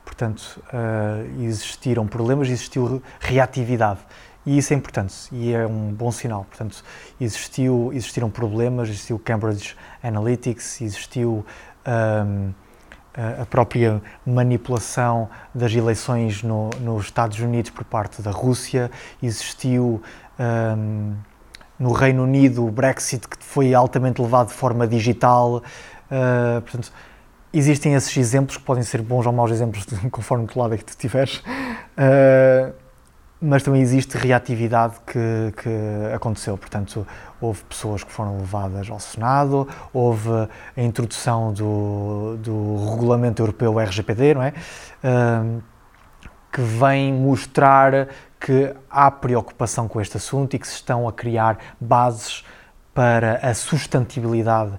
Portanto, 0.06 0.62
uh, 0.68 1.44
existiram 1.44 2.06
problemas, 2.06 2.48
existiu 2.48 3.02
reatividade. 3.20 4.02
E 4.46 4.58
isso 4.58 4.74
é 4.74 4.76
importante 4.76 5.14
e 5.32 5.54
é 5.54 5.68
um 5.68 5.94
bom 5.94 6.12
sinal. 6.12 6.46
Portanto, 6.46 6.84
existiu, 7.20 7.92
existiram 7.94 8.30
problemas, 8.30 8.90
existiu 8.90 9.20
Cambridge 9.20 9.76
Analytics, 10.02 10.82
existiu 10.82 11.46
um, 11.88 12.54
a 13.42 13.46
própria 13.46 14.02
manipulação 14.26 15.30
das 15.54 15.74
eleições 15.74 16.42
no, 16.44 16.70
nos 16.80 17.06
Estados 17.06 17.40
Unidos 17.40 17.72
por 17.72 17.84
parte 17.84 18.22
da 18.22 18.32
Rússia, 18.32 18.90
existiu. 19.22 20.02
Um, 20.40 21.16
no 21.82 21.92
Reino 21.94 22.24
Unido 22.24 22.64
o 22.64 22.72
Brexit 22.72 23.28
que 23.28 23.44
foi 23.44 23.74
altamente 23.74 24.22
levado 24.22 24.50
de 24.50 24.54
forma 24.54 24.88
digital. 24.88 25.64
Uh, 26.12 26.62
portanto, 26.62 26.94
existem 27.52 27.96
esses 27.96 28.16
exemplos 28.16 28.58
que 28.58 28.64
podem 28.64 28.84
ser 28.84 29.02
bons 29.02 29.26
ou 29.26 29.34
maus 29.34 29.52
exemplos, 29.52 29.86
conforme 30.12 30.46
que 30.46 30.58
lado 30.58 30.76
é 30.76 30.78
que 30.78 30.86
tu 30.86 30.90
estiveres. 30.90 31.38
Uh, 31.38 32.72
mas 33.42 33.64
também 33.64 33.82
existe 33.82 34.18
reatividade 34.18 34.96
que, 35.06 35.54
que, 35.62 36.14
aconteceu. 36.14 36.58
Portanto, 36.58 37.08
houve 37.40 37.64
pessoas 37.64 38.04
que 38.04 38.12
foram 38.12 38.38
levadas 38.38 38.90
ao 38.90 39.00
Senado, 39.00 39.68
houve 39.92 40.30
a 40.30 40.82
introdução 40.82 41.52
do, 41.52 42.38
do 42.38 42.92
regulamento 42.92 43.42
europeu 43.42 43.80
RGPD, 43.80 44.36
não 44.36 44.44
é? 44.44 44.54
Uh, 45.04 45.64
que 46.52 46.62
vem 46.62 47.14
mostrar 47.14 48.10
que 48.40 48.76
há 48.90 49.10
preocupação 49.10 49.88
com 49.88 50.02
este 50.02 50.18
assunto 50.18 50.56
e 50.56 50.60
que 50.60 50.68
se 50.68 50.76
estão 50.76 51.08
a 51.08 51.14
criar 51.14 51.58
bases 51.80 52.44
para 52.94 53.38
a 53.38 53.54
sustentabilidade, 53.54 54.74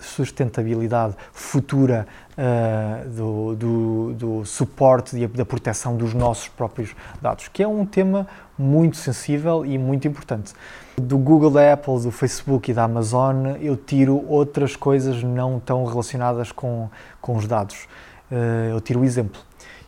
sustentabilidade 0.00 1.14
futura 1.32 2.06
uh, 2.38 3.08
do, 3.08 3.56
do, 3.56 4.14
do, 4.14 4.44
suporte 4.44 5.16
e 5.16 5.26
da 5.26 5.44
proteção 5.44 5.96
dos 5.96 6.14
nossos 6.14 6.48
próprios 6.48 6.94
dados, 7.20 7.48
que 7.48 7.62
é 7.62 7.66
um 7.66 7.84
tema 7.84 8.26
muito 8.56 8.96
sensível 8.96 9.66
e 9.66 9.76
muito 9.76 10.06
importante. 10.06 10.54
Do 10.96 11.18
Google, 11.18 11.50
da 11.50 11.72
Apple, 11.72 12.00
do 12.02 12.12
Facebook 12.12 12.70
e 12.70 12.74
da 12.74 12.84
Amazon, 12.84 13.56
eu 13.60 13.76
tiro 13.76 14.24
outras 14.28 14.76
coisas 14.76 15.24
não 15.24 15.58
tão 15.58 15.84
relacionadas 15.84 16.52
com, 16.52 16.88
com 17.20 17.36
os 17.36 17.48
dados. 17.48 17.88
Uh, 18.30 18.70
eu 18.70 18.80
tiro 18.80 19.00
o 19.00 19.04
exemplo. 19.04 19.40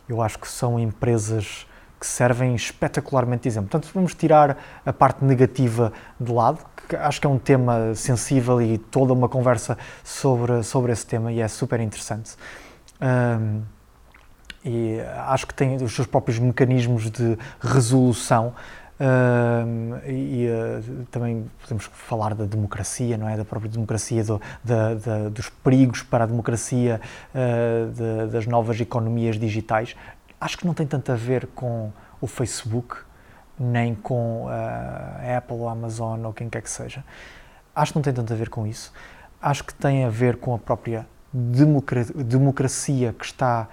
Eu 0.09 0.21
acho 0.21 0.37
que 0.37 0.49
são 0.49 0.77
empresas 0.77 1.65
que 1.99 2.05
servem 2.05 2.53
espetacularmente 2.55 3.43
de 3.43 3.49
exemplo. 3.49 3.69
Portanto, 3.69 3.91
vamos 3.93 4.13
tirar 4.13 4.57
a 4.85 4.93
parte 4.93 5.23
negativa 5.23 5.91
de 6.19 6.31
lado, 6.31 6.59
acho 6.95 7.19
que 7.19 7.27
é 7.27 7.29
um 7.29 7.37
tema 7.37 7.93
sensível 7.95 8.61
e 8.61 8.77
toda 8.77 9.13
uma 9.13 9.27
conversa 9.27 9.77
sobre, 10.03 10.63
sobre 10.63 10.91
esse 10.91 11.05
tema 11.05 11.31
e 11.31 11.41
é 11.41 11.47
super 11.47 11.79
interessante. 11.79 12.35
Um, 13.01 13.61
e 14.65 14.99
acho 15.27 15.47
que 15.47 15.53
tem 15.53 15.75
os 15.77 15.93
seus 15.93 16.07
próprios 16.07 16.39
mecanismos 16.39 17.09
de 17.09 17.37
resolução. 17.61 18.53
Um, 18.99 19.95
e 20.09 20.47
uh, 20.47 21.05
também 21.11 21.45
podemos 21.61 21.85
falar 21.93 22.33
da 22.33 22.45
democracia, 22.45 23.15
não 23.15 23.29
é? 23.29 23.37
Da 23.37 23.45
própria 23.45 23.69
democracia, 23.69 24.23
do, 24.23 24.41
da, 24.63 24.95
da, 24.95 25.29
dos 25.29 25.49
perigos 25.49 26.01
para 26.01 26.23
a 26.23 26.27
democracia 26.27 26.99
uh, 27.33 27.91
de, 27.91 28.31
das 28.31 28.47
novas 28.47 28.81
economias 28.81 29.37
digitais 29.37 29.95
acho 30.39 30.57
que 30.57 30.65
não 30.65 30.73
tem 30.73 30.85
tanto 30.85 31.11
a 31.11 31.15
ver 31.15 31.47
com 31.47 31.91
o 32.21 32.27
Facebook, 32.27 32.97
nem 33.59 33.95
com 33.95 34.47
a 34.49 35.37
Apple 35.37 35.57
ou 35.57 35.67
a 35.67 35.71
Amazon 35.71 36.23
ou 36.25 36.33
quem 36.33 36.49
quer 36.49 36.61
que 36.61 36.69
seja. 36.69 37.03
Acho 37.75 37.93
que 37.93 37.97
não 37.97 38.03
tem 38.03 38.13
tanto 38.13 38.33
a 38.33 38.35
ver 38.35 38.49
com 38.49 38.65
isso. 38.65 38.91
Acho 39.41 39.63
que 39.63 39.73
tem 39.73 40.03
a 40.03 40.09
ver 40.09 40.37
com 40.37 40.53
a 40.53 40.57
própria 40.57 41.07
democracia 41.33 43.13
que 43.13 43.25
está 43.25 43.67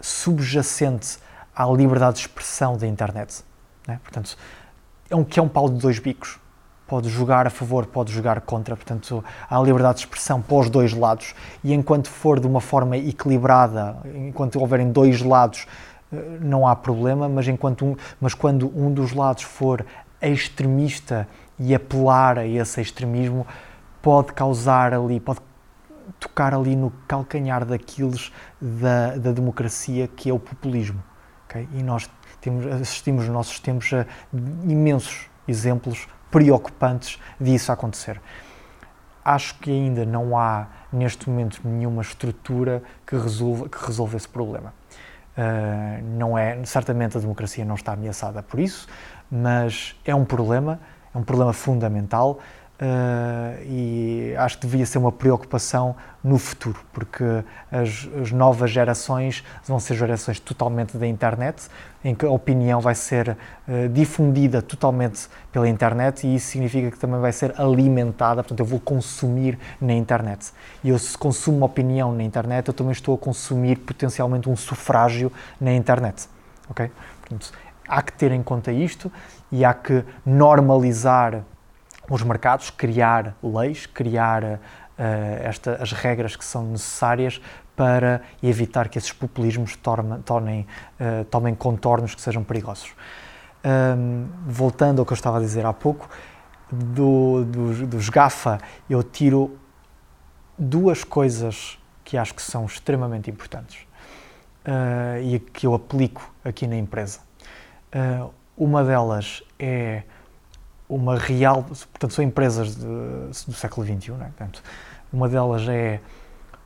subjacente 0.00 1.18
à 1.54 1.66
liberdade 1.66 2.16
de 2.16 2.20
expressão 2.22 2.76
da 2.76 2.86
internet. 2.86 3.44
Né? 3.86 4.00
Portanto, 4.02 4.36
é 5.10 5.16
um 5.16 5.24
que 5.24 5.38
é 5.38 5.42
um 5.42 5.48
pau 5.48 5.68
de 5.68 5.78
dois 5.78 5.98
bicos. 5.98 6.38
Pode 6.86 7.08
jogar 7.08 7.46
a 7.46 7.50
favor, 7.50 7.86
pode 7.86 8.12
jogar 8.12 8.40
contra. 8.40 8.74
Portanto, 8.74 9.24
há 9.48 9.60
liberdade 9.60 9.98
de 9.98 10.04
expressão 10.04 10.40
para 10.42 10.56
os 10.56 10.70
dois 10.70 10.92
lados. 10.92 11.34
E 11.62 11.72
enquanto 11.72 12.08
for 12.08 12.40
de 12.40 12.46
uma 12.46 12.60
forma 12.60 12.96
equilibrada, 12.96 13.96
enquanto 14.14 14.58
houverem 14.58 14.90
dois 14.90 15.20
lados 15.20 15.66
não 16.40 16.66
há 16.66 16.74
problema, 16.74 17.28
mas, 17.28 17.46
enquanto 17.46 17.84
um, 17.84 17.96
mas 18.20 18.34
quando 18.34 18.66
um 18.76 18.92
dos 18.92 19.12
lados 19.12 19.44
for 19.44 19.84
extremista 20.20 21.28
e 21.58 21.74
apelar 21.74 22.38
a 22.38 22.46
esse 22.46 22.80
extremismo, 22.80 23.46
pode 24.02 24.32
causar 24.32 24.92
ali, 24.92 25.20
pode 25.20 25.40
tocar 26.18 26.54
ali 26.54 26.74
no 26.74 26.90
calcanhar 27.06 27.64
daqueles 27.64 28.32
da, 28.60 29.16
da 29.16 29.32
democracia 29.32 30.08
que 30.08 30.28
é 30.28 30.32
o 30.32 30.38
populismo. 30.38 31.02
Okay? 31.48 31.68
E 31.74 31.82
nós 31.82 32.10
temos, 32.40 32.66
assistimos 32.66 33.24
nos 33.24 33.32
nossos 33.32 33.60
tempos 33.60 33.92
a 33.92 34.06
imensos 34.64 35.28
exemplos 35.46 36.08
preocupantes 36.30 37.18
disso 37.40 37.72
acontecer. 37.72 38.20
Acho 39.24 39.58
que 39.58 39.70
ainda 39.70 40.06
não 40.06 40.36
há, 40.36 40.68
neste 40.92 41.28
momento, 41.28 41.60
nenhuma 41.62 42.02
estrutura 42.02 42.82
que 43.06 43.16
resolva, 43.16 43.68
que 43.68 43.84
resolva 43.84 44.16
esse 44.16 44.28
problema. 44.28 44.72
Uh, 45.40 46.04
não 46.18 46.36
é, 46.36 46.62
certamente 46.66 47.16
a 47.16 47.20
democracia 47.20 47.64
não 47.64 47.74
está 47.74 47.94
ameaçada 47.94 48.42
por 48.42 48.60
isso, 48.60 48.86
mas 49.30 49.96
é 50.04 50.14
um 50.14 50.22
problema, 50.22 50.78
é 51.14 51.16
um 51.16 51.22
problema 51.22 51.54
fundamental. 51.54 52.40
Uh, 52.80 53.62
e 53.66 54.34
acho 54.38 54.58
que 54.58 54.66
devia 54.66 54.86
ser 54.86 54.96
uma 54.96 55.12
preocupação 55.12 55.94
no 56.24 56.38
futuro, 56.38 56.80
porque 56.94 57.22
as, 57.70 58.08
as, 58.22 58.32
novas 58.32 58.70
gerações 58.70 59.44
vão 59.66 59.78
ser 59.78 59.96
gerações 59.96 60.40
totalmente 60.40 60.96
da 60.96 61.06
internet, 61.06 61.68
em 62.02 62.14
que 62.14 62.24
a 62.24 62.30
opinião 62.30 62.80
vai 62.80 62.94
ser 62.94 63.36
uh, 63.68 63.86
difundida 63.92 64.62
totalmente 64.62 65.28
pela 65.52 65.68
internet 65.68 66.26
e 66.26 66.36
isso 66.36 66.46
significa 66.52 66.90
que 66.90 66.98
também 66.98 67.20
vai 67.20 67.32
ser 67.32 67.52
alimentada, 67.60 68.42
portanto 68.42 68.60
eu 68.60 68.66
vou 68.66 68.80
consumir 68.80 69.58
na 69.78 69.92
internet. 69.92 70.50
E 70.82 70.88
eu 70.88 70.98
se 70.98 71.18
consumo 71.18 71.58
uma 71.58 71.66
opinião 71.66 72.14
na 72.14 72.22
internet, 72.22 72.68
eu 72.68 72.72
também 72.72 72.92
estou 72.92 73.14
a 73.14 73.18
consumir 73.18 73.76
potencialmente 73.76 74.48
um 74.48 74.56
sufrágio 74.56 75.30
na 75.60 75.74
internet, 75.74 76.30
ok? 76.70 76.90
Portanto, 77.20 77.52
há 77.86 78.00
que 78.00 78.12
ter 78.14 78.32
em 78.32 78.42
conta 78.42 78.72
isto 78.72 79.12
e 79.52 79.66
há 79.66 79.74
que 79.74 80.02
normalizar 80.24 81.44
os 82.10 82.22
mercados, 82.24 82.70
criar 82.70 83.36
leis, 83.40 83.86
criar 83.86 84.42
uh, 84.42 84.58
esta, 85.42 85.76
as 85.80 85.92
regras 85.92 86.34
que 86.34 86.44
são 86.44 86.66
necessárias 86.66 87.40
para 87.76 88.20
evitar 88.42 88.88
que 88.88 88.98
esses 88.98 89.12
populismos 89.12 89.76
tornem, 89.76 90.20
tornem, 90.22 90.66
uh, 91.00 91.24
tomem 91.26 91.54
contornos 91.54 92.14
que 92.14 92.20
sejam 92.20 92.42
perigosos. 92.42 92.92
Um, 93.64 94.28
voltando 94.44 95.00
ao 95.00 95.06
que 95.06 95.12
eu 95.12 95.14
estava 95.14 95.36
a 95.38 95.40
dizer 95.40 95.64
há 95.64 95.72
pouco, 95.72 96.08
do, 96.72 97.44
do, 97.44 97.86
dos 97.86 98.08
GAFA 98.08 98.58
eu 98.88 99.02
tiro 99.02 99.58
duas 100.58 101.04
coisas 101.04 101.78
que 102.04 102.16
acho 102.16 102.34
que 102.34 102.42
são 102.42 102.64
extremamente 102.64 103.30
importantes 103.30 103.86
uh, 104.66 105.22
e 105.22 105.38
que 105.38 105.66
eu 105.66 105.74
aplico 105.74 106.32
aqui 106.44 106.66
na 106.66 106.76
empresa. 106.76 107.20
Uma 108.56 108.84
delas 108.84 109.42
é 109.58 110.02
uma 110.90 111.16
real, 111.16 111.62
portanto, 111.62 112.12
são 112.12 112.24
empresas 112.24 112.74
de, 112.74 112.84
do 112.84 113.54
século 113.54 113.86
XXI, 113.86 114.12
né? 114.12 114.32
portanto, 114.36 114.62
uma 115.12 115.28
delas 115.28 115.68
é 115.68 116.00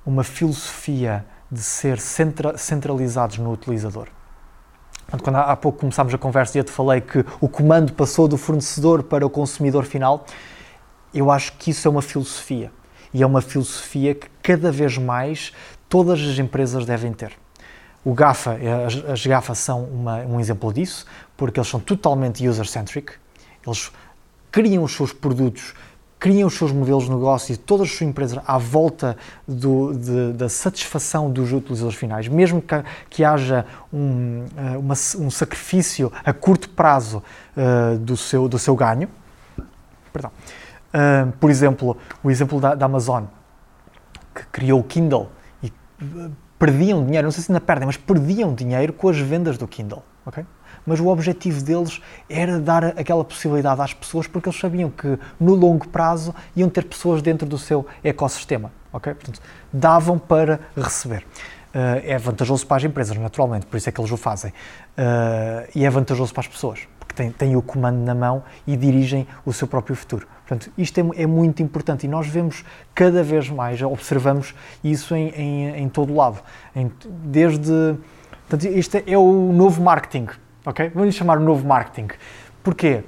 uma 0.04 0.24
filosofia 0.24 1.24
de 1.50 1.60
ser 1.60 1.98
centra, 1.98 2.56
centralizados 2.56 3.38
no 3.38 3.52
utilizador. 3.52 4.08
Portanto, 5.02 5.22
quando 5.22 5.36
há, 5.36 5.52
há 5.52 5.56
pouco 5.56 5.78
começámos 5.78 6.12
a 6.14 6.18
conversa 6.18 6.56
e 6.56 6.60
eu 6.60 6.64
te 6.64 6.70
falei 6.70 7.00
que 7.00 7.24
o 7.40 7.48
comando 7.48 7.92
passou 7.92 8.26
do 8.26 8.38
fornecedor 8.38 9.02
para 9.02 9.26
o 9.26 9.30
consumidor 9.30 9.84
final, 9.84 10.24
eu 11.12 11.30
acho 11.30 11.52
que 11.58 11.70
isso 11.70 11.86
é 11.86 11.90
uma 11.90 12.02
filosofia. 12.02 12.72
E 13.12 13.22
é 13.22 13.26
uma 13.26 13.40
filosofia 13.40 14.14
que 14.14 14.28
cada 14.42 14.72
vez 14.72 14.98
mais 14.98 15.52
todas 15.88 16.20
as 16.20 16.38
empresas 16.38 16.84
devem 16.84 17.12
ter. 17.12 17.32
O 18.04 18.12
GAFA, 18.12 18.58
as, 18.86 19.10
as 19.10 19.26
GAFA 19.26 19.54
são 19.54 19.84
uma, 19.84 20.18
um 20.18 20.40
exemplo 20.40 20.72
disso, 20.72 21.06
porque 21.36 21.60
eles 21.60 21.68
são 21.68 21.78
totalmente 21.78 22.46
user-centric. 22.46 23.12
Eles 23.64 23.90
criam 24.54 24.84
os 24.84 24.92
seus 24.92 25.12
produtos, 25.12 25.74
criam 26.16 26.46
os 26.46 26.54
seus 26.54 26.70
modelos 26.70 27.06
de 27.06 27.10
negócio 27.10 27.52
e 27.52 27.56
todas 27.56 27.88
as 27.88 27.92
suas 27.96 28.08
empresas 28.08 28.40
à 28.46 28.56
volta 28.56 29.16
do, 29.48 29.92
de, 29.92 30.32
da 30.34 30.48
satisfação 30.48 31.28
dos 31.28 31.52
utilizadores 31.52 31.98
finais, 31.98 32.28
mesmo 32.28 32.62
que, 32.62 32.84
que 33.10 33.24
haja 33.24 33.66
um, 33.92 34.44
eh, 34.56 34.78
uma, 34.78 34.94
um, 35.18 35.28
sacrifício 35.28 36.12
a 36.24 36.32
curto 36.32 36.70
prazo 36.70 37.20
uh, 37.56 37.98
do, 37.98 38.16
seu, 38.16 38.48
do 38.48 38.56
seu 38.56 38.76
ganho. 38.76 39.08
Perdão. 40.12 40.30
Uh, 40.94 41.32
por 41.32 41.50
exemplo, 41.50 41.96
o 42.22 42.30
exemplo 42.30 42.60
da, 42.60 42.76
da, 42.76 42.86
Amazon, 42.86 43.24
que 44.32 44.46
criou 44.52 44.78
o 44.78 44.84
Kindle 44.84 45.32
e 45.64 45.72
perdiam 46.60 47.04
dinheiro, 47.04 47.26
não 47.26 47.32
sei 47.32 47.42
se 47.42 47.50
ainda 47.50 47.60
perdem, 47.60 47.86
mas 47.86 47.96
perdiam 47.96 48.54
dinheiro 48.54 48.92
com 48.92 49.08
as 49.08 49.18
vendas 49.18 49.58
do 49.58 49.66
Kindle. 49.66 50.04
Okay? 50.24 50.46
Mas 50.86 51.00
o 51.00 51.08
objetivo 51.08 51.62
deles 51.62 52.00
era 52.28 52.58
dar 52.58 52.84
aquela 52.84 53.24
possibilidade 53.24 53.80
às 53.80 53.94
pessoas 53.94 54.26
porque 54.26 54.48
eles 54.48 54.58
sabiam 54.58 54.90
que 54.90 55.18
no 55.38 55.54
longo 55.54 55.88
prazo 55.88 56.34
iam 56.54 56.68
ter 56.68 56.84
pessoas 56.84 57.22
dentro 57.22 57.46
do 57.46 57.58
seu 57.58 57.86
ecossistema. 58.02 58.72
Okay? 58.92 59.14
Portanto, 59.14 59.40
davam 59.72 60.18
para 60.18 60.60
receber. 60.76 61.26
Uh, 61.74 61.98
é 62.04 62.16
vantajoso 62.16 62.64
para 62.64 62.76
as 62.76 62.84
empresas, 62.84 63.16
naturalmente, 63.16 63.66
por 63.66 63.76
isso 63.76 63.88
é 63.88 63.92
que 63.92 64.00
eles 64.00 64.12
o 64.12 64.16
fazem. 64.16 64.52
Uh, 64.52 65.68
e 65.74 65.84
é 65.84 65.90
vantajoso 65.90 66.32
para 66.32 66.42
as 66.42 66.46
pessoas, 66.46 66.86
porque 67.00 67.14
têm, 67.14 67.32
têm, 67.32 67.56
o 67.56 67.62
comando 67.62 67.98
na 67.98 68.14
mão 68.14 68.44
e 68.64 68.76
dirigem 68.76 69.26
o 69.44 69.52
seu 69.52 69.66
próprio 69.66 69.96
futuro. 69.96 70.28
Portanto, 70.46 70.70
isto 70.78 71.00
é, 71.00 71.22
é 71.22 71.26
muito 71.26 71.64
importante 71.64 72.04
e 72.04 72.08
nós 72.08 72.28
vemos 72.28 72.64
cada 72.94 73.24
vez 73.24 73.50
mais, 73.50 73.82
observamos 73.82 74.54
isso 74.84 75.16
em, 75.16 75.30
em, 75.30 75.76
em 75.82 75.88
todo 75.88 76.14
lado. 76.14 76.40
Em, 76.76 76.92
desde. 77.24 77.96
Portanto, 78.48 78.72
isto 78.72 78.96
é, 78.96 79.04
é 79.08 79.18
o 79.18 79.52
novo 79.52 79.82
marketing 79.82 80.28
ok? 80.64 80.90
Vamos 80.94 81.14
chamar 81.14 81.38
o 81.38 81.42
novo 81.42 81.66
marketing. 81.66 82.08
Porquê? 82.62 83.02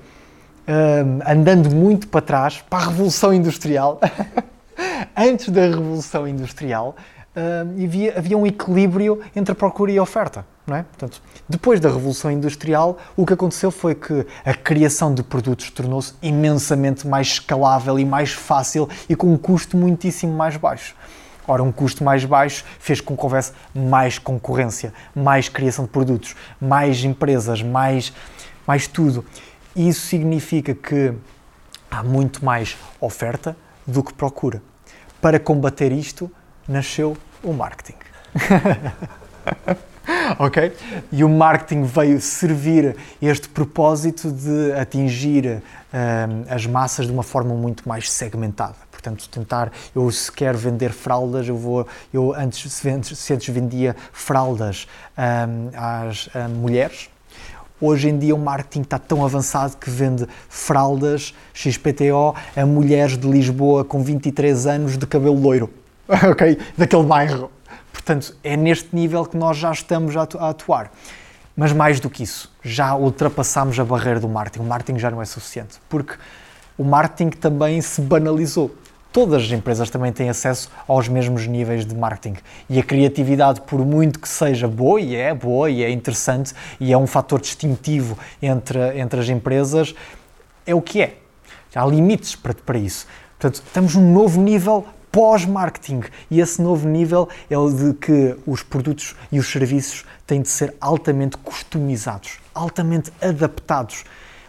Um, 0.69 1.21
andando 1.27 1.71
muito 1.71 2.09
para 2.09 2.21
trás, 2.21 2.65
para 2.69 2.81
a 2.81 2.89
Revolução 2.89 3.33
Industrial, 3.33 4.01
antes 5.17 5.49
da 5.49 5.63
Revolução 5.63 6.27
Industrial, 6.27 6.97
um, 7.37 7.85
havia, 7.85 8.19
havia 8.19 8.37
um 8.37 8.47
equilíbrio 8.47 9.21
entre 9.35 9.55
procura 9.55 9.93
e 9.93 10.01
oferta. 10.01 10.45
É? 10.69 10.83
Portanto, 10.83 11.23
depois 11.49 11.79
da 11.79 11.89
Revolução 11.89 12.29
Industrial, 12.29 12.99
o 13.17 13.25
que 13.25 13.33
aconteceu 13.33 13.71
foi 13.71 13.95
que 13.95 14.27
a 14.45 14.53
criação 14.53 15.15
de 15.15 15.23
produtos 15.23 15.71
tornou-se 15.71 16.15
imensamente 16.21 17.07
mais 17.07 17.29
escalável 17.29 17.97
e 18.01 18.05
mais 18.05 18.33
fácil 18.33 18.89
e 19.09 19.15
com 19.15 19.33
um 19.33 19.39
custo 19.39 19.77
muitíssimo 19.77 20.33
mais 20.33 20.57
baixo. 20.57 20.97
Ora, 21.49 21.63
um 21.63 21.71
custo 21.71 22.03
mais 22.03 22.25
baixo 22.25 22.65
fez 22.81 23.01
com 23.01 23.17
que 23.17 23.23
houvesse 23.23 23.53
mais 23.75 24.19
concorrência, 24.19 24.93
mais 25.15 25.49
criação 25.49 25.85
de 25.85 25.91
produtos, 25.91 26.35
mais 26.61 27.05
empresas, 27.05 27.63
mais, 27.63 28.13
mais 28.67 28.87
tudo. 28.87 29.25
Isso 29.75 30.07
significa 30.07 30.75
que 30.75 31.13
há 31.91 32.03
muito 32.03 32.45
mais 32.45 32.77
oferta 33.01 33.57
do 33.87 34.03
que 34.03 34.13
procura. 34.13 34.61
Para 35.21 35.39
combater 35.39 35.93
isto, 35.93 36.31
nasceu 36.67 37.17
o 37.43 37.53
marketing. 37.53 37.97
ok? 40.39 40.77
E 41.13 41.23
o 41.23 41.29
marketing 41.29 41.85
veio 41.85 42.21
servir 42.21 42.97
este 43.23 43.49
propósito 43.49 44.33
de 44.33 44.73
atingir 44.73 45.63
um, 45.93 46.53
as 46.53 46.67
massas 46.67 47.07
de 47.07 47.13
uma 47.13 47.23
forma 47.23 47.55
muito 47.55 47.89
mais 47.89 48.11
segmentada 48.11 48.86
portanto 49.07 49.29
tentar, 49.29 49.73
eu 49.95 50.11
se 50.11 50.31
quero 50.31 50.59
vender 50.59 50.93
fraldas, 50.93 51.49
eu 51.49 51.57
vou, 51.57 51.87
eu 52.13 52.35
antes, 52.35 52.73
se 52.73 52.91
antes, 52.91 53.49
vendia 53.49 53.95
fraldas 54.13 54.87
às 55.75 56.29
mulheres, 56.51 57.11
Hoje 57.79 58.09
em 58.09 58.19
dia 58.19 58.35
o 58.35 58.39
marketing 58.39 58.81
está 58.81 58.99
tão 58.99 59.23
avançado 59.23 59.77
que 59.77 59.91
vende 59.91 60.27
fraldas 60.49 61.35
XPTO 61.53 62.35
a 62.57 62.65
mulheres 62.65 63.19
de 63.19 63.29
Lisboa 63.29 63.85
com 63.85 64.03
23 64.03 64.67
anos 64.67 64.97
de 64.97 65.07
cabelo 65.07 65.39
loiro, 65.39 65.69
ok? 66.09 66.59
Daquele 66.75 67.03
bairro. 67.03 67.51
Portanto, 67.93 68.35
é 68.43 68.57
neste 68.57 68.97
nível 68.97 69.27
que 69.27 69.37
nós 69.37 69.59
já 69.59 69.71
estamos 69.71 70.17
a 70.17 70.23
atuar. 70.23 70.91
Mas 71.55 71.71
mais 71.71 72.01
do 72.01 72.09
que 72.09 72.23
isso, 72.23 72.51
já 72.65 72.97
ultrapassamos 72.97 73.79
a 73.79 73.85
barreira 73.85 74.21
do 74.21 74.29
marketing. 74.29 74.65
O 74.65 74.67
marketing 74.67 74.99
já 74.99 75.11
não 75.11 75.21
é 75.21 75.27
suficiente, 75.27 75.79
porque 75.87 76.15
o 76.79 76.85
marketing 76.85 77.29
também 77.29 77.81
se 77.83 78.01
banalizou 78.01 78.75
todas 79.17 79.45
as 79.45 79.51
empresas 79.51 79.89
também 79.89 80.13
têm 80.13 80.29
acesso 80.29 80.71
aos 80.87 81.09
mesmos 81.09 81.47
níveis 81.47 81.87
de 81.87 81.95
marketing. 81.95 82.37
E 82.69 82.79
a 82.79 82.83
criatividade, 82.83 83.63
por 83.63 83.83
muito 83.83 84.21
que 84.21 84.29
seja 84.29 84.69
boa, 84.69 85.01
e 85.01 85.17
é 85.17 85.33
boa, 85.33 85.71
e 85.71 85.83
é 85.83 85.91
interessante, 85.91 86.53
e 86.79 86.93
é 86.93 86.99
um 86.99 87.07
fator 87.07 87.41
distintivo 87.41 88.19
entre, 88.43 88.79
entre 88.99 89.19
as 89.19 89.27
empresas, 89.31 89.95
é 90.67 90.75
o 90.75 90.83
que 90.83 91.01
é. 91.01 91.15
Há 91.75 91.87
limites 91.87 92.37
para, 92.37 92.53
para 92.53 92.77
isso. 92.77 93.07
Portanto, 93.39 93.63
estamos 93.67 93.95
num 93.95 94.13
novo 94.13 94.39
nível 94.39 94.85
pós-marketing. 95.11 96.03
E 96.31 96.39
esse 96.39 96.61
novo 96.61 96.87
nível 96.87 97.27
é 97.49 97.57
o 97.57 97.71
de 97.71 97.95
que 97.95 98.37
os 98.47 98.63
produtos 98.63 99.17
e 99.33 99.39
os 99.39 99.51
serviços 99.51 100.05
têm 100.27 100.43
de 100.43 100.49
ser 100.51 100.75
altamente 100.79 101.39
customizados, 101.39 102.39
altamente 102.55 103.11
adaptados 103.23 104.05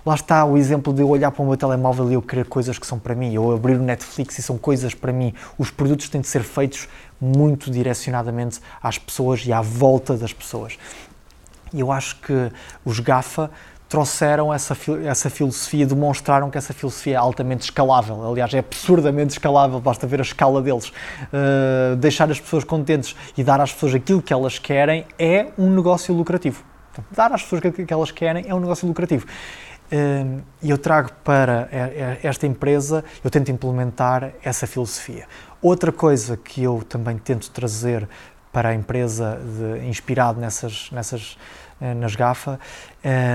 lá 0.08 0.16
está 0.16 0.46
o 0.46 0.58
exemplo 0.58 0.94
de 0.94 1.02
eu 1.02 1.10
olhar 1.10 1.32
para 1.32 1.44
o 1.44 1.46
meu 1.46 1.58
telemóvel 1.58 2.10
e 2.10 2.14
eu 2.14 2.22
querer 2.22 2.46
coisas 2.46 2.80
que 2.80 2.88
são 2.88 2.98
para 2.98 3.14
mim, 3.14 3.38
ou 3.38 3.54
abrir 3.54 3.76
o 3.76 3.84
Netflix 3.84 4.40
e 4.40 4.42
são 4.42 4.58
coisas 4.58 4.94
para 4.94 5.12
mim. 5.12 5.34
Os 5.58 5.70
produtos 5.70 6.08
têm 6.08 6.22
de 6.22 6.28
ser 6.28 6.44
feitos 6.44 6.88
muito 7.20 7.70
direcionadamente 7.70 8.62
às 8.82 8.98
pessoas 8.98 9.46
e 9.46 9.52
à 9.52 9.62
volta 9.62 10.16
das 10.16 10.32
pessoas. 10.32 10.78
E 11.74 11.82
eu 11.82 11.92
acho 11.92 12.16
que 12.22 12.52
os 12.86 13.02
GAFA 13.02 13.52
trouxeram 13.90 14.54
essa, 14.54 14.78
essa 15.04 15.30
filosofia, 15.30 15.86
demonstraram 15.86 16.50
que 16.50 16.58
essa 16.58 16.74
filosofia 16.74 17.16
é 17.16 17.18
altamente 17.18 17.64
escalável. 17.64 18.32
Aliás, 18.32 18.54
é 18.54 18.60
absurdamente 18.60 19.34
escalável, 19.34 19.80
basta 19.82 20.08
ver 20.08 20.20
a 20.20 20.24
escala 20.24 20.62
deles. 20.62 20.88
Uh, 20.88 21.98
deixar 21.98 22.32
as 22.32 22.40
pessoas 22.40 22.64
contentes 22.64 23.14
e 23.38 23.44
dar 23.44 23.60
às 23.60 23.74
pessoas 23.74 23.96
aquilo 23.96 24.22
que 24.22 24.32
elas 24.32 24.58
querem 24.58 25.06
é 25.20 25.48
um 25.58 25.70
negócio 25.70 26.14
lucrativo. 26.14 26.64
dar 27.12 27.34
às 27.34 27.44
pessoas 27.44 27.66
aquilo 27.66 27.86
que 27.86 27.94
elas 27.94 28.12
querem 28.12 28.46
é 28.48 28.56
um 28.56 28.60
negócio 28.62 28.88
lucrativo. 28.88 29.26
Hum, 29.92 30.42
e 30.62 30.70
eu 30.70 30.78
trago 30.78 31.12
para 31.24 31.70
esta 32.22 32.46
empresa, 32.46 33.04
eu 33.24 33.30
tento 33.30 33.52
implementar 33.52 34.34
essa 34.44 34.68
filosofia. 34.68 35.26
Outra 35.62 35.92
coisa 35.92 36.36
que 36.36 36.62
eu 36.64 36.84
também 36.88 37.18
tento 37.18 37.50
trazer 37.52 38.08
para 38.52 38.70
a 38.70 38.74
empresa, 38.74 39.40
de, 39.40 39.88
inspirado 39.88 40.40
nessas, 40.40 40.90
nessas, 40.92 41.38
eh, 41.80 41.94
nas 41.94 42.16
GAFA, 42.16 42.60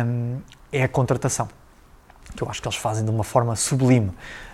hum, 0.05 0.41
é 0.73 0.83
a 0.83 0.89
contratação, 0.89 1.49
que 2.37 2.43
eu 2.43 2.49
acho 2.49 2.61
que 2.61 2.69
eles 2.69 2.79
fazem 2.79 3.05
de 3.05 3.11
uma 3.11 3.25
forma 3.25 3.55
sublime. 3.57 4.09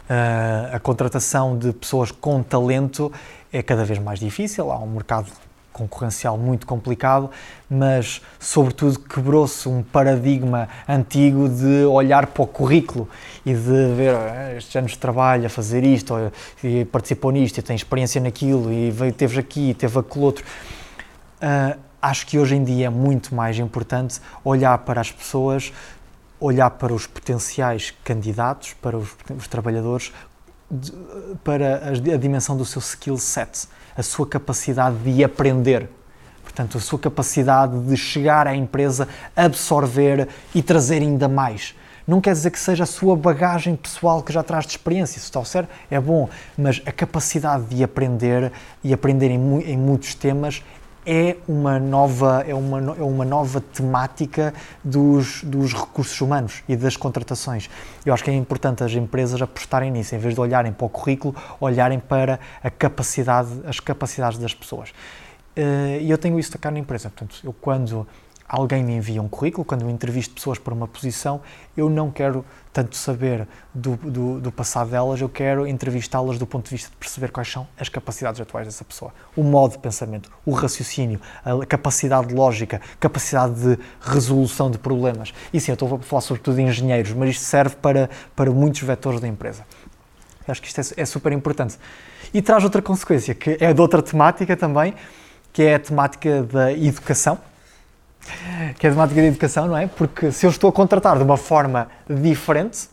Uh, 0.08 0.74
a 0.74 0.80
contratação 0.80 1.58
de 1.58 1.70
pessoas 1.70 2.10
com 2.10 2.42
talento 2.42 3.12
é 3.52 3.62
cada 3.62 3.84
vez 3.84 3.98
mais 3.98 4.18
difícil, 4.18 4.72
há 4.72 4.78
um 4.78 4.86
mercado 4.86 5.30
concorrencial 5.78 6.36
muito 6.36 6.66
complicado, 6.66 7.30
mas 7.70 8.20
sobretudo 8.38 8.98
quebrou-se 8.98 9.68
um 9.68 9.82
paradigma 9.82 10.68
antigo 10.88 11.48
de 11.48 11.84
olhar 11.84 12.26
para 12.26 12.42
o 12.42 12.46
currículo 12.46 13.08
e 13.46 13.54
de 13.54 13.94
ver 13.94 14.14
ah, 14.14 14.54
estes 14.56 14.74
anos 14.74 14.92
de 14.92 14.98
trabalho 14.98 15.46
a 15.46 15.48
fazer 15.48 15.84
isto, 15.84 16.14
e 16.62 16.84
participou 16.86 17.30
nisto, 17.30 17.58
e 17.58 17.62
tem 17.62 17.76
experiência 17.76 18.20
naquilo, 18.20 18.72
e 18.72 18.90
veio, 18.90 19.12
teve 19.12 19.38
aqui, 19.38 19.74
teve 19.74 19.98
aquele 19.98 20.24
outro. 20.24 20.44
Uh, 21.40 21.78
acho 22.02 22.26
que 22.26 22.38
hoje 22.38 22.56
em 22.56 22.64
dia 22.64 22.86
é 22.86 22.90
muito 22.90 23.34
mais 23.34 23.58
importante 23.58 24.20
olhar 24.44 24.76
para 24.78 25.00
as 25.00 25.12
pessoas, 25.12 25.72
olhar 26.40 26.70
para 26.70 26.92
os 26.92 27.06
potenciais 27.06 27.92
candidatos, 28.04 28.74
para 28.74 28.96
os, 28.96 29.10
os 29.36 29.48
trabalhadores, 29.48 30.12
de, 30.70 30.92
para 31.42 31.76
a, 31.76 32.14
a 32.14 32.16
dimensão 32.16 32.56
do 32.56 32.64
seu 32.64 32.80
skill 32.80 33.18
set 33.18 33.68
a 33.98 34.02
sua 34.02 34.28
capacidade 34.28 34.96
de 34.98 35.24
aprender. 35.24 35.90
Portanto, 36.44 36.78
a 36.78 36.80
sua 36.80 37.00
capacidade 37.00 37.76
de 37.80 37.96
chegar 37.96 38.46
à 38.46 38.54
empresa, 38.54 39.08
absorver 39.34 40.28
e 40.54 40.62
trazer 40.62 41.02
ainda 41.02 41.28
mais. 41.28 41.74
Não 42.06 42.20
quer 42.20 42.32
dizer 42.32 42.52
que 42.52 42.60
seja 42.60 42.84
a 42.84 42.86
sua 42.86 43.16
bagagem 43.16 43.74
pessoal 43.74 44.22
que 44.22 44.32
já 44.32 44.42
traz 44.42 44.64
de 44.64 44.70
experiência, 44.70 45.18
se 45.18 45.26
está 45.26 45.44
certo, 45.44 45.68
é 45.90 46.00
bom, 46.00 46.30
mas 46.56 46.80
a 46.86 46.92
capacidade 46.92 47.64
de 47.66 47.82
aprender 47.82 48.52
e 48.82 48.94
aprender 48.94 49.30
em, 49.30 49.62
em 49.62 49.76
muitos 49.76 50.14
temas 50.14 50.62
é 51.10 51.38
uma 51.48 51.78
nova, 51.78 52.44
é 52.46 52.54
uma, 52.54 52.78
é 52.78 53.02
uma 53.02 53.24
nova 53.24 53.62
temática 53.62 54.52
dos, 54.84 55.42
dos 55.42 55.72
recursos 55.72 56.20
humanos 56.20 56.62
e 56.68 56.76
das 56.76 56.98
contratações. 56.98 57.70
Eu 58.04 58.12
acho 58.12 58.22
que 58.22 58.30
é 58.30 58.34
importante 58.34 58.84
as 58.84 58.92
empresas 58.92 59.40
apostarem 59.40 59.90
nisso, 59.90 60.14
em 60.14 60.18
vez 60.18 60.34
de 60.34 60.40
olharem 60.40 60.70
para 60.70 60.84
o 60.84 60.88
currículo, 60.90 61.34
olharem 61.58 61.98
para 61.98 62.38
a 62.62 62.68
capacidade, 62.68 63.48
as 63.66 63.80
capacidades 63.80 64.38
das 64.38 64.52
pessoas. 64.52 64.92
Eh, 65.56 66.00
e 66.02 66.10
eu 66.10 66.18
tenho 66.18 66.38
isso 66.38 66.56
cá 66.58 66.70
na 66.70 66.78
empresa. 66.78 67.08
Portanto, 67.08 67.40
eu 67.42 67.54
quando 67.54 68.06
alguém 68.48 68.82
me 68.82 68.94
envia 68.94 69.20
um 69.20 69.28
currículo, 69.28 69.64
quando 69.64 69.82
eu 69.82 69.90
entrevisto 69.90 70.34
pessoas 70.34 70.58
para 70.58 70.72
uma 70.72 70.88
posição, 70.88 71.40
eu 71.76 71.90
não 71.90 72.10
quero 72.10 72.44
tanto 72.72 72.96
saber 72.96 73.46
do, 73.74 73.96
do, 73.96 74.40
do 74.40 74.52
passado 74.52 74.90
delas, 74.90 75.20
eu 75.20 75.28
quero 75.28 75.66
entrevistá-las 75.66 76.38
do 76.38 76.46
ponto 76.46 76.64
de 76.64 76.70
vista 76.70 76.88
de 76.88 76.96
perceber 76.96 77.30
quais 77.30 77.50
são 77.50 77.68
as 77.78 77.88
capacidades 77.88 78.40
atuais 78.40 78.66
dessa 78.66 78.84
pessoa, 78.84 79.12
o 79.36 79.42
modo 79.42 79.72
de 79.72 79.78
pensamento, 79.78 80.30
o 80.46 80.52
raciocínio, 80.52 81.20
a 81.44 81.66
capacidade 81.66 82.32
lógica, 82.32 82.80
capacidade 82.98 83.54
de 83.54 83.78
resolução 84.00 84.70
de 84.70 84.78
problemas. 84.78 85.34
E 85.52 85.60
sim, 85.60 85.72
eu 85.72 85.74
estou 85.74 85.96
a 85.96 85.98
falar 85.98 86.22
sobretudo 86.22 86.56
de 86.56 86.62
engenheiros, 86.62 87.12
mas 87.12 87.30
isto 87.30 87.44
serve 87.44 87.76
para, 87.76 88.08
para 88.34 88.50
muitos 88.50 88.80
vetores 88.80 89.20
da 89.20 89.28
empresa. 89.28 89.66
Eu 90.46 90.52
acho 90.52 90.62
que 90.62 90.68
isto 90.68 90.80
é, 90.80 91.02
é 91.02 91.04
super 91.04 91.32
importante. 91.32 91.78
E 92.32 92.40
traz 92.40 92.64
outra 92.64 92.80
consequência, 92.80 93.34
que 93.34 93.58
é 93.60 93.74
de 93.74 93.80
outra 93.80 94.00
temática 94.00 94.56
também, 94.56 94.94
que 95.52 95.62
é 95.62 95.74
a 95.74 95.78
temática 95.78 96.42
da 96.44 96.72
educação 96.72 97.38
que 98.78 98.86
é 98.86 98.90
a 98.90 98.92
temática 98.92 99.20
de 99.20 99.26
educação, 99.28 99.66
não 99.66 99.76
é? 99.76 99.86
Porque 99.86 100.32
se 100.32 100.46
eu 100.46 100.50
estou 100.50 100.70
a 100.70 100.72
contratar 100.72 101.16
de 101.16 101.24
uma 101.24 101.36
forma 101.36 101.88
diferente, 102.08 102.88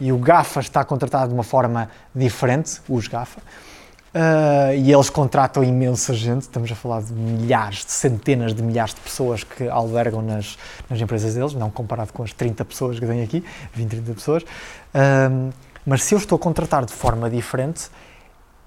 e 0.00 0.12
o 0.12 0.18
GAFA 0.18 0.60
está 0.60 0.84
contratado 0.84 1.28
de 1.28 1.34
uma 1.34 1.42
forma 1.42 1.90
diferente, 2.14 2.80
os 2.88 3.08
GAFA, 3.08 3.40
uh, 3.40 4.74
e 4.74 4.92
eles 4.92 5.10
contratam 5.10 5.64
imensa 5.64 6.12
gente, 6.12 6.42
estamos 6.42 6.70
a 6.70 6.74
falar 6.74 7.02
de 7.02 7.12
milhares, 7.12 7.84
de 7.84 7.92
centenas 7.92 8.54
de 8.54 8.62
milhares 8.62 8.94
de 8.94 9.00
pessoas 9.00 9.42
que 9.42 9.68
albergam 9.68 10.22
nas, 10.22 10.58
nas 10.88 11.00
empresas 11.00 11.34
deles, 11.34 11.54
não 11.54 11.70
comparado 11.70 12.12
com 12.12 12.22
as 12.22 12.32
30 12.32 12.64
pessoas 12.64 12.98
que 12.98 13.06
têm 13.06 13.22
aqui, 13.22 13.44
20, 13.74 13.88
30 13.88 14.12
pessoas. 14.14 14.42
Uh, 14.42 15.52
mas 15.84 16.02
se 16.02 16.14
eu 16.14 16.18
estou 16.18 16.36
a 16.36 16.38
contratar 16.38 16.84
de 16.84 16.92
forma 16.92 17.30
diferente, 17.30 17.88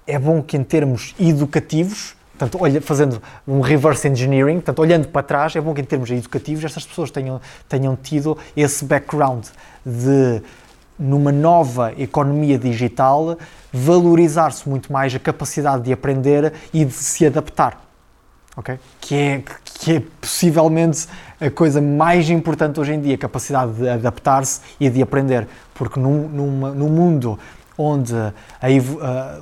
é 0.06 0.18
bom 0.18 0.42
que 0.42 0.56
em 0.56 0.64
termos 0.64 1.14
educativos 1.18 2.16
Portanto, 2.40 2.62
olha, 2.62 2.80
fazendo 2.80 3.20
um 3.46 3.60
reverse 3.60 4.08
engineering, 4.08 4.54
portanto, 4.54 4.78
olhando 4.78 5.08
para 5.08 5.22
trás, 5.22 5.54
é 5.54 5.60
bom 5.60 5.74
que 5.74 5.82
em 5.82 5.84
termos 5.84 6.10
educativos 6.10 6.64
estas 6.64 6.86
pessoas 6.86 7.10
tenham, 7.10 7.38
tenham 7.68 7.94
tido 7.94 8.38
esse 8.56 8.82
background 8.82 9.44
de, 9.84 10.40
numa 10.98 11.30
nova 11.30 11.92
economia 11.98 12.58
digital, 12.58 13.36
valorizar-se 13.70 14.66
muito 14.66 14.90
mais 14.90 15.14
a 15.14 15.18
capacidade 15.18 15.82
de 15.82 15.92
aprender 15.92 16.54
e 16.72 16.82
de 16.82 16.94
se 16.94 17.26
adaptar. 17.26 17.78
Okay? 18.56 18.78
Que, 19.02 19.14
é, 19.14 19.42
que 19.62 19.96
é 19.96 20.02
possivelmente 20.18 21.08
a 21.38 21.50
coisa 21.50 21.82
mais 21.82 22.30
importante 22.30 22.80
hoje 22.80 22.94
em 22.94 23.00
dia, 23.02 23.16
a 23.16 23.18
capacidade 23.18 23.72
de 23.72 23.86
adaptar-se 23.86 24.62
e 24.80 24.88
de 24.88 25.02
aprender. 25.02 25.46
Porque 25.74 26.00
num, 26.00 26.26
numa, 26.26 26.70
num 26.70 26.88
mundo 26.88 27.38
onde 27.76 28.14
a, 28.14 28.32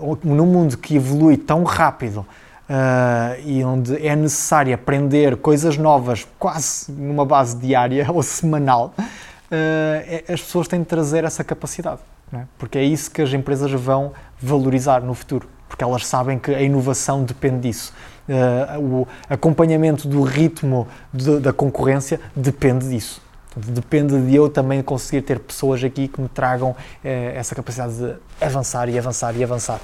uh, 0.00 0.18
num 0.24 0.46
mundo 0.46 0.76
que 0.76 0.96
evolui 0.96 1.36
tão 1.36 1.62
rápido, 1.62 2.26
Uh, 2.68 3.40
e 3.46 3.64
onde 3.64 4.06
é 4.06 4.14
necessário 4.14 4.74
aprender 4.74 5.38
coisas 5.38 5.78
novas 5.78 6.28
quase 6.38 6.92
numa 6.92 7.24
base 7.24 7.56
diária 7.56 8.06
ou 8.12 8.22
semanal, 8.22 8.92
uh, 8.98 10.32
as 10.32 10.42
pessoas 10.42 10.68
têm 10.68 10.80
de 10.80 10.84
trazer 10.84 11.24
essa 11.24 11.42
capacidade, 11.42 12.00
é? 12.30 12.42
porque 12.58 12.76
é 12.76 12.84
isso 12.84 13.10
que 13.10 13.22
as 13.22 13.32
empresas 13.32 13.72
vão 13.72 14.12
valorizar 14.38 15.00
no 15.00 15.14
futuro, 15.14 15.48
porque 15.66 15.82
elas 15.82 16.06
sabem 16.06 16.38
que 16.38 16.54
a 16.54 16.60
inovação 16.60 17.24
depende 17.24 17.68
disso. 17.68 17.94
Uh, 18.28 18.78
o 18.78 19.08
acompanhamento 19.30 20.06
do 20.06 20.22
ritmo 20.22 20.86
de, 21.10 21.40
da 21.40 21.54
concorrência 21.54 22.20
depende 22.36 22.86
disso. 22.86 23.22
Depende 23.56 24.20
de 24.20 24.36
eu 24.36 24.50
também 24.50 24.82
conseguir 24.82 25.22
ter 25.22 25.38
pessoas 25.40 25.82
aqui 25.82 26.06
que 26.06 26.20
me 26.20 26.28
tragam 26.28 26.76
essa 27.02 27.54
capacidade 27.56 27.96
de 27.96 28.14
avançar 28.40 28.88
e 28.90 28.96
avançar 28.96 29.34
e 29.34 29.42
avançar. 29.42 29.80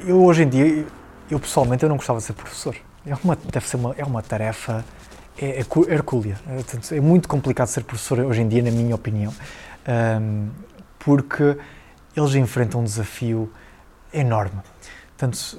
Eu 0.00 0.24
hoje 0.24 0.44
em 0.44 0.48
dia 0.48 0.86
eu 1.32 1.40
pessoalmente 1.40 1.82
eu 1.82 1.88
não 1.88 1.96
gostava 1.96 2.18
de 2.18 2.26
ser 2.26 2.34
professor. 2.34 2.76
É 3.06 3.14
uma, 3.24 3.36
deve 3.36 3.66
ser 3.66 3.76
uma, 3.76 3.94
é 3.96 4.04
uma 4.04 4.22
tarefa 4.22 4.84
é, 5.38 5.60
é 5.60 5.92
hercúlea. 5.92 6.38
É, 6.46 6.96
é, 6.96 7.00
muito 7.00 7.26
complicado 7.26 7.68
ser 7.68 7.84
professor 7.84 8.20
hoje 8.20 8.42
em 8.42 8.48
dia, 8.48 8.62
na 8.62 8.70
minha 8.70 8.94
opinião, 8.94 9.32
um, 10.20 10.48
porque 10.98 11.56
eles 12.14 12.34
enfrentam 12.34 12.82
um 12.82 12.84
desafio 12.84 13.50
enorme. 14.12 14.60
Portanto, 15.16 15.58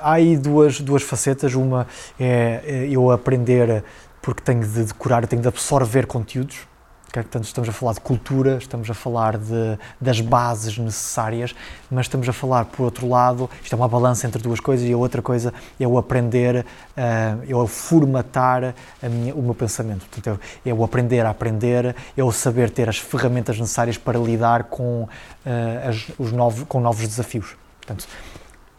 há 0.00 0.12
aí 0.12 0.38
duas, 0.38 0.80
duas 0.80 1.02
facetas. 1.02 1.54
Uma 1.54 1.86
é, 2.18 2.62
é 2.64 2.88
eu 2.88 3.10
aprender 3.10 3.84
porque 4.22 4.42
tenho 4.42 4.66
de 4.66 4.84
decorar, 4.84 5.26
tenho 5.26 5.42
de 5.42 5.48
absorver 5.48 6.06
conteúdos 6.06 6.69
Portanto, 7.12 7.44
estamos 7.44 7.68
a 7.68 7.72
falar 7.72 7.94
de 7.94 8.00
cultura, 8.00 8.56
estamos 8.56 8.88
a 8.88 8.94
falar 8.94 9.36
de, 9.36 9.78
das 10.00 10.20
bases 10.20 10.78
necessárias, 10.78 11.54
mas 11.90 12.06
estamos 12.06 12.28
a 12.28 12.32
falar, 12.32 12.66
por 12.66 12.84
outro 12.84 13.08
lado, 13.08 13.50
isto 13.62 13.72
é 13.72 13.76
uma 13.76 13.88
balança 13.88 14.26
entre 14.26 14.40
duas 14.40 14.60
coisas, 14.60 14.88
e 14.88 14.92
a 14.92 14.96
outra 14.96 15.20
coisa 15.20 15.52
é 15.78 15.86
o 15.86 15.98
aprender, 15.98 16.64
uh, 16.64 17.44
é 17.48 17.54
o 17.54 17.66
formatar 17.66 18.74
minha, 19.02 19.34
o 19.34 19.42
meu 19.42 19.54
pensamento. 19.54 20.06
Portanto, 20.06 20.40
é 20.64 20.72
o 20.72 20.84
aprender 20.84 21.26
a 21.26 21.30
aprender, 21.30 21.96
é 22.16 22.22
o 22.22 22.30
saber 22.30 22.70
ter 22.70 22.88
as 22.88 22.98
ferramentas 22.98 23.58
necessárias 23.58 23.98
para 23.98 24.18
lidar 24.18 24.64
com, 24.64 25.02
uh, 25.02 25.88
as, 25.88 26.12
os 26.16 26.30
novos, 26.30 26.64
com 26.68 26.80
novos 26.80 27.06
desafios. 27.08 27.56
Portanto, 27.80 28.06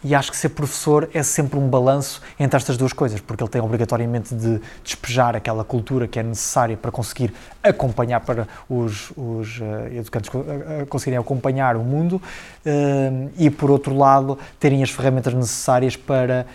e 0.04 0.16
acho 0.16 0.32
que 0.32 0.38
ser 0.38 0.50
professor 0.50 1.10
é 1.14 1.22
sempre 1.22 1.60
um 1.60 1.68
balanço 1.68 2.22
entre 2.40 2.58
estas 2.58 2.76
duas 2.76 2.92
coisas, 2.92 3.20
porque 3.20 3.44
ele 3.44 3.50
tem 3.50 3.62
obrigatoriamente 3.62 4.34
de 4.34 4.60
despejar 4.84 5.36
aquela 5.36 5.64
cultura 5.64 6.08
que 6.08 6.20
é 6.20 6.24
necessária 6.24 6.76
para 6.76 6.92
conseguir 6.92 7.34
acompanhar, 7.62 8.20
para 8.22 8.48
os, 8.68 9.12
os 9.16 9.60
uh, 9.60 9.94
educantes 9.94 10.30
uh, 10.34 10.86
conseguirem 10.90 11.20
acompanhar 11.20 11.76
o 11.76 11.84
mundo, 11.84 12.16
uh, 12.16 13.32
e 13.38 13.50
por 13.50 13.70
outro 13.70 13.96
lado, 13.96 14.40
terem 14.60 14.82
as 14.82 14.90
ferramentas 14.90 15.34
necessárias 15.34 15.96
para 15.96 16.46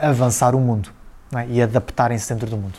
avançar 0.00 0.54
o 0.54 0.58
mundo 0.60 0.88
é? 1.36 1.46
e 1.50 1.60
adaptarem-se 1.60 2.32
dentro 2.32 2.48
do 2.48 2.56
mundo. 2.56 2.78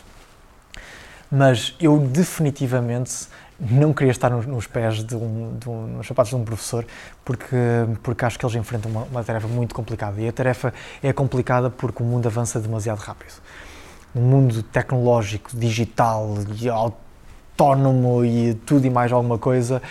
Mas 1.30 1.76
eu 1.80 1.96
definitivamente 1.98 3.28
não 3.60 3.92
queria 3.92 4.10
estar 4.10 4.30
nos, 4.30 4.46
nos 4.46 4.66
pés 4.66 5.04
de 5.04 5.14
um, 5.14 5.58
de 5.58 5.68
um, 5.68 5.86
nos 5.98 6.06
sapatos 6.06 6.30
de 6.30 6.36
um 6.36 6.44
professor 6.44 6.86
porque 7.24 7.56
porque 8.02 8.24
acho 8.24 8.38
que 8.38 8.44
eles 8.44 8.56
enfrentam 8.56 8.90
uma, 8.90 9.02
uma, 9.02 9.22
tarefa 9.22 9.46
muito 9.46 9.74
complicada. 9.74 10.20
E 10.20 10.26
a 10.26 10.32
tarefa 10.32 10.72
é 11.02 11.12
complicada 11.12 11.68
porque 11.68 12.02
o 12.02 12.06
mundo 12.06 12.26
avança 12.26 12.58
demasiado 12.58 12.98
rápido. 12.98 13.34
Um 14.14 14.22
mundo 14.22 14.62
tecnológico 14.62 15.50
digital 15.54 16.36
e 16.60 16.68
autónomo 16.68 18.24
e 18.24 18.54
tudo 18.54 18.86
e 18.86 18.90
mais 18.90 19.12
alguma 19.12 19.38
coisa 19.38 19.82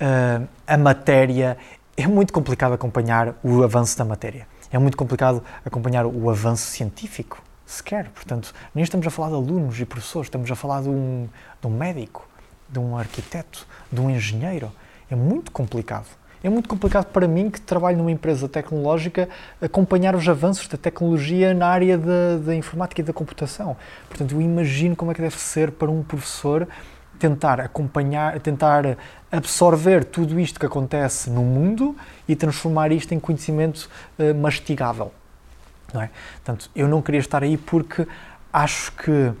uh, 0.00 0.48
a 0.66 0.78
matéria 0.78 1.58
é 1.96 2.06
muito 2.06 2.32
complicado 2.32 2.74
acompanhar 2.74 3.34
o 3.42 3.64
avanço 3.64 3.98
da 3.98 4.04
matéria. 4.04 4.46
É 4.70 4.78
muito 4.78 4.96
complicado 4.96 5.42
acompanhar 5.64 6.06
o 6.06 6.30
avanço 6.30 6.68
científico 6.68 7.42
sequer. 7.66 8.10
Portanto 8.10 8.54
nem 8.72 8.84
estamos 8.84 9.04
a 9.06 9.10
falar 9.10 9.30
de 9.30 9.34
alunos 9.34 9.80
e 9.80 9.84
professores 9.84 10.26
estamos 10.26 10.48
a 10.48 10.54
falar 10.54 10.82
de 10.82 10.88
um, 10.88 11.28
de 11.60 11.66
um 11.66 11.70
médico 11.70 12.27
de 12.68 12.78
um 12.78 12.96
arquiteto, 12.96 13.66
de 13.90 14.00
um 14.00 14.10
engenheiro. 14.10 14.70
É 15.10 15.16
muito 15.16 15.50
complicado. 15.50 16.06
É 16.42 16.48
muito 16.48 16.68
complicado 16.68 17.06
para 17.06 17.26
mim, 17.26 17.50
que 17.50 17.60
trabalho 17.60 17.98
numa 17.98 18.12
empresa 18.12 18.48
tecnológica, 18.48 19.28
acompanhar 19.60 20.14
os 20.14 20.28
avanços 20.28 20.68
da 20.68 20.78
tecnologia 20.78 21.52
na 21.52 21.66
área 21.66 21.98
da, 21.98 22.38
da 22.44 22.54
informática 22.54 23.00
e 23.00 23.04
da 23.04 23.12
computação. 23.12 23.76
Portanto, 24.08 24.34
eu 24.34 24.40
imagino 24.40 24.94
como 24.94 25.10
é 25.10 25.14
que 25.14 25.20
deve 25.20 25.36
ser 25.36 25.72
para 25.72 25.90
um 25.90 26.02
professor 26.02 26.68
tentar 27.18 27.60
acompanhar, 27.60 28.38
tentar 28.38 28.96
absorver 29.32 30.04
tudo 30.04 30.38
isto 30.38 30.60
que 30.60 30.66
acontece 30.66 31.28
no 31.28 31.42
mundo 31.42 31.96
e 32.28 32.36
transformar 32.36 32.92
isto 32.92 33.12
em 33.12 33.18
conhecimento 33.18 33.90
uh, 34.18 34.32
mastigável. 34.34 35.12
Não 35.92 36.02
é? 36.02 36.10
Portanto, 36.34 36.70
eu 36.76 36.86
não 36.86 37.02
queria 37.02 37.20
estar 37.20 37.42
aí 37.42 37.56
porque 37.56 38.06
acho 38.52 38.92
que 38.92 39.32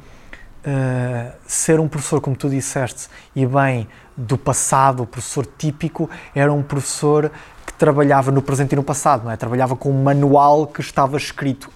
uh, 0.68 1.32
ser 1.46 1.80
um 1.80 1.88
professor, 1.88 2.20
como 2.20 2.36
tu 2.36 2.48
disseste, 2.48 3.08
e 3.34 3.46
bem 3.46 3.88
do 4.16 4.36
passado, 4.36 5.02
o 5.02 5.06
professor 5.06 5.46
típico, 5.46 6.10
era 6.34 6.52
um 6.52 6.62
professor 6.62 7.30
que 7.64 7.72
trabalhava 7.74 8.30
no 8.30 8.42
presente 8.42 8.72
e 8.72 8.76
no 8.76 8.82
passado, 8.82 9.24
não 9.24 9.30
é? 9.30 9.36
Trabalhava 9.36 9.76
com 9.76 9.90
um 9.90 10.02
manual 10.02 10.66
que 10.66 10.80
estava 10.80 11.16
escrito. 11.16 11.70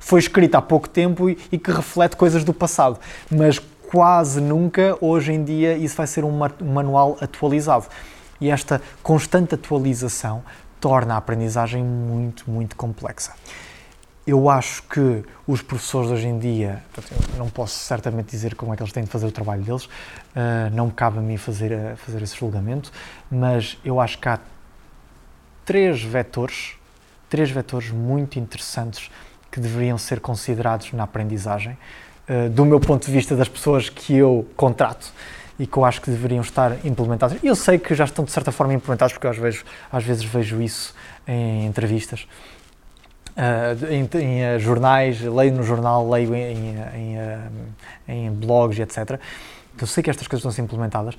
Foi 0.00 0.18
escrito 0.18 0.54
há 0.54 0.62
pouco 0.62 0.88
tempo 0.88 1.28
e, 1.28 1.38
e 1.50 1.58
que 1.58 1.70
reflete 1.70 2.16
coisas 2.16 2.44
do 2.44 2.54
passado, 2.54 2.98
mas 3.30 3.58
quase 3.58 4.40
nunca, 4.40 4.96
hoje 5.00 5.32
em 5.32 5.44
dia, 5.44 5.76
isso 5.76 5.94
vai 5.96 6.06
ser 6.06 6.24
um 6.24 6.32
manual 6.62 7.18
atualizado. 7.20 7.86
E 8.40 8.50
esta 8.50 8.80
constante 9.02 9.54
atualização 9.54 10.42
torna 10.80 11.14
a 11.14 11.16
aprendizagem 11.18 11.84
muito, 11.84 12.50
muito 12.50 12.74
complexa. 12.74 13.32
Eu 14.26 14.48
acho 14.48 14.82
que 14.84 15.24
os 15.46 15.62
professores 15.62 16.10
hoje 16.10 16.28
em 16.28 16.38
dia, 16.38 16.82
não 17.36 17.50
posso 17.50 17.78
certamente 17.80 18.30
dizer 18.30 18.54
como 18.54 18.72
é 18.72 18.76
que 18.76 18.82
eles 18.82 18.92
têm 18.92 19.02
de 19.02 19.10
fazer 19.10 19.26
o 19.26 19.32
trabalho 19.32 19.62
deles, 19.62 19.84
uh, 19.84 20.70
não 20.72 20.86
me 20.86 20.92
cabe 20.92 21.18
a 21.18 21.20
mim 21.20 21.36
fazer, 21.36 21.72
uh, 21.72 21.96
fazer 21.96 22.22
esse 22.22 22.36
julgamento, 22.36 22.92
mas 23.30 23.76
eu 23.84 24.00
acho 24.00 24.18
que 24.18 24.28
há 24.28 24.38
três 25.64 26.02
vetores, 26.02 26.74
três 27.28 27.50
vetores 27.50 27.90
muito 27.90 28.38
interessantes 28.38 29.10
que 29.50 29.58
deveriam 29.58 29.98
ser 29.98 30.20
considerados 30.20 30.92
na 30.92 31.02
aprendizagem 31.02 31.76
eh, 32.28 32.48
do 32.48 32.64
meu 32.64 32.78
ponto 32.78 33.04
de 33.04 33.12
vista, 33.12 33.34
das 33.34 33.48
pessoas 33.48 33.88
que 33.88 34.16
eu 34.16 34.48
contrato 34.56 35.12
e 35.58 35.66
que 35.66 35.76
eu 35.76 35.84
acho 35.84 36.00
que 36.00 36.10
deveriam 36.10 36.40
estar 36.40 36.84
implementados. 36.84 37.36
Eu 37.42 37.54
sei 37.56 37.78
que 37.78 37.94
já 37.94 38.04
estão 38.04 38.24
de 38.24 38.30
certa 38.30 38.52
forma 38.52 38.72
implementados, 38.72 39.12
porque 39.12 39.26
eu 39.26 39.30
às 39.30 39.36
vezes, 39.36 39.64
às 39.90 40.04
vezes 40.04 40.24
vejo 40.24 40.62
isso 40.62 40.94
em 41.26 41.66
entrevistas, 41.66 42.26
uh, 43.36 43.86
em, 43.86 44.08
em 44.20 44.56
uh, 44.56 44.58
jornais, 44.58 45.20
leio 45.20 45.52
no 45.52 45.62
jornal, 45.62 46.08
leio 46.08 46.34
em, 46.34 46.76
em, 46.94 47.18
uh, 47.18 47.52
em 48.08 48.30
blogs 48.30 48.78
etc. 48.78 49.20
Eu 49.80 49.86
sei 49.86 50.02
que 50.02 50.10
estas 50.10 50.26
coisas 50.28 50.40
estão 50.40 50.50
a 50.50 50.52
ser 50.52 50.62
implementadas. 50.62 51.16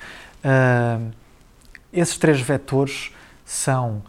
esses 1.91 2.17
três 2.17 2.39
vetores 2.39 3.11
são 3.43 4.01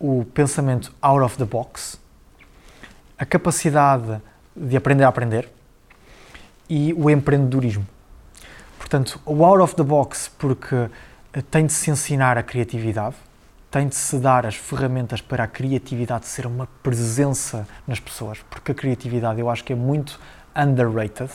o 0.00 0.24
pensamento 0.24 0.92
out 1.02 1.22
of 1.22 1.36
the 1.36 1.44
box, 1.44 2.00
a 3.18 3.26
capacidade 3.26 4.20
de 4.56 4.76
aprender 4.76 5.04
a 5.04 5.08
aprender, 5.08 5.48
e 6.68 6.92
o 6.94 7.10
empreendedorismo. 7.10 7.86
Portanto, 8.78 9.20
o 9.24 9.44
out 9.44 9.62
of 9.62 9.74
the 9.76 9.82
box, 9.82 10.30
porque 10.38 10.88
tem 11.50 11.66
de 11.66 11.72
se 11.72 11.90
ensinar 11.90 12.38
a 12.38 12.42
criatividade, 12.42 13.16
tem 13.70 13.86
de 13.86 13.94
se 13.94 14.16
dar 14.18 14.46
as 14.46 14.54
ferramentas 14.54 15.20
para 15.20 15.44
a 15.44 15.46
criatividade 15.46 16.26
ser 16.26 16.46
uma 16.46 16.66
presença 16.82 17.66
nas 17.86 18.00
pessoas, 18.00 18.38
porque 18.48 18.72
a 18.72 18.74
criatividade 18.74 19.40
eu 19.40 19.50
acho 19.50 19.62
que 19.62 19.72
é 19.72 19.76
muito 19.76 20.18
underrated. 20.56 21.30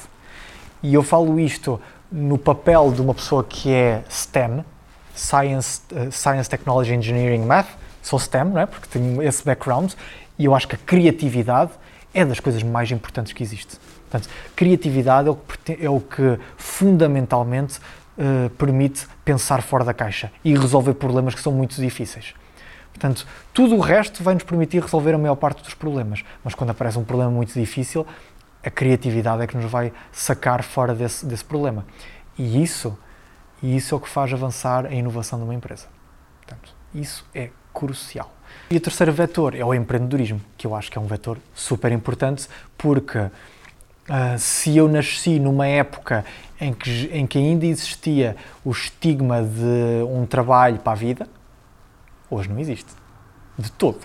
E 0.81 0.93
eu 0.93 1.03
falo 1.03 1.39
isto 1.39 1.79
no 2.11 2.38
papel 2.38 2.91
de 2.91 3.01
uma 3.01 3.13
pessoa 3.13 3.43
que 3.43 3.71
é 3.71 4.03
STEM, 4.09 4.65
Science, 5.15 5.81
uh, 5.91 6.11
Science 6.11 6.49
Technology, 6.49 6.93
Engineering, 6.93 7.45
Math, 7.45 7.69
sou 8.01 8.19
STEM, 8.19 8.45
não 8.45 8.61
é? 8.61 8.65
porque 8.65 8.88
tenho 8.88 9.21
esse 9.21 9.43
background, 9.43 9.93
e 10.38 10.45
eu 10.45 10.55
acho 10.55 10.67
que 10.67 10.75
a 10.75 10.79
criatividade 10.79 11.71
é 12.13 12.25
das 12.25 12.39
coisas 12.39 12.63
mais 12.63 12.91
importantes 12.91 13.31
que 13.31 13.43
existe. 13.43 13.77
Portanto, 14.09 14.29
criatividade 14.55 15.27
é 15.27 15.31
o 15.31 15.36
que, 15.36 15.86
é 15.86 15.89
o 15.89 15.99
que 15.99 16.39
fundamentalmente 16.57 17.79
uh, 18.18 18.49
permite 18.51 19.07
pensar 19.24 19.61
fora 19.61 19.84
da 19.84 19.93
caixa 19.93 20.32
e 20.43 20.57
resolver 20.57 20.93
problemas 20.95 21.36
que 21.36 21.41
são 21.41 21.51
muito 21.51 21.80
difíceis. 21.80 22.34
Portanto, 22.89 23.26
tudo 23.53 23.76
o 23.76 23.80
resto 23.80 24.24
vai 24.24 24.36
nos 24.36 24.43
permitir 24.43 24.82
resolver 24.82 25.14
a 25.14 25.18
maior 25.18 25.36
parte 25.36 25.64
dos 25.64 25.74
problemas, 25.74 26.24
mas 26.43 26.53
quando 26.53 26.70
aparece 26.70 26.97
um 26.99 27.03
problema 27.03 27.32
muito 27.32 27.53
difícil, 27.53 28.05
a 28.64 28.70
criatividade 28.70 29.41
é 29.41 29.47
que 29.47 29.57
nos 29.57 29.70
vai 29.70 29.91
sacar 30.11 30.64
fora 30.64 30.93
desse, 30.93 31.26
desse 31.26 31.43
problema. 31.43 31.86
E 32.38 32.61
isso, 32.61 32.97
isso 33.61 33.93
é 33.93 33.97
o 33.97 33.99
que 33.99 34.09
faz 34.09 34.32
avançar 34.32 34.86
a 34.86 34.93
inovação 34.93 35.39
de 35.39 35.45
uma 35.45 35.55
empresa. 35.55 35.88
Portanto, 36.39 36.74
isso 36.93 37.26
é 37.34 37.49
crucial. 37.74 38.32
E 38.70 38.78
o 38.78 38.80
terceiro 38.80 39.11
vetor 39.11 39.55
é 39.55 39.66
o 39.66 39.74
empreendedorismo, 39.74 40.39
que 40.55 40.68
eu 40.68 40.76
acho 40.76 40.91
que 40.91 40.97
é 40.97 41.01
um 41.01 41.07
vetor 41.07 41.38
super 41.53 41.91
importante 41.91 42.47
porque 42.78 43.30
Uh, 44.10 44.38
se 44.38 44.76
eu 44.76 44.89
nasci 44.89 45.39
numa 45.39 45.66
época 45.66 46.26
em 46.60 46.74
que, 46.74 47.10
em 47.14 47.26
que 47.26 47.38
ainda 47.38 47.66
existia 47.66 48.36
o 48.64 48.72
estigma 48.72 49.41
de 49.41 50.04
um 50.10 50.26
trabalho 50.26 50.78
para 50.80 50.91
a 50.91 50.95
vida, 50.95 51.28
hoje 52.30 52.49
não 52.49 52.60
existe. 52.60 52.91
De 53.58 53.72
todo. 53.72 53.99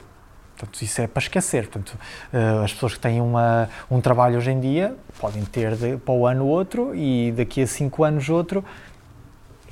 Portanto, 0.57 0.83
isso 0.83 1.01
é 1.01 1.07
para 1.07 1.21
esquecer. 1.21 1.69
Portanto, 1.69 1.99
uh, 2.33 2.65
as 2.65 2.73
pessoas 2.73 2.95
que 2.95 3.01
têm 3.01 3.21
uma, 3.21 3.69
um 3.91 4.01
trabalho 4.01 4.37
hoje 4.39 4.51
em 4.51 4.61
dia 4.61 4.95
podem 5.21 5.45
ter 5.45 5.75
de, 5.75 5.97
para 5.97 6.15
o 6.15 6.27
ano 6.27 6.47
outro 6.47 6.95
e 6.95 7.33
daqui 7.33 7.63
a 7.63 7.67
cinco 7.67 8.05
anos 8.05 8.29
outro. 8.29 8.65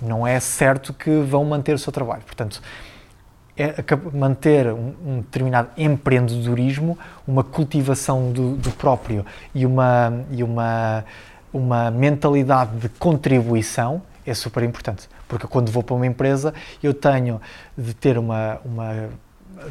Não 0.03 0.27
é 0.27 0.39
certo 0.41 0.93
que 0.93 1.21
vão 1.23 1.45
manter 1.45 1.75
o 1.75 1.79
seu 1.79 1.93
trabalho. 1.93 2.23
Portanto, 2.23 2.61
é 3.57 3.75
manter 4.13 4.67
um, 4.69 4.93
um, 5.05 5.21
determinado 5.21 5.71
empreendedorismo, 5.77 6.99
uma 7.27 7.43
cultivação 7.43 8.31
do, 8.31 8.55
do, 8.57 8.71
próprio 8.71 9.25
e 9.55 9.65
uma, 9.65 10.25
e 10.31 10.43
uma, 10.43 11.05
uma 11.53 11.91
mentalidade 11.91 12.77
de 12.77 12.89
contribuição 12.91 14.03
é 14.27 14.35
super 14.35 14.63
importante. 14.63 15.09
Porque 15.27 15.47
quando 15.47 15.71
vou 15.71 15.83
para 15.83 15.95
uma 15.95 16.07
empresa, 16.07 16.53
eu 16.83 16.93
tenho 16.93 17.41
de 17.77 17.95
ter 17.95 18.19
uma, 18.19 18.61
uma 18.65 19.09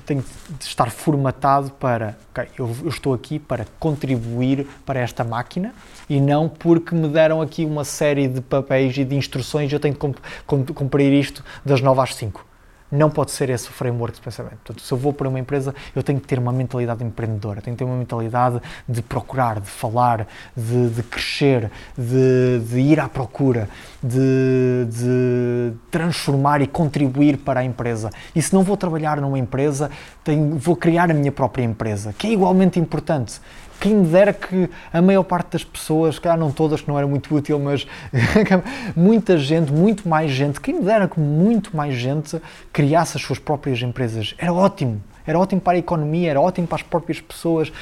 tenho 0.06 0.24
de 0.58 0.66
estar 0.66 0.90
formatado 0.90 1.70
para, 1.72 2.18
okay, 2.32 2.48
eu, 2.58 2.76
eu, 2.84 2.90
estou 2.90 3.14
aqui 3.14 3.38
para 3.38 3.68
contribuir 3.80 4.68
para 4.84 5.00
esta 5.00 5.24
máquina 5.24 5.76
e 6.10 6.20
não 6.20 6.50
porque 6.50 6.96
me 6.96 7.08
deram 7.08 7.40
aqui 7.40 7.64
uma 7.66 7.84
série 7.84 8.28
de 8.28 8.42
papéis 8.42 8.98
e 8.98 9.06
de 9.06 9.16
instruções 9.16 9.72
eu 9.72 9.80
tenho 9.80 9.96
de 9.96 10.74
cumprir 10.74 11.14
isto 11.14 11.44
das 11.64 11.82
9 11.82 12.02
às 12.02 12.16
5 12.16 12.55
não 12.92 13.10
pode 13.10 13.32
ser 13.32 13.50
esse 13.50 13.68
o 13.70 13.72
framework 13.72 14.16
de 14.16 14.22
pensamento. 14.22 14.58
Portanto, 14.64 14.82
se 14.82 14.92
eu 14.92 14.98
vou 14.98 15.12
para 15.12 15.28
uma 15.28 15.40
empresa, 15.40 15.74
eu 15.96 16.04
tenho 16.04 16.20
que 16.20 16.28
ter 16.28 16.38
uma 16.40 16.52
mentalidade 16.52 17.04
empreendedora, 17.04 17.62
tenho 17.62 17.76
que 17.76 17.84
ter 17.84 17.90
uma 17.90 17.98
mentalidade 17.98 18.62
de 18.88 19.02
procurar, 19.02 19.60
de 19.60 19.70
falar, 19.70 20.28
de, 20.56 20.90
de 20.90 21.04
crescer, 21.04 21.72
de, 21.98 22.60
de, 22.60 22.80
ir 22.80 23.00
à 23.00 23.10
procura, 23.10 23.68
de, 24.02 24.88
de, 24.90 25.74
transformar 25.90 26.62
e 26.62 26.68
contribuir 26.68 27.38
para 27.38 27.62
a 27.62 27.64
empresa. 27.64 28.10
E 28.36 28.42
se 28.42 28.54
não 28.54 28.64
vou 28.64 28.78
trabalhar 28.78 29.20
numa 29.20 29.40
empresa, 29.40 29.90
tenho, 30.24 30.58
vou 30.58 30.76
criar 30.76 31.10
a 31.10 31.14
minha 31.14 31.32
própria 31.32 31.64
empresa, 31.64 32.14
que 32.14 32.28
é 32.28 32.32
igualmente 32.32 32.80
importante 32.80 33.42
quem 33.80 34.04
dera 34.04 34.34
que 34.34 34.70
a 34.92 35.02
maior 35.02 35.24
parte 35.24 35.52
das 35.52 35.64
pessoas, 35.64 36.20
claro, 36.20 36.40
não 36.40 36.52
todas, 36.52 36.82
que 36.82 36.88
não 36.88 36.98
era 36.98 37.08
muito 37.08 37.34
útil, 37.34 37.60
mas 37.60 37.86
muita 38.96 39.38
gente, 39.38 39.72
muito 39.72 40.08
mais 40.08 40.32
gente, 40.32 40.60
quem 40.60 40.82
dera 40.82 41.08
que 41.08 41.20
muito 41.20 41.76
mais 41.76 41.96
gente 41.96 42.42
criasse 42.72 43.18
as 43.18 43.24
suas 43.24 43.40
próprias 43.40 43.82
empresas. 43.82 44.36
Era 44.38 44.54
ótimo. 44.54 45.02
Era 45.28 45.40
ótimo 45.40 45.62
para 45.62 45.74
a 45.74 45.80
economia, 45.80 46.30
era 46.30 46.40
ótimo 46.40 46.68
para 46.68 46.76
as 46.76 46.84
próprias 46.84 47.20
pessoas, 47.20 47.70
uh, 47.70 47.74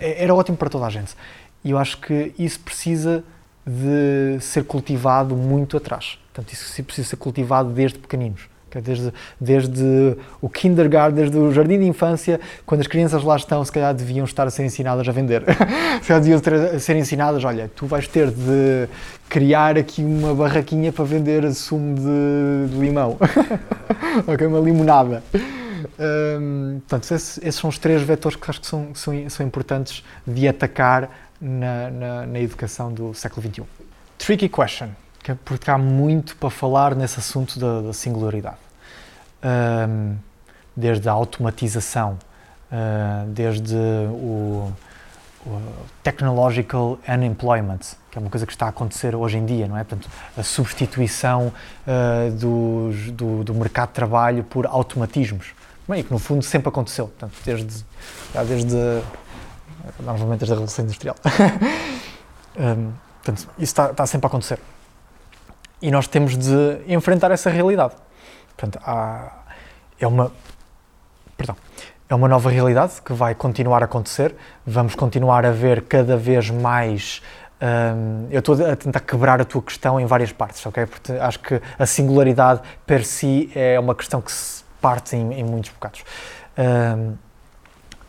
era 0.00 0.34
ótimo 0.34 0.56
para 0.56 0.70
toda 0.70 0.86
a 0.86 0.90
gente. 0.90 1.14
E 1.64 1.70
eu 1.70 1.78
acho 1.78 1.98
que 1.98 2.32
isso 2.38 2.60
precisa 2.60 3.24
de 3.66 4.40
ser 4.40 4.64
cultivado 4.64 5.36
muito 5.36 5.76
atrás. 5.76 6.18
Portanto, 6.32 6.52
isso 6.52 6.82
precisa 6.84 7.08
ser 7.08 7.16
cultivado 7.16 7.70
desde 7.70 7.98
pequeninos. 7.98 8.51
Desde, 8.80 9.12
desde 9.40 10.16
o 10.40 10.48
kindergarten, 10.48 11.16
desde 11.16 11.36
o 11.36 11.52
jardim 11.52 11.78
de 11.78 11.84
infância, 11.84 12.40
quando 12.64 12.80
as 12.80 12.86
crianças 12.86 13.22
lá 13.22 13.36
estão, 13.36 13.64
se 13.64 13.72
calhar 13.72 13.94
deviam 13.94 14.24
estar 14.24 14.46
a 14.46 14.50
ser 14.50 14.64
ensinadas 14.64 15.08
a 15.08 15.12
vender. 15.12 15.42
se 16.00 16.08
calhar 16.08 16.22
deviam 16.22 16.40
ter, 16.40 16.80
ser 16.80 16.96
ensinadas, 16.96 17.44
olha, 17.44 17.70
tu 17.74 17.86
vais 17.86 18.06
ter 18.06 18.30
de 18.30 18.88
criar 19.28 19.78
aqui 19.78 20.02
uma 20.02 20.34
barraquinha 20.34 20.92
para 20.92 21.04
vender 21.04 21.52
sumo 21.54 21.94
de, 21.94 22.72
de 22.72 22.80
limão. 22.80 23.18
ok, 24.26 24.46
uma 24.46 24.60
limonada. 24.60 25.22
Um, 25.98 26.80
portanto, 26.80 27.12
esses, 27.14 27.38
esses, 27.38 27.54
são 27.54 27.68
os 27.68 27.78
três 27.78 28.02
vetores 28.02 28.36
que 28.36 28.50
acho 28.50 28.60
que 28.60 28.66
são, 28.66 28.94
são, 28.94 29.28
são 29.28 29.46
importantes 29.46 30.04
de 30.26 30.48
atacar 30.48 31.10
na, 31.40 31.90
na, 31.90 32.26
na 32.26 32.40
educação 32.40 32.92
do 32.92 33.12
século 33.14 33.42
XXI. 33.46 33.62
Tricky 34.18 34.48
question 34.48 34.90
porque 35.44 35.70
há 35.70 35.78
muito 35.78 36.36
para 36.36 36.50
falar 36.50 36.94
nesse 36.94 37.18
assunto 37.18 37.58
da, 37.58 37.80
da 37.80 37.92
singularidade. 37.92 38.56
Um, 39.44 40.16
desde 40.76 41.08
a 41.08 41.12
automatização, 41.12 42.18
uh, 42.70 43.26
desde 43.28 43.76
o, 43.76 44.72
o, 45.46 45.60
technological 46.02 46.98
unemployment, 47.06 47.80
que 48.10 48.18
é 48.18 48.20
uma 48.20 48.30
coisa 48.30 48.46
que 48.46 48.52
está 48.52 48.66
a 48.66 48.68
acontecer 48.70 49.14
hoje 49.14 49.38
em 49.38 49.44
dia, 49.44 49.68
não 49.68 49.76
é? 49.76 49.84
Portanto, 49.84 50.08
a 50.36 50.42
substituição 50.42 51.52
uh, 51.86 52.30
do, 52.32 53.44
do, 53.44 53.54
mercado 53.54 53.88
de 53.88 53.94
trabalho 53.94 54.44
por 54.44 54.66
automatismos, 54.66 55.48
e 55.94 56.02
que 56.02 56.10
no 56.10 56.18
fundo 56.18 56.42
sempre 56.42 56.68
aconteceu, 56.68 57.08
portanto, 57.08 57.34
desde, 57.44 57.84
já 58.32 58.42
desde, 58.44 59.02
novamente, 60.00 60.40
desde 60.40 60.52
a 60.52 60.56
Revolução 60.56 60.84
Industrial. 60.84 61.16
um, 62.56 62.92
portanto, 63.22 63.48
isso 63.58 63.72
está, 63.72 63.90
está 63.90 64.06
sempre 64.06 64.26
a 64.26 64.28
acontecer. 64.28 64.58
E 65.82 65.90
nós 65.90 66.06
temos 66.06 66.38
de 66.38 66.80
enfrentar 66.86 67.30
essa 67.32 67.50
realidade. 67.50 67.94
Portanto, 68.56 68.82
há, 68.86 69.32
é 70.00 70.06
uma. 70.06 70.32
Perdão. 71.36 71.56
É 72.08 72.14
uma 72.14 72.28
nova 72.28 72.50
realidade 72.50 73.00
que 73.02 73.12
vai 73.12 73.34
continuar 73.34 73.82
a 73.82 73.86
acontecer. 73.86 74.34
Vamos 74.66 74.94
continuar 74.94 75.44
a 75.44 75.50
ver 75.50 75.82
cada 75.82 76.16
vez 76.16 76.50
mais. 76.50 77.22
Um, 77.60 78.28
eu 78.30 78.40
estou 78.40 78.54
a 78.66 78.76
tentar 78.76 79.00
quebrar 79.00 79.40
a 79.40 79.44
tua 79.44 79.62
questão 79.62 79.98
em 79.98 80.04
várias 80.04 80.30
partes, 80.30 80.64
ok? 80.66 80.84
Porque 80.84 81.12
acho 81.12 81.38
que 81.38 81.60
a 81.78 81.86
singularidade 81.86 82.60
per 82.86 83.04
si 83.04 83.50
é 83.54 83.78
uma 83.80 83.94
questão 83.94 84.20
que 84.20 84.30
se 84.30 84.62
parte 84.80 85.16
em, 85.16 85.32
em 85.32 85.44
muitos 85.44 85.70
bocados. 85.70 86.04
Um, 86.58 87.14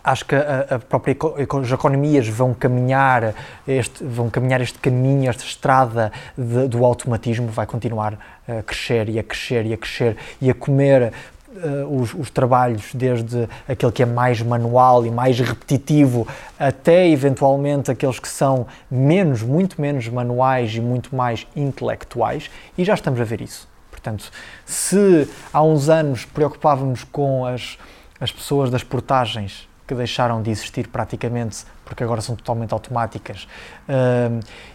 acho 0.03 0.25
que 0.25 0.35
a, 0.35 0.67
a 0.75 0.79
própria 0.79 1.15
as 1.61 1.71
economias 1.71 2.27
vão 2.27 2.53
caminhar 2.53 3.33
este 3.67 4.03
vão 4.03 4.29
caminhar 4.29 4.59
este 4.61 4.77
caminho 4.79 5.29
esta 5.29 5.43
estrada 5.43 6.11
de, 6.37 6.67
do 6.67 6.83
automatismo 6.83 7.47
vai 7.47 7.65
continuar 7.65 8.17
a 8.47 8.61
crescer 8.61 9.07
e 9.07 9.17
a 9.17 9.23
crescer 9.23 9.65
e 9.65 9.73
a 9.73 9.77
crescer 9.77 10.17
e 10.41 10.49
a 10.49 10.53
comer 10.53 11.13
uh, 11.55 12.01
os, 12.01 12.13
os, 12.13 12.29
trabalhos 12.29 12.93
desde 12.93 13.47
aquele 13.67 13.91
que 13.91 14.03
é 14.03 14.05
mais 14.05 14.41
manual 14.41 15.05
e 15.05 15.11
mais 15.11 15.39
repetitivo 15.39 16.27
até 16.59 17.07
eventualmente 17.07 17.89
aqueles 17.89 18.19
que 18.19 18.27
são 18.27 18.67
menos 18.91 19.41
muito 19.41 19.79
menos 19.79 20.09
manuais 20.09 20.75
e 20.75 20.81
muito 20.81 21.15
mais 21.15 21.47
intelectuais. 21.55 22.49
E 22.77 22.83
já 22.83 22.93
estamos 22.93 23.21
a 23.21 23.23
ver 23.23 23.39
isso. 23.39 23.69
Portanto 23.89 24.29
se 24.65 25.29
há 25.53 25.63
uns 25.63 25.87
anos 25.87 26.25
preocupávamos 26.25 27.05
com 27.05 27.45
as 27.45 27.77
as 28.19 28.31
pessoas 28.31 28.69
das 28.69 28.83
portagens 28.83 29.67
que 29.87 29.93
deixaram 29.93 30.41
de 30.41 30.49
existir 30.49 30.87
praticamente 30.87 31.65
porque 31.85 32.03
agora 32.03 32.21
são 32.21 32.35
totalmente 32.35 32.73
automáticas. 32.73 33.47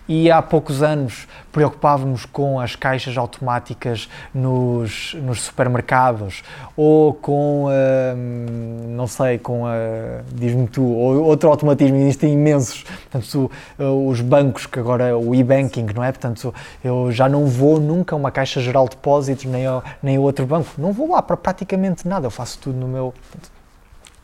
E 0.06 0.30
há 0.30 0.40
poucos 0.40 0.82
anos 0.82 1.26
preocupávamos 1.52 2.24
com 2.24 2.60
as 2.60 2.76
caixas 2.76 3.16
automáticas 3.16 4.08
nos, 4.32 5.14
nos 5.14 5.42
supermercados 5.42 6.42
ou 6.76 7.12
com, 7.12 7.68
não 8.90 9.06
sei, 9.06 9.38
com 9.38 9.66
a, 9.66 9.72
diz-me 10.32 10.66
tu, 10.68 10.84
ou 10.84 11.24
outro 11.24 11.48
automatismo, 11.48 11.96
existem 11.96 12.32
imensos. 12.32 12.84
Portanto, 13.10 13.50
os 14.06 14.20
bancos, 14.20 14.66
que 14.66 14.78
agora 14.78 15.16
o 15.16 15.34
e-banking, 15.34 15.86
não 15.94 16.04
é? 16.04 16.12
Portanto, 16.12 16.54
eu 16.84 17.10
já 17.10 17.28
não 17.28 17.46
vou 17.46 17.80
nunca 17.80 18.14
a 18.14 18.18
uma 18.18 18.30
caixa 18.30 18.60
geral 18.60 18.84
de 18.84 18.96
depósitos 18.96 19.44
nem 19.46 19.66
a, 19.66 19.82
nem 20.02 20.16
a 20.16 20.20
outro 20.20 20.46
banco. 20.46 20.68
Não 20.78 20.92
vou 20.92 21.10
lá 21.10 21.20
para 21.20 21.36
praticamente 21.36 22.06
nada, 22.06 22.26
eu 22.26 22.30
faço 22.30 22.58
tudo 22.58 22.78
no 22.78 22.86
meu. 22.86 23.12
Portanto, 23.12 23.57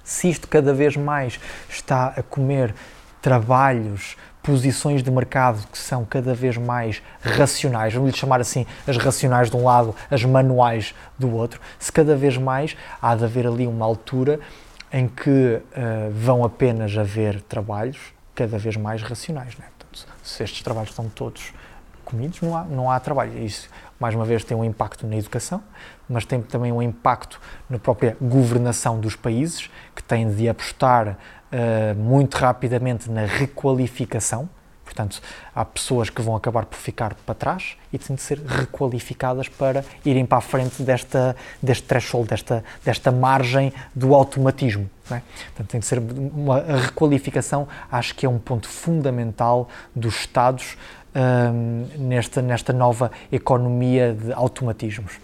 se 0.04 0.28
isto 0.28 0.46
cada 0.46 0.72
vez 0.72 0.96
mais 0.96 1.40
está 1.68 2.08
a 2.08 2.22
comer 2.22 2.74
trabalhos, 3.20 4.16
posições 4.42 5.02
de 5.02 5.10
mercado 5.10 5.66
que 5.72 5.78
são 5.78 6.04
cada 6.04 6.34
vez 6.34 6.58
mais 6.58 7.02
racionais, 7.22 7.94
vamos 7.94 8.10
lhe 8.10 8.16
chamar 8.16 8.40
assim, 8.40 8.66
as 8.86 8.98
racionais 8.98 9.50
de 9.50 9.56
um 9.56 9.64
lado, 9.64 9.96
as 10.10 10.22
manuais 10.22 10.94
do 11.18 11.34
outro, 11.34 11.58
se 11.78 11.90
cada 11.90 12.14
vez 12.14 12.36
mais 12.36 12.76
há 13.00 13.14
de 13.14 13.24
haver 13.24 13.46
ali 13.46 13.66
uma 13.66 13.86
altura 13.86 14.38
em 14.92 15.08
que 15.08 15.30
uh, 15.30 16.10
vão 16.12 16.44
apenas 16.44 16.96
haver 16.96 17.40
trabalhos 17.40 17.98
cada 18.34 18.58
vez 18.58 18.76
mais 18.76 19.02
racionais. 19.02 19.56
Né? 19.56 19.64
Portanto, 19.78 20.06
se 20.22 20.42
estes 20.42 20.62
trabalhos 20.62 20.90
estão 20.90 21.08
todos 21.08 21.54
comidos, 22.04 22.40
não 22.42 22.56
há, 22.56 22.64
não 22.64 22.90
há 22.90 23.00
trabalho. 23.00 23.42
Isso, 23.42 23.68
mais 23.98 24.14
uma 24.14 24.24
vez, 24.24 24.44
tem 24.44 24.56
um 24.56 24.64
impacto 24.64 25.06
na 25.06 25.16
educação, 25.16 25.62
mas 26.08 26.24
tem 26.24 26.40
também 26.42 26.72
um 26.72 26.82
impacto 26.82 27.40
na 27.68 27.78
própria 27.78 28.16
governação 28.20 29.00
dos 29.00 29.16
países, 29.16 29.70
que 29.94 30.02
têm 30.02 30.32
de 30.32 30.48
apostar 30.48 31.08
uh, 31.08 31.94
muito 31.96 32.34
rapidamente 32.34 33.10
na 33.10 33.24
requalificação. 33.24 34.48
Portanto, 34.84 35.20
há 35.54 35.64
pessoas 35.64 36.10
que 36.10 36.20
vão 36.20 36.36
acabar 36.36 36.66
por 36.66 36.76
ficar 36.76 37.14
para 37.14 37.34
trás 37.34 37.76
e 37.90 37.98
têm 37.98 38.14
de 38.14 38.22
ser 38.22 38.38
requalificadas 38.38 39.48
para 39.48 39.82
irem 40.04 40.26
para 40.26 40.38
a 40.38 40.40
frente 40.42 40.82
desta, 40.82 41.34
deste 41.62 41.84
threshold, 41.84 42.28
desta, 42.28 42.62
desta 42.84 43.10
margem 43.10 43.72
do 43.94 44.14
automatismo. 44.14 44.88
É? 45.10 45.22
Portanto, 45.46 45.68
tem 45.68 45.80
de 45.80 45.86
ser 45.86 45.98
uma 45.98 46.60
requalificação, 46.60 47.66
acho 47.90 48.14
que 48.14 48.26
é 48.26 48.28
um 48.28 48.38
ponto 48.38 48.68
fundamental 48.68 49.68
dos 49.96 50.16
Estados 50.16 50.76
um, 51.14 51.86
nesta, 51.96 52.42
nesta 52.42 52.72
nova 52.72 53.10
economia 53.30 54.12
de 54.12 54.32
automatismos. 54.32 55.18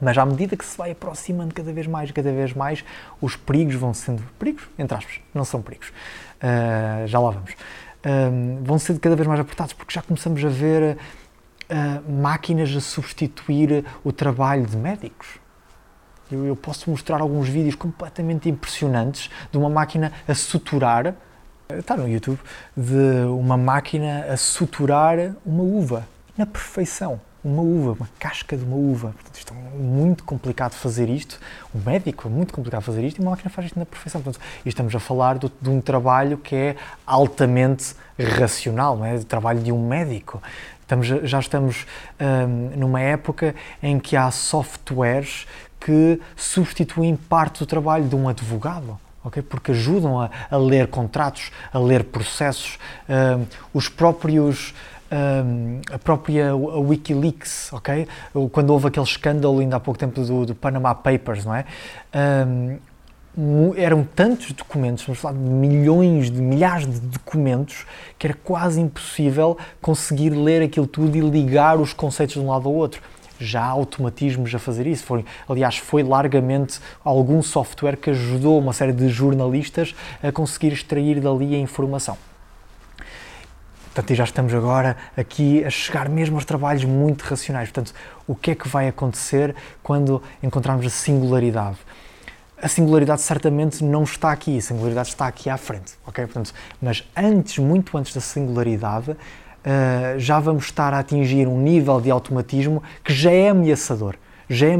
Mas 0.00 0.16
à 0.18 0.26
medida 0.26 0.56
que 0.56 0.64
se 0.64 0.76
vai 0.76 0.90
aproximando 0.90 1.54
cada 1.54 1.72
vez 1.72 1.86
mais, 1.86 2.10
cada 2.10 2.30
vez 2.30 2.52
mais, 2.52 2.84
os 3.20 3.36
perigos 3.36 3.74
vão 3.74 3.94
sendo 3.94 4.22
perigos, 4.38 4.64
entre 4.78 4.96
aspas, 4.96 5.20
não 5.34 5.44
são 5.44 5.62
perigos. 5.62 5.88
Uh, 5.88 7.06
já 7.06 7.18
lá 7.18 7.30
vamos. 7.30 7.52
Uh, 7.52 8.62
vão 8.62 8.78
sendo 8.78 9.00
cada 9.00 9.16
vez 9.16 9.26
mais 9.26 9.40
apertados 9.40 9.72
porque 9.72 9.94
já 9.94 10.02
começamos 10.02 10.44
a 10.44 10.48
ver 10.48 10.98
uh, 11.70 12.12
máquinas 12.12 12.74
a 12.76 12.80
substituir 12.80 13.84
o 14.04 14.12
trabalho 14.12 14.66
de 14.66 14.76
médicos. 14.76 15.38
Eu, 16.30 16.44
eu, 16.44 16.56
posso 16.56 16.90
mostrar 16.90 17.20
alguns 17.20 17.48
vídeos 17.48 17.76
completamente 17.76 18.48
impressionantes 18.48 19.30
de 19.50 19.56
uma 19.56 19.70
máquina 19.70 20.12
a 20.26 20.34
suturar, 20.34 21.14
está 21.70 21.96
no 21.96 22.08
YouTube, 22.08 22.40
de 22.76 23.24
uma 23.28 23.56
máquina 23.56 24.26
a 24.28 24.36
suturar 24.36 25.16
uma 25.44 25.62
uva 25.62 26.06
na 26.36 26.44
perfeição 26.44 27.20
uma 27.46 27.62
uva, 27.62 27.92
uma 27.92 28.08
casca 28.18 28.56
de 28.56 28.64
uma 28.64 28.76
uva. 28.76 29.12
Portanto, 29.12 29.36
isto 29.36 29.54
é 29.54 29.78
muito 29.78 30.24
complicado 30.24 30.72
fazer 30.72 31.08
isto. 31.08 31.38
O 31.72 31.78
médico 31.78 32.26
é 32.26 32.30
muito 32.30 32.52
complicado 32.52 32.82
fazer 32.82 33.04
isto 33.04 33.18
e 33.18 33.20
uma 33.20 33.30
máquina 33.30 33.48
faz 33.48 33.68
isto 33.68 33.78
na 33.78 33.86
perfeição. 33.86 34.20
Portanto, 34.20 34.42
estamos 34.64 34.94
a 34.94 34.98
falar 34.98 35.38
do, 35.38 35.50
de 35.60 35.70
um 35.70 35.80
trabalho 35.80 36.36
que 36.38 36.56
é 36.56 36.76
altamente 37.06 37.94
racional, 38.18 38.96
não 38.96 39.04
é? 39.04 39.14
O 39.14 39.24
trabalho 39.24 39.60
de 39.60 39.70
um 39.70 39.86
médico. 39.86 40.42
Estamos, 40.80 41.06
já 41.06 41.38
estamos 41.38 41.86
hum, 42.20 42.70
numa 42.76 43.00
época 43.00 43.54
em 43.82 43.98
que 43.98 44.16
há 44.16 44.30
softwares 44.30 45.46
que 45.78 46.20
substituem 46.34 47.14
parte 47.16 47.60
do 47.60 47.66
trabalho 47.66 48.08
de 48.08 48.16
um 48.16 48.28
advogado. 48.28 48.98
Okay? 49.24 49.42
Porque 49.42 49.70
ajudam 49.70 50.20
a, 50.20 50.30
a 50.50 50.56
ler 50.56 50.88
contratos, 50.88 51.50
a 51.72 51.78
ler 51.78 52.04
processos, 52.04 52.78
hum, 53.08 53.46
os 53.72 53.88
próprios 53.88 54.74
um, 55.10 55.80
a 55.92 55.98
própria 55.98 56.50
a 56.50 56.56
Wikileaks, 56.56 57.72
ok? 57.72 58.06
Quando 58.52 58.70
houve 58.70 58.88
aquele 58.88 59.06
escândalo 59.06 59.60
ainda 59.60 59.76
há 59.76 59.80
pouco 59.80 59.98
tempo 59.98 60.20
do, 60.20 60.46
do 60.46 60.54
Panama 60.54 60.94
Papers, 60.94 61.44
não 61.44 61.54
é? 61.54 61.64
Um, 62.14 62.78
eram 63.76 64.02
tantos 64.02 64.52
documentos, 64.52 65.04
vamos 65.04 65.20
falar 65.20 65.34
de 65.34 65.40
milhões, 65.40 66.30
de 66.30 66.40
milhares 66.40 66.86
de 66.86 67.00
documentos, 67.00 67.84
que 68.18 68.26
era 68.26 68.34
quase 68.34 68.80
impossível 68.80 69.58
conseguir 69.82 70.30
ler 70.30 70.62
aquilo 70.62 70.86
tudo 70.86 71.16
e 71.16 71.20
ligar 71.20 71.78
os 71.78 71.92
conceitos 71.92 72.34
de 72.34 72.40
um 72.40 72.48
lado 72.48 72.66
ao 72.66 72.74
outro. 72.74 73.02
Já 73.38 73.60
há 73.60 73.68
automatismos 73.68 74.54
a 74.54 74.58
fazer 74.58 74.86
isso. 74.86 75.04
Foi, 75.04 75.22
aliás, 75.46 75.76
foi 75.76 76.02
largamente 76.02 76.80
algum 77.04 77.42
software 77.42 77.96
que 77.96 78.08
ajudou 78.08 78.58
uma 78.58 78.72
série 78.72 78.94
de 78.94 79.10
jornalistas 79.10 79.94
a 80.22 80.32
conseguir 80.32 80.72
extrair 80.72 81.20
dali 81.20 81.54
a 81.54 81.58
informação. 81.58 82.16
Portanto, 83.96 84.14
já 84.14 84.24
estamos 84.24 84.52
agora 84.52 84.94
aqui 85.16 85.64
a 85.64 85.70
chegar 85.70 86.06
mesmo 86.06 86.36
aos 86.36 86.44
trabalhos 86.44 86.84
muito 86.84 87.22
racionais. 87.22 87.70
Portanto, 87.70 87.94
o 88.26 88.34
que 88.34 88.50
é 88.50 88.54
que 88.54 88.68
vai 88.68 88.88
acontecer 88.88 89.54
quando 89.82 90.22
encontrarmos 90.42 90.84
a 90.84 90.90
singularidade? 90.90 91.78
A 92.60 92.68
singularidade 92.68 93.22
certamente 93.22 93.82
não 93.82 94.02
está 94.02 94.32
aqui, 94.32 94.58
a 94.58 94.60
singularidade 94.60 95.08
está 95.08 95.26
aqui 95.26 95.48
à 95.48 95.56
frente, 95.56 95.94
ok? 96.06 96.26
Portanto, 96.26 96.52
mas 96.80 97.08
antes, 97.16 97.56
muito 97.56 97.96
antes 97.96 98.14
da 98.14 98.20
singularidade, 98.20 99.12
uh, 99.12 99.16
já 100.18 100.40
vamos 100.40 100.66
estar 100.66 100.92
a 100.92 100.98
atingir 100.98 101.48
um 101.48 101.58
nível 101.58 101.98
de 101.98 102.10
automatismo 102.10 102.82
que 103.02 103.14
já 103.14 103.30
é 103.30 103.48
ameaçador 103.48 104.14
já 104.48 104.68
é 104.68 104.74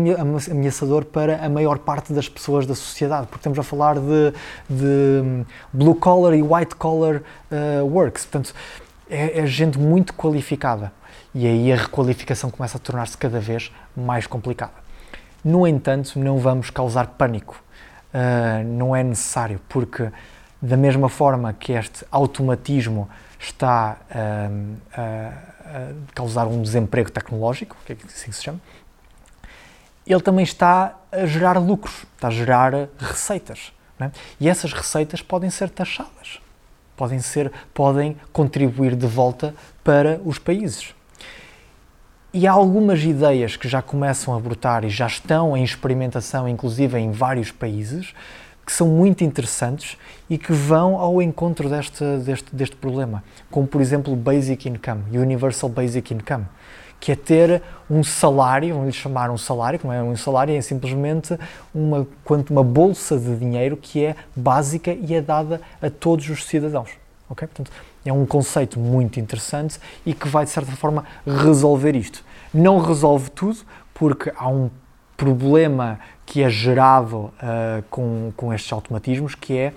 ameaçador 0.50 1.04
para 1.04 1.44
a 1.44 1.48
maior 1.48 1.78
parte 1.78 2.12
das 2.12 2.28
pessoas 2.28 2.66
da 2.66 2.74
sociedade, 2.74 3.26
porque 3.26 3.40
estamos 3.40 3.58
a 3.58 3.62
falar 3.62 3.96
de, 3.96 4.32
de 4.70 5.44
blue 5.72 5.94
collar 5.94 6.34
e 6.34 6.42
white 6.42 6.76
collar 6.76 7.16
uh, 7.16 7.84
works. 7.84 8.24
Portanto, 8.24 8.54
é, 9.08 9.40
é 9.40 9.46
gente 9.46 9.78
muito 9.78 10.14
qualificada 10.14 10.92
e 11.34 11.46
aí 11.46 11.72
a 11.72 11.76
requalificação 11.76 12.50
começa 12.50 12.76
a 12.76 12.80
tornar-se 12.80 13.16
cada 13.16 13.38
vez 13.38 13.72
mais 13.96 14.26
complicada. 14.26 14.72
No 15.44 15.66
entanto, 15.66 16.18
não 16.18 16.38
vamos 16.38 16.70
causar 16.70 17.08
pânico, 17.08 17.62
uh, 18.12 18.64
não 18.66 18.96
é 18.96 19.02
necessário, 19.02 19.60
porque 19.68 20.10
da 20.60 20.76
mesma 20.76 21.08
forma 21.08 21.52
que 21.52 21.72
este 21.72 22.04
automatismo 22.10 23.08
está 23.38 23.98
uh, 24.10 24.76
a 24.92 25.92
causar 26.14 26.46
um 26.46 26.62
desemprego 26.62 27.10
tecnológico, 27.10 27.76
que 27.84 27.92
é 27.92 27.96
assim 28.06 28.30
que 28.30 28.36
se 28.36 28.42
chama, 28.42 28.60
ele 30.06 30.20
também 30.20 30.42
está 30.42 30.96
a 31.12 31.26
gerar 31.26 31.58
lucros, 31.58 32.06
está 32.14 32.28
a 32.28 32.30
gerar 32.30 32.72
receitas. 32.98 33.72
É? 33.98 34.10
E 34.38 34.48
essas 34.48 34.72
receitas 34.72 35.22
podem 35.22 35.48
ser 35.48 35.70
taxadas 35.70 36.40
podem 36.96 37.18
ser, 37.18 37.52
podem 37.74 38.16
contribuir 38.32 38.96
de 38.96 39.06
volta 39.06 39.54
para 39.84 40.20
os 40.24 40.38
países. 40.38 40.94
E 42.32 42.46
há 42.46 42.52
algumas 42.52 43.02
ideias 43.02 43.56
que 43.56 43.68
já 43.68 43.80
começam 43.80 44.34
a 44.34 44.40
brotar 44.40 44.84
e 44.84 44.90
já 44.90 45.06
estão 45.06 45.56
em 45.56 45.64
experimentação, 45.64 46.48
inclusive 46.48 46.98
em 46.98 47.10
vários 47.10 47.50
países, 47.50 48.12
que 48.66 48.72
são 48.72 48.88
muito 48.88 49.22
interessantes 49.22 49.96
e 50.28 50.36
que 50.36 50.52
vão 50.52 50.96
ao 50.98 51.22
encontro 51.22 51.68
deste, 51.68 52.04
deste, 52.18 52.54
deste 52.54 52.76
problema, 52.76 53.22
como 53.50 53.66
por 53.66 53.80
exemplo 53.80 54.14
Basic 54.16 54.68
Income, 54.68 55.16
Universal 55.16 55.70
Basic 55.70 56.12
Income, 56.12 56.46
que 57.00 57.12
é 57.12 57.16
ter 57.16 57.62
um 57.90 58.02
salário, 58.02 58.74
vamos 58.74 58.88
lhe 58.88 58.92
chamar 58.92 59.30
um 59.30 59.38
salário, 59.38 59.78
não 59.84 59.92
é 59.92 60.02
um 60.02 60.16
salário, 60.16 60.54
é 60.54 60.60
simplesmente 60.60 61.38
uma, 61.74 62.06
quanto 62.24 62.50
uma 62.50 62.64
bolsa 62.64 63.18
de 63.18 63.36
dinheiro 63.36 63.76
que 63.76 64.04
é 64.04 64.16
básica 64.34 64.92
e 64.92 65.14
é 65.14 65.20
dada 65.20 65.60
a 65.80 65.88
todos 65.88 66.28
os 66.28 66.44
cidadãos. 66.44 66.90
Okay? 67.28 67.46
Portanto, 67.46 67.70
é 68.04 68.12
um 68.12 68.24
conceito 68.24 68.78
muito 68.78 69.18
interessante 69.20 69.78
e 70.04 70.14
que 70.14 70.28
vai, 70.28 70.44
de 70.44 70.50
certa 70.50 70.72
forma, 70.72 71.04
resolver 71.26 71.94
isto. 71.96 72.24
Não 72.52 72.78
resolve 72.78 73.30
tudo, 73.30 73.58
porque 73.92 74.32
há 74.36 74.48
um 74.48 74.70
problema 75.16 75.98
que 76.24 76.42
é 76.42 76.50
gerado 76.50 77.16
uh, 77.16 77.32
com, 77.90 78.32
com 78.36 78.52
estes 78.52 78.72
automatismos, 78.72 79.34
que 79.34 79.56
é 79.56 79.72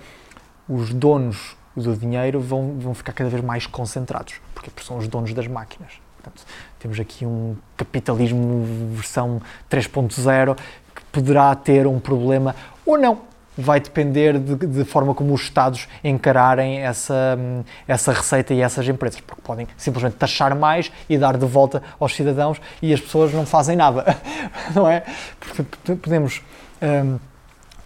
os 0.68 0.92
donos 0.92 1.56
do 1.76 1.96
dinheiro 1.96 2.40
vão, 2.40 2.78
vão 2.78 2.94
ficar 2.94 3.12
cada 3.12 3.30
vez 3.30 3.42
mais 3.42 3.66
concentrados, 3.66 4.34
porque 4.54 4.70
são 4.82 4.98
os 4.98 5.08
donos 5.08 5.32
das 5.32 5.46
máquinas. 5.46 5.92
Portanto, 6.16 6.44
temos 6.80 6.98
aqui 6.98 7.26
um 7.26 7.54
capitalismo 7.76 8.64
versão 8.94 9.40
3.0 9.70 10.56
que 10.94 11.02
poderá 11.12 11.54
ter 11.54 11.86
um 11.86 12.00
problema 12.00 12.56
ou 12.84 12.98
não. 12.98 13.20
Vai 13.56 13.78
depender 13.78 14.38
de, 14.38 14.54
de, 14.54 14.84
forma 14.84 15.14
como 15.14 15.34
os 15.34 15.42
Estados 15.42 15.86
encararem 16.02 16.78
essa, 16.78 17.38
essa 17.86 18.12
receita 18.12 18.54
e 18.54 18.62
essas 18.62 18.88
empresas, 18.88 19.20
porque 19.20 19.42
podem 19.42 19.68
simplesmente 19.76 20.16
taxar 20.16 20.54
mais 20.56 20.90
e 21.08 21.18
dar 21.18 21.36
de 21.36 21.44
volta 21.44 21.82
aos 21.98 22.16
cidadãos 22.16 22.58
e 22.80 22.94
as 22.94 23.00
pessoas 23.00 23.34
não 23.34 23.44
fazem 23.44 23.76
nada, 23.76 24.16
não 24.74 24.88
é? 24.88 25.04
Porque 25.38 25.96
podemos. 25.96 26.40
Um, 26.80 27.18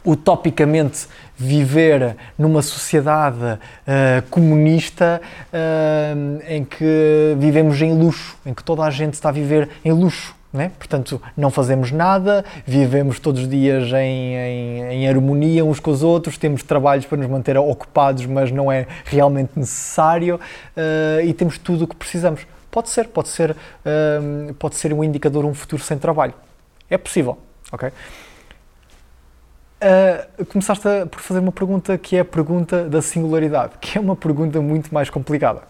utopicamente 0.04 1.08
viver 1.36 2.16
numa 2.38 2.62
sociedade 2.62 3.44
uh, 3.44 4.22
comunista 4.30 5.20
uh, 5.52 6.42
em 6.48 6.64
que 6.64 7.34
vivemos 7.38 7.80
em 7.80 7.92
luxo, 7.92 8.36
em 8.46 8.54
que 8.54 8.62
toda 8.62 8.82
a 8.82 8.90
gente 8.90 9.14
está 9.14 9.28
a 9.28 9.32
viver 9.32 9.68
em 9.84 9.92
luxo. 9.92 10.34
Né? 10.52 10.70
Portanto, 10.78 11.20
não 11.36 11.50
fazemos 11.50 11.90
nada, 11.90 12.44
vivemos 12.64 13.18
todos 13.18 13.42
os 13.42 13.48
dias 13.48 13.92
em, 13.92 14.36
em, 14.36 14.82
em, 14.92 15.08
harmonia 15.08 15.64
uns 15.64 15.80
com 15.80 15.90
os 15.90 16.04
outros, 16.04 16.38
temos 16.38 16.62
trabalhos 16.62 17.04
para 17.06 17.18
nos 17.18 17.28
manter 17.28 17.58
ocupados, 17.58 18.24
mas 18.24 18.52
não 18.52 18.70
é 18.70 18.86
realmente 19.04 19.50
necessário 19.56 20.36
uh, 20.36 21.20
e 21.24 21.32
temos 21.34 21.58
tudo 21.58 21.84
o 21.84 21.88
que 21.88 21.96
precisamos. 21.96 22.46
Pode 22.70 22.88
ser, 22.88 23.08
pode 23.08 23.28
ser, 23.28 23.54
pode 24.58 24.74
ser 24.74 24.92
um 24.92 25.04
indicador, 25.04 25.44
um 25.44 25.54
futuro 25.54 25.80
sem 25.80 25.96
trabalho. 25.96 26.34
É 26.90 26.98
possível, 26.98 27.38
ok? 27.70 27.92
Uh, 29.84 30.46
começaste 30.46 30.88
a, 30.88 31.04
por 31.04 31.20
fazer 31.20 31.40
uma 31.40 31.52
pergunta 31.52 31.98
que 31.98 32.16
é 32.16 32.20
a 32.20 32.24
pergunta 32.24 32.88
da 32.88 33.02
singularidade, 33.02 33.72
que 33.82 33.98
é 33.98 34.00
uma 34.00 34.16
pergunta 34.16 34.58
muito 34.62 34.94
mais 34.94 35.10
complicada. 35.10 35.60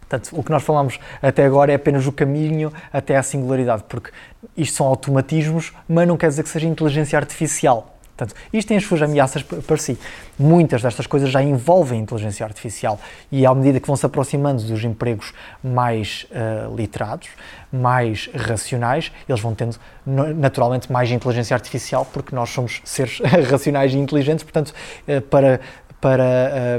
Portanto, 0.00 0.30
o 0.32 0.42
que 0.42 0.50
nós 0.50 0.64
falamos 0.64 0.98
até 1.22 1.44
agora 1.44 1.70
é 1.70 1.76
apenas 1.76 2.08
o 2.08 2.12
caminho 2.12 2.72
até 2.92 3.16
à 3.16 3.22
singularidade, 3.22 3.84
porque 3.88 4.10
isto 4.56 4.76
são 4.76 4.86
automatismos, 4.86 5.72
mas 5.88 6.08
não 6.08 6.16
quer 6.16 6.28
dizer 6.28 6.42
que 6.42 6.48
seja 6.48 6.66
inteligência 6.66 7.16
artificial. 7.16 7.95
Portanto, 8.16 8.34
isto 8.50 8.68
tem 8.68 8.78
as 8.78 8.84
suas 8.84 9.02
ameaças 9.02 9.42
para 9.42 9.76
si. 9.76 9.98
Muitas 10.38 10.80
destas 10.80 11.06
coisas 11.06 11.30
já 11.30 11.42
envolvem 11.42 12.00
inteligência 12.00 12.46
artificial 12.46 12.98
e, 13.30 13.44
à 13.44 13.54
medida 13.54 13.78
que 13.78 13.86
vão 13.86 13.96
se 13.96 14.06
aproximando 14.06 14.62
dos 14.62 14.82
empregos 14.84 15.34
mais 15.62 16.26
uh, 16.30 16.74
literados, 16.74 17.28
mais 17.70 18.30
racionais, 18.34 19.12
eles 19.28 19.40
vão 19.40 19.54
tendo 19.54 19.76
naturalmente 20.06 20.90
mais 20.90 21.10
inteligência 21.10 21.54
artificial, 21.54 22.06
porque 22.10 22.34
nós 22.34 22.48
somos 22.48 22.80
seres 22.84 23.20
racionais 23.50 23.92
e 23.92 23.98
inteligentes, 23.98 24.44
portanto, 24.44 24.72
uh, 25.06 25.20
para 25.20 25.60
para 26.00 26.24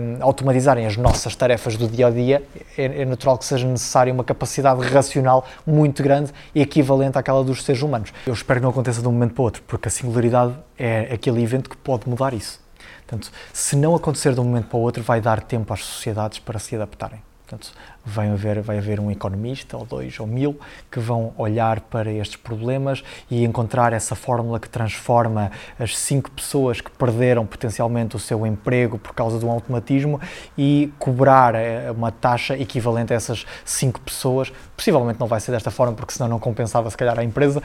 um, 0.02 0.24
automatizarem 0.24 0.86
as 0.86 0.96
nossas 0.96 1.36
tarefas 1.36 1.76
do 1.76 1.88
dia 1.88 2.08
a 2.08 2.10
dia, 2.10 2.44
é, 2.78 3.02
é, 3.02 3.06
natural 3.06 3.38
que 3.38 3.46
seja 3.46 3.68
necessária 3.68 4.14
uma 4.14 4.24
capacidade 4.24 4.82
racional 4.88 5.46
muito 5.66 6.04
grande 6.04 6.32
e 6.54 6.62
equivalente 6.62 7.18
àquela 7.18 7.44
dos 7.44 7.64
seres 7.64 7.82
humanos. 7.82 8.14
Eu 8.26 8.34
espero 8.34 8.60
que 8.60 8.64
não 8.64 8.70
aconteça 8.70 9.02
de 9.02 9.08
um 9.08 9.12
momento 9.12 9.34
para 9.34 9.42
o 9.42 9.46
outro, 9.46 9.64
porque 9.68 9.88
a 9.88 9.92
singularidade 9.92 10.54
é 10.78 11.14
aquele 11.14 11.42
evento 11.42 11.70
que 11.70 11.78
pode 11.78 12.08
mudar 12.08 12.34
isso. 12.34 12.60
Portanto, 13.06 13.32
se 13.54 13.76
não 13.76 13.96
acontecer 13.96 14.34
de 14.34 14.40
um 14.40 14.44
momento 14.44 14.68
para 14.68 14.78
o 14.78 14.82
outro, 14.82 15.02
vai 15.02 15.22
dar 15.22 15.42
tempo 15.42 15.74
às 15.74 15.84
sociedades 15.84 16.40
para 16.40 16.60
se 16.60 16.76
adaptarem. 16.76 17.27
Portanto, 17.48 17.72
vai 18.06 18.30
haver, 18.30 18.62
vai 18.62 18.78
haver 18.78 19.00
um 19.00 19.10
economista, 19.10 19.78
ou 19.78 19.86
dois, 19.86 20.20
ou 20.20 20.28
mil, 20.28 20.60
que 20.92 21.00
vão 21.00 21.34
olhar 21.38 21.80
para 21.80 22.12
estes 22.12 22.36
problemas 22.36 23.02
e 23.32 23.46
encontrar 23.46 23.94
essa 23.94 24.16
fórmula 24.16 24.60
que 24.60 24.68
transforma 24.68 25.50
as 25.80 25.98
cinco 25.98 26.30
pessoas 26.32 26.82
que 26.82 26.92
perderam 26.92 27.46
potencialmente 27.46 28.18
o 28.18 28.20
seu 28.20 28.46
emprego 28.46 29.00
por 29.00 29.14
causa 29.14 29.40
de 29.40 29.46
um 29.46 29.50
automatismo 29.52 30.20
e 30.58 30.92
cobrar 31.00 31.56
eh, 31.56 31.90
uma 31.90 32.12
taxa 32.12 32.58
equivalente 32.58 33.14
a 33.14 33.16
essas 33.16 33.46
cinco 33.64 34.02
pessoas. 34.02 34.52
Possivelmente 34.76 35.18
não 35.18 35.28
vai 35.28 35.40
ser 35.40 35.54
desta 35.54 35.72
forma, 35.72 35.94
porque 35.94 36.12
senão 36.12 36.28
não 36.28 36.40
compensava 36.40 36.90
se 36.90 36.98
calhar 36.98 37.18
a 37.18 37.24
empresa, 37.24 37.64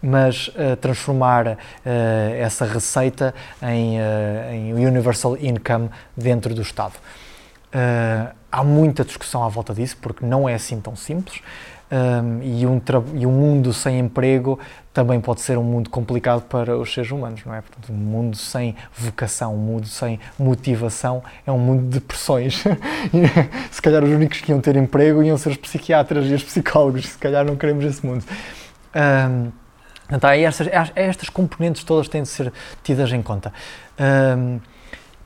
mas 0.00 0.46
uh, 0.48 0.76
transformar 0.80 1.48
uh, 1.48 1.56
essa 2.38 2.66
receita 2.66 3.34
em, 3.62 3.98
uh, 3.98 4.52
em 4.52 4.86
universal 4.86 5.36
income 5.38 5.90
dentro 6.16 6.54
do 6.54 6.62
Estado. 6.62 6.92
Uh, 7.74 8.32
há 8.52 8.62
muita 8.62 9.04
discussão 9.04 9.42
à 9.42 9.48
volta 9.48 9.74
disso, 9.74 9.96
porque 10.00 10.24
não 10.24 10.48
é 10.48 10.54
assim 10.54 10.80
tão 10.80 10.94
simples. 10.94 11.42
Um, 11.90 12.42
e, 12.42 12.66
um 12.66 12.80
e 13.14 13.26
um 13.26 13.30
mundo 13.30 13.72
sem 13.72 13.98
emprego 13.98 14.58
também 14.92 15.20
pode 15.20 15.42
ser 15.42 15.58
um 15.58 15.62
mundo 15.62 15.90
complicado 15.90 16.42
para 16.42 16.76
os 16.76 16.92
seres 16.92 17.10
humanos, 17.10 17.44
não 17.44 17.54
é? 17.54 17.60
Portanto, 17.60 17.92
um 17.92 17.96
mundo 17.96 18.36
sem 18.36 18.74
vocação, 18.96 19.54
um 19.54 19.58
mundo 19.58 19.86
sem 19.86 20.18
motivação 20.38 21.22
é 21.46 21.52
um 21.52 21.58
mundo 21.58 21.88
de 21.88 22.00
pressões. 22.00 22.64
se 23.70 23.82
calhar 23.82 24.02
os 24.02 24.10
únicos 24.10 24.40
que 24.40 24.50
iam 24.50 24.60
ter 24.60 24.76
emprego 24.76 25.22
iam 25.22 25.36
ser 25.36 25.50
os 25.50 25.56
psiquiatras 25.56 26.26
e 26.26 26.34
os 26.34 26.42
psicólogos, 26.42 27.08
se 27.10 27.18
calhar 27.18 27.44
não 27.44 27.56
queremos 27.56 27.84
esse 27.84 28.04
mundo. 28.04 28.24
Um, 28.94 29.52
então, 30.10 30.30
é 30.30 30.42
estas, 30.42 30.68
estas 30.94 31.28
componentes 31.28 31.82
todas 31.84 32.08
têm 32.08 32.22
de 32.22 32.28
ser 32.28 32.52
tidas 32.82 33.12
em 33.12 33.20
conta. 33.20 33.52
Um, 34.38 34.60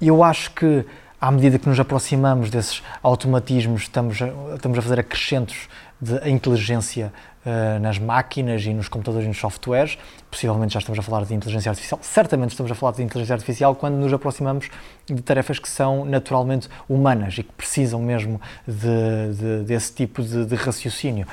eu 0.00 0.22
acho 0.22 0.50
que 0.52 0.84
à 1.20 1.30
medida 1.30 1.58
que 1.58 1.68
nos 1.68 1.80
aproximamos 1.80 2.50
desses 2.50 2.82
automatismos, 3.02 3.82
estamos 3.82 4.20
a, 4.22 4.54
estamos 4.54 4.78
a 4.78 4.82
fazer 4.82 5.00
acrescentos 5.00 5.68
de 6.00 6.30
inteligência 6.30 7.12
uh, 7.44 7.80
nas 7.80 7.98
máquinas 7.98 8.64
e 8.64 8.72
nos 8.72 8.88
computadores 8.88 9.24
e 9.24 9.28
nos 9.28 9.38
softwares. 9.38 9.98
Possivelmente 10.30 10.74
já 10.74 10.78
estamos 10.78 10.98
a 10.98 11.02
falar 11.02 11.24
de 11.24 11.34
inteligência 11.34 11.70
artificial. 11.70 11.98
Certamente 12.02 12.50
estamos 12.50 12.70
a 12.70 12.74
falar 12.74 12.92
de 12.92 13.02
inteligência 13.02 13.34
artificial 13.34 13.74
quando 13.74 13.96
nos 13.96 14.12
aproximamos 14.12 14.70
de 15.06 15.20
tarefas 15.20 15.58
que 15.58 15.68
são 15.68 16.04
naturalmente 16.04 16.68
humanas 16.88 17.36
e 17.36 17.42
que 17.42 17.52
precisam 17.52 18.00
mesmo 18.00 18.40
de, 18.66 19.34
de, 19.34 19.64
desse 19.64 19.92
tipo 19.92 20.22
de, 20.22 20.44
de 20.44 20.54
raciocínio. 20.54 21.26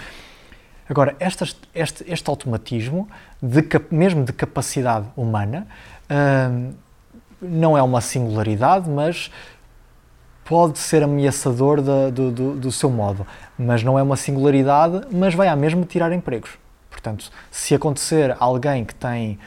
Agora, 0.89 1.15
este, 1.19 1.55
este, 2.05 2.29
automatismo, 2.29 3.07
de, 3.41 3.63
mesmo 3.91 4.23
de 4.23 4.33
capacidade 4.33 5.07
humana, 5.15 5.67
uh, 6.09 6.73
não 7.41 7.77
é 7.77 7.81
uma 7.81 8.01
singularidade, 8.01 8.89
mas 8.89 9.31
pode 10.45 10.77
ser 10.77 11.01
ameaçador 11.01 11.81
da, 11.81 12.09
do, 12.11 12.31
do, 12.31 12.55
do, 12.55 12.71
seu 12.71 12.89
modo, 12.89 13.25
mas 13.57 13.83
não 13.83 13.97
é 13.97 14.03
uma 14.03 14.15
singularidade, 14.15 15.01
mas 15.11 15.33
vai 15.33 15.47
à 15.47 15.55
mesma 15.55 15.83
tirar 15.85 16.11
empregos. 16.13 16.51
Portanto, 16.89 17.31
se 17.49 17.73
acontecer 17.73 18.35
alguém 18.39 18.85
que 18.85 18.93
tem, 18.93 19.39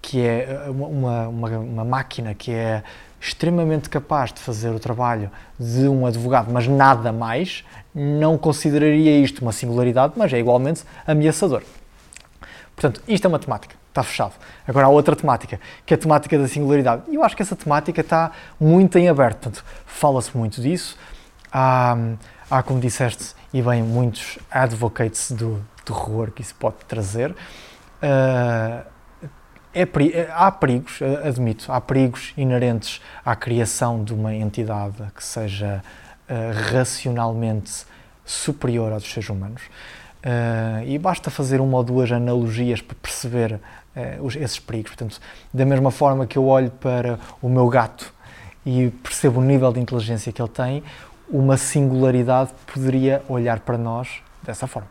que 0.00 0.24
é 0.24 0.66
uma, 0.68 1.28
uma, 1.28 1.58
uma 1.58 1.84
máquina 1.84 2.32
que 2.32 2.52
é 2.52 2.84
extremamente 3.20 3.90
capaz 3.90 4.32
de 4.32 4.38
fazer 4.38 4.70
o 4.70 4.78
trabalho 4.78 5.30
de 5.58 5.88
um 5.88 6.06
advogado, 6.06 6.50
mas 6.52 6.68
nada 6.68 7.12
mais, 7.12 7.64
não 7.92 8.38
consideraria 8.38 9.18
isto 9.18 9.42
uma 9.42 9.52
singularidade, 9.52 10.12
mas 10.16 10.32
é 10.32 10.38
igualmente 10.38 10.84
ameaçador. 11.04 11.62
Portanto, 12.74 13.02
isto 13.08 13.24
é 13.24 13.28
uma 13.28 13.38
temática 13.38 13.74
está 13.96 14.02
fechado. 14.02 14.34
Agora 14.66 14.86
há 14.86 14.88
outra 14.88 15.16
temática, 15.16 15.58
que 15.84 15.94
é 15.94 15.96
a 15.96 15.98
temática 15.98 16.38
da 16.38 16.46
singularidade. 16.46 17.02
E 17.08 17.14
eu 17.14 17.24
acho 17.24 17.34
que 17.34 17.42
essa 17.42 17.56
temática 17.56 18.00
está 18.00 18.30
muito 18.60 18.98
em 18.98 19.08
aberto, 19.08 19.44
portanto, 19.44 19.64
fala-se 19.86 20.36
muito 20.36 20.60
disso. 20.60 20.98
Há, 21.50 21.96
há, 22.50 22.62
como 22.62 22.80
disseste, 22.80 23.34
e 23.52 23.62
bem, 23.62 23.82
muitos 23.82 24.38
advocates 24.50 25.32
do 25.32 25.64
terror 25.84 26.30
que 26.30 26.42
isso 26.42 26.54
pode 26.54 26.76
trazer. 26.86 27.30
Uh, 27.30 28.84
é, 29.72 30.28
há 30.32 30.50
perigos, 30.50 31.00
admito, 31.22 31.70
há 31.70 31.80
perigos 31.80 32.32
inerentes 32.36 33.00
à 33.24 33.36
criação 33.36 34.02
de 34.02 34.14
uma 34.14 34.34
entidade 34.34 35.02
que 35.14 35.22
seja 35.22 35.82
uh, 36.28 36.72
racionalmente 36.72 37.84
superior 38.24 38.92
aos 38.92 39.04
seres 39.04 39.28
humanos. 39.28 39.62
Uh, 40.26 40.82
e 40.84 40.98
basta 40.98 41.30
fazer 41.30 41.60
uma 41.60 41.76
ou 41.76 41.84
duas 41.84 42.10
analogias 42.10 42.80
para 42.80 42.96
perceber 43.00 43.60
uh, 43.96 44.26
esses 44.38 44.58
perigos. 44.58 44.90
Portanto, 44.92 45.20
da 45.52 45.64
mesma 45.64 45.90
forma 45.90 46.26
que 46.26 46.36
eu 46.36 46.46
olho 46.46 46.70
para 46.70 47.18
o 47.40 47.48
meu 47.48 47.68
gato 47.68 48.12
e 48.64 48.90
percebo 49.02 49.40
o 49.40 49.44
nível 49.44 49.72
de 49.72 49.80
inteligência 49.80 50.32
que 50.32 50.42
ele 50.42 50.50
tem, 50.50 50.82
uma 51.28 51.56
singularidade 51.56 52.50
poderia 52.72 53.22
olhar 53.28 53.60
para 53.60 53.78
nós 53.78 54.20
dessa 54.42 54.66
forma. 54.66 54.88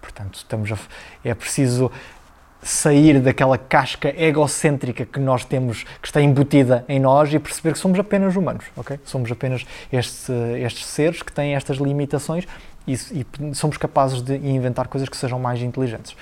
Portanto, 0.00 0.34
estamos 0.34 0.70
a, 0.72 0.76
é 1.24 1.34
preciso 1.34 1.90
sair 2.62 3.20
daquela 3.20 3.58
casca 3.58 4.08
egocêntrica 4.16 5.04
que 5.04 5.18
nós 5.18 5.44
temos, 5.44 5.84
que 6.00 6.06
está 6.06 6.22
embutida 6.22 6.84
em 6.88 7.00
nós 7.00 7.32
e 7.34 7.38
perceber 7.38 7.72
que 7.72 7.78
somos 7.78 7.98
apenas 7.98 8.36
humanos, 8.36 8.64
ok? 8.76 9.00
Somos 9.04 9.30
apenas 9.32 9.66
este, 9.92 10.32
estes 10.60 10.86
seres 10.86 11.22
que 11.22 11.32
têm 11.32 11.56
estas 11.56 11.78
limitações 11.78 12.46
e, 12.86 12.92
e 12.92 13.54
somos 13.54 13.76
capazes 13.76 14.22
de 14.22 14.36
inventar 14.36 14.86
coisas 14.86 15.08
que 15.08 15.16
sejam 15.16 15.40
mais 15.40 15.60
inteligentes. 15.60 16.12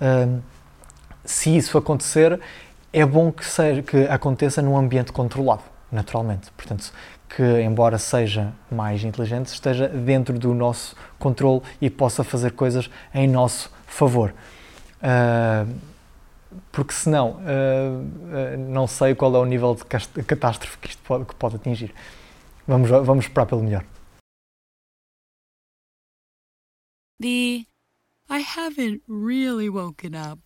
Uh, 0.00 0.40
se 1.26 1.56
isso 1.56 1.76
acontecer, 1.76 2.40
é 2.92 3.04
bom 3.04 3.30
que, 3.30 3.44
seja, 3.44 3.82
que 3.82 4.04
aconteça 4.04 4.62
num 4.62 4.76
ambiente 4.76 5.12
controlado, 5.12 5.62
naturalmente. 5.90 6.50
Portanto, 6.52 6.92
que, 7.28 7.42
embora 7.60 7.98
seja 7.98 8.52
mais 8.70 9.04
inteligente, 9.04 9.46
esteja 9.48 9.88
dentro 9.88 10.38
do 10.38 10.54
nosso 10.54 10.96
controle 11.18 11.62
e 11.80 11.90
possa 11.90 12.24
fazer 12.24 12.52
coisas 12.52 12.90
em 13.14 13.28
nosso 13.28 13.70
favor. 13.86 14.34
Uh, 14.98 15.74
porque 16.72 16.94
senão, 16.94 17.32
uh, 17.32 18.54
uh, 18.54 18.56
não 18.70 18.86
sei 18.86 19.14
qual 19.14 19.34
é 19.34 19.38
o 19.38 19.44
nível 19.44 19.74
de 19.74 19.84
catástrofe 20.24 20.78
que 20.78 20.88
isto 20.88 21.02
pode, 21.02 21.24
que 21.24 21.34
pode 21.34 21.56
atingir. 21.56 21.94
Vamos, 22.66 22.88
vamos 22.88 23.26
esperar 23.26 23.46
pelo 23.46 23.62
melhor. 23.62 23.84
The 27.20 27.66
I 28.28 28.40
haven't 28.40 29.02
really 29.08 29.68
woken 29.68 30.14
up 30.14 30.45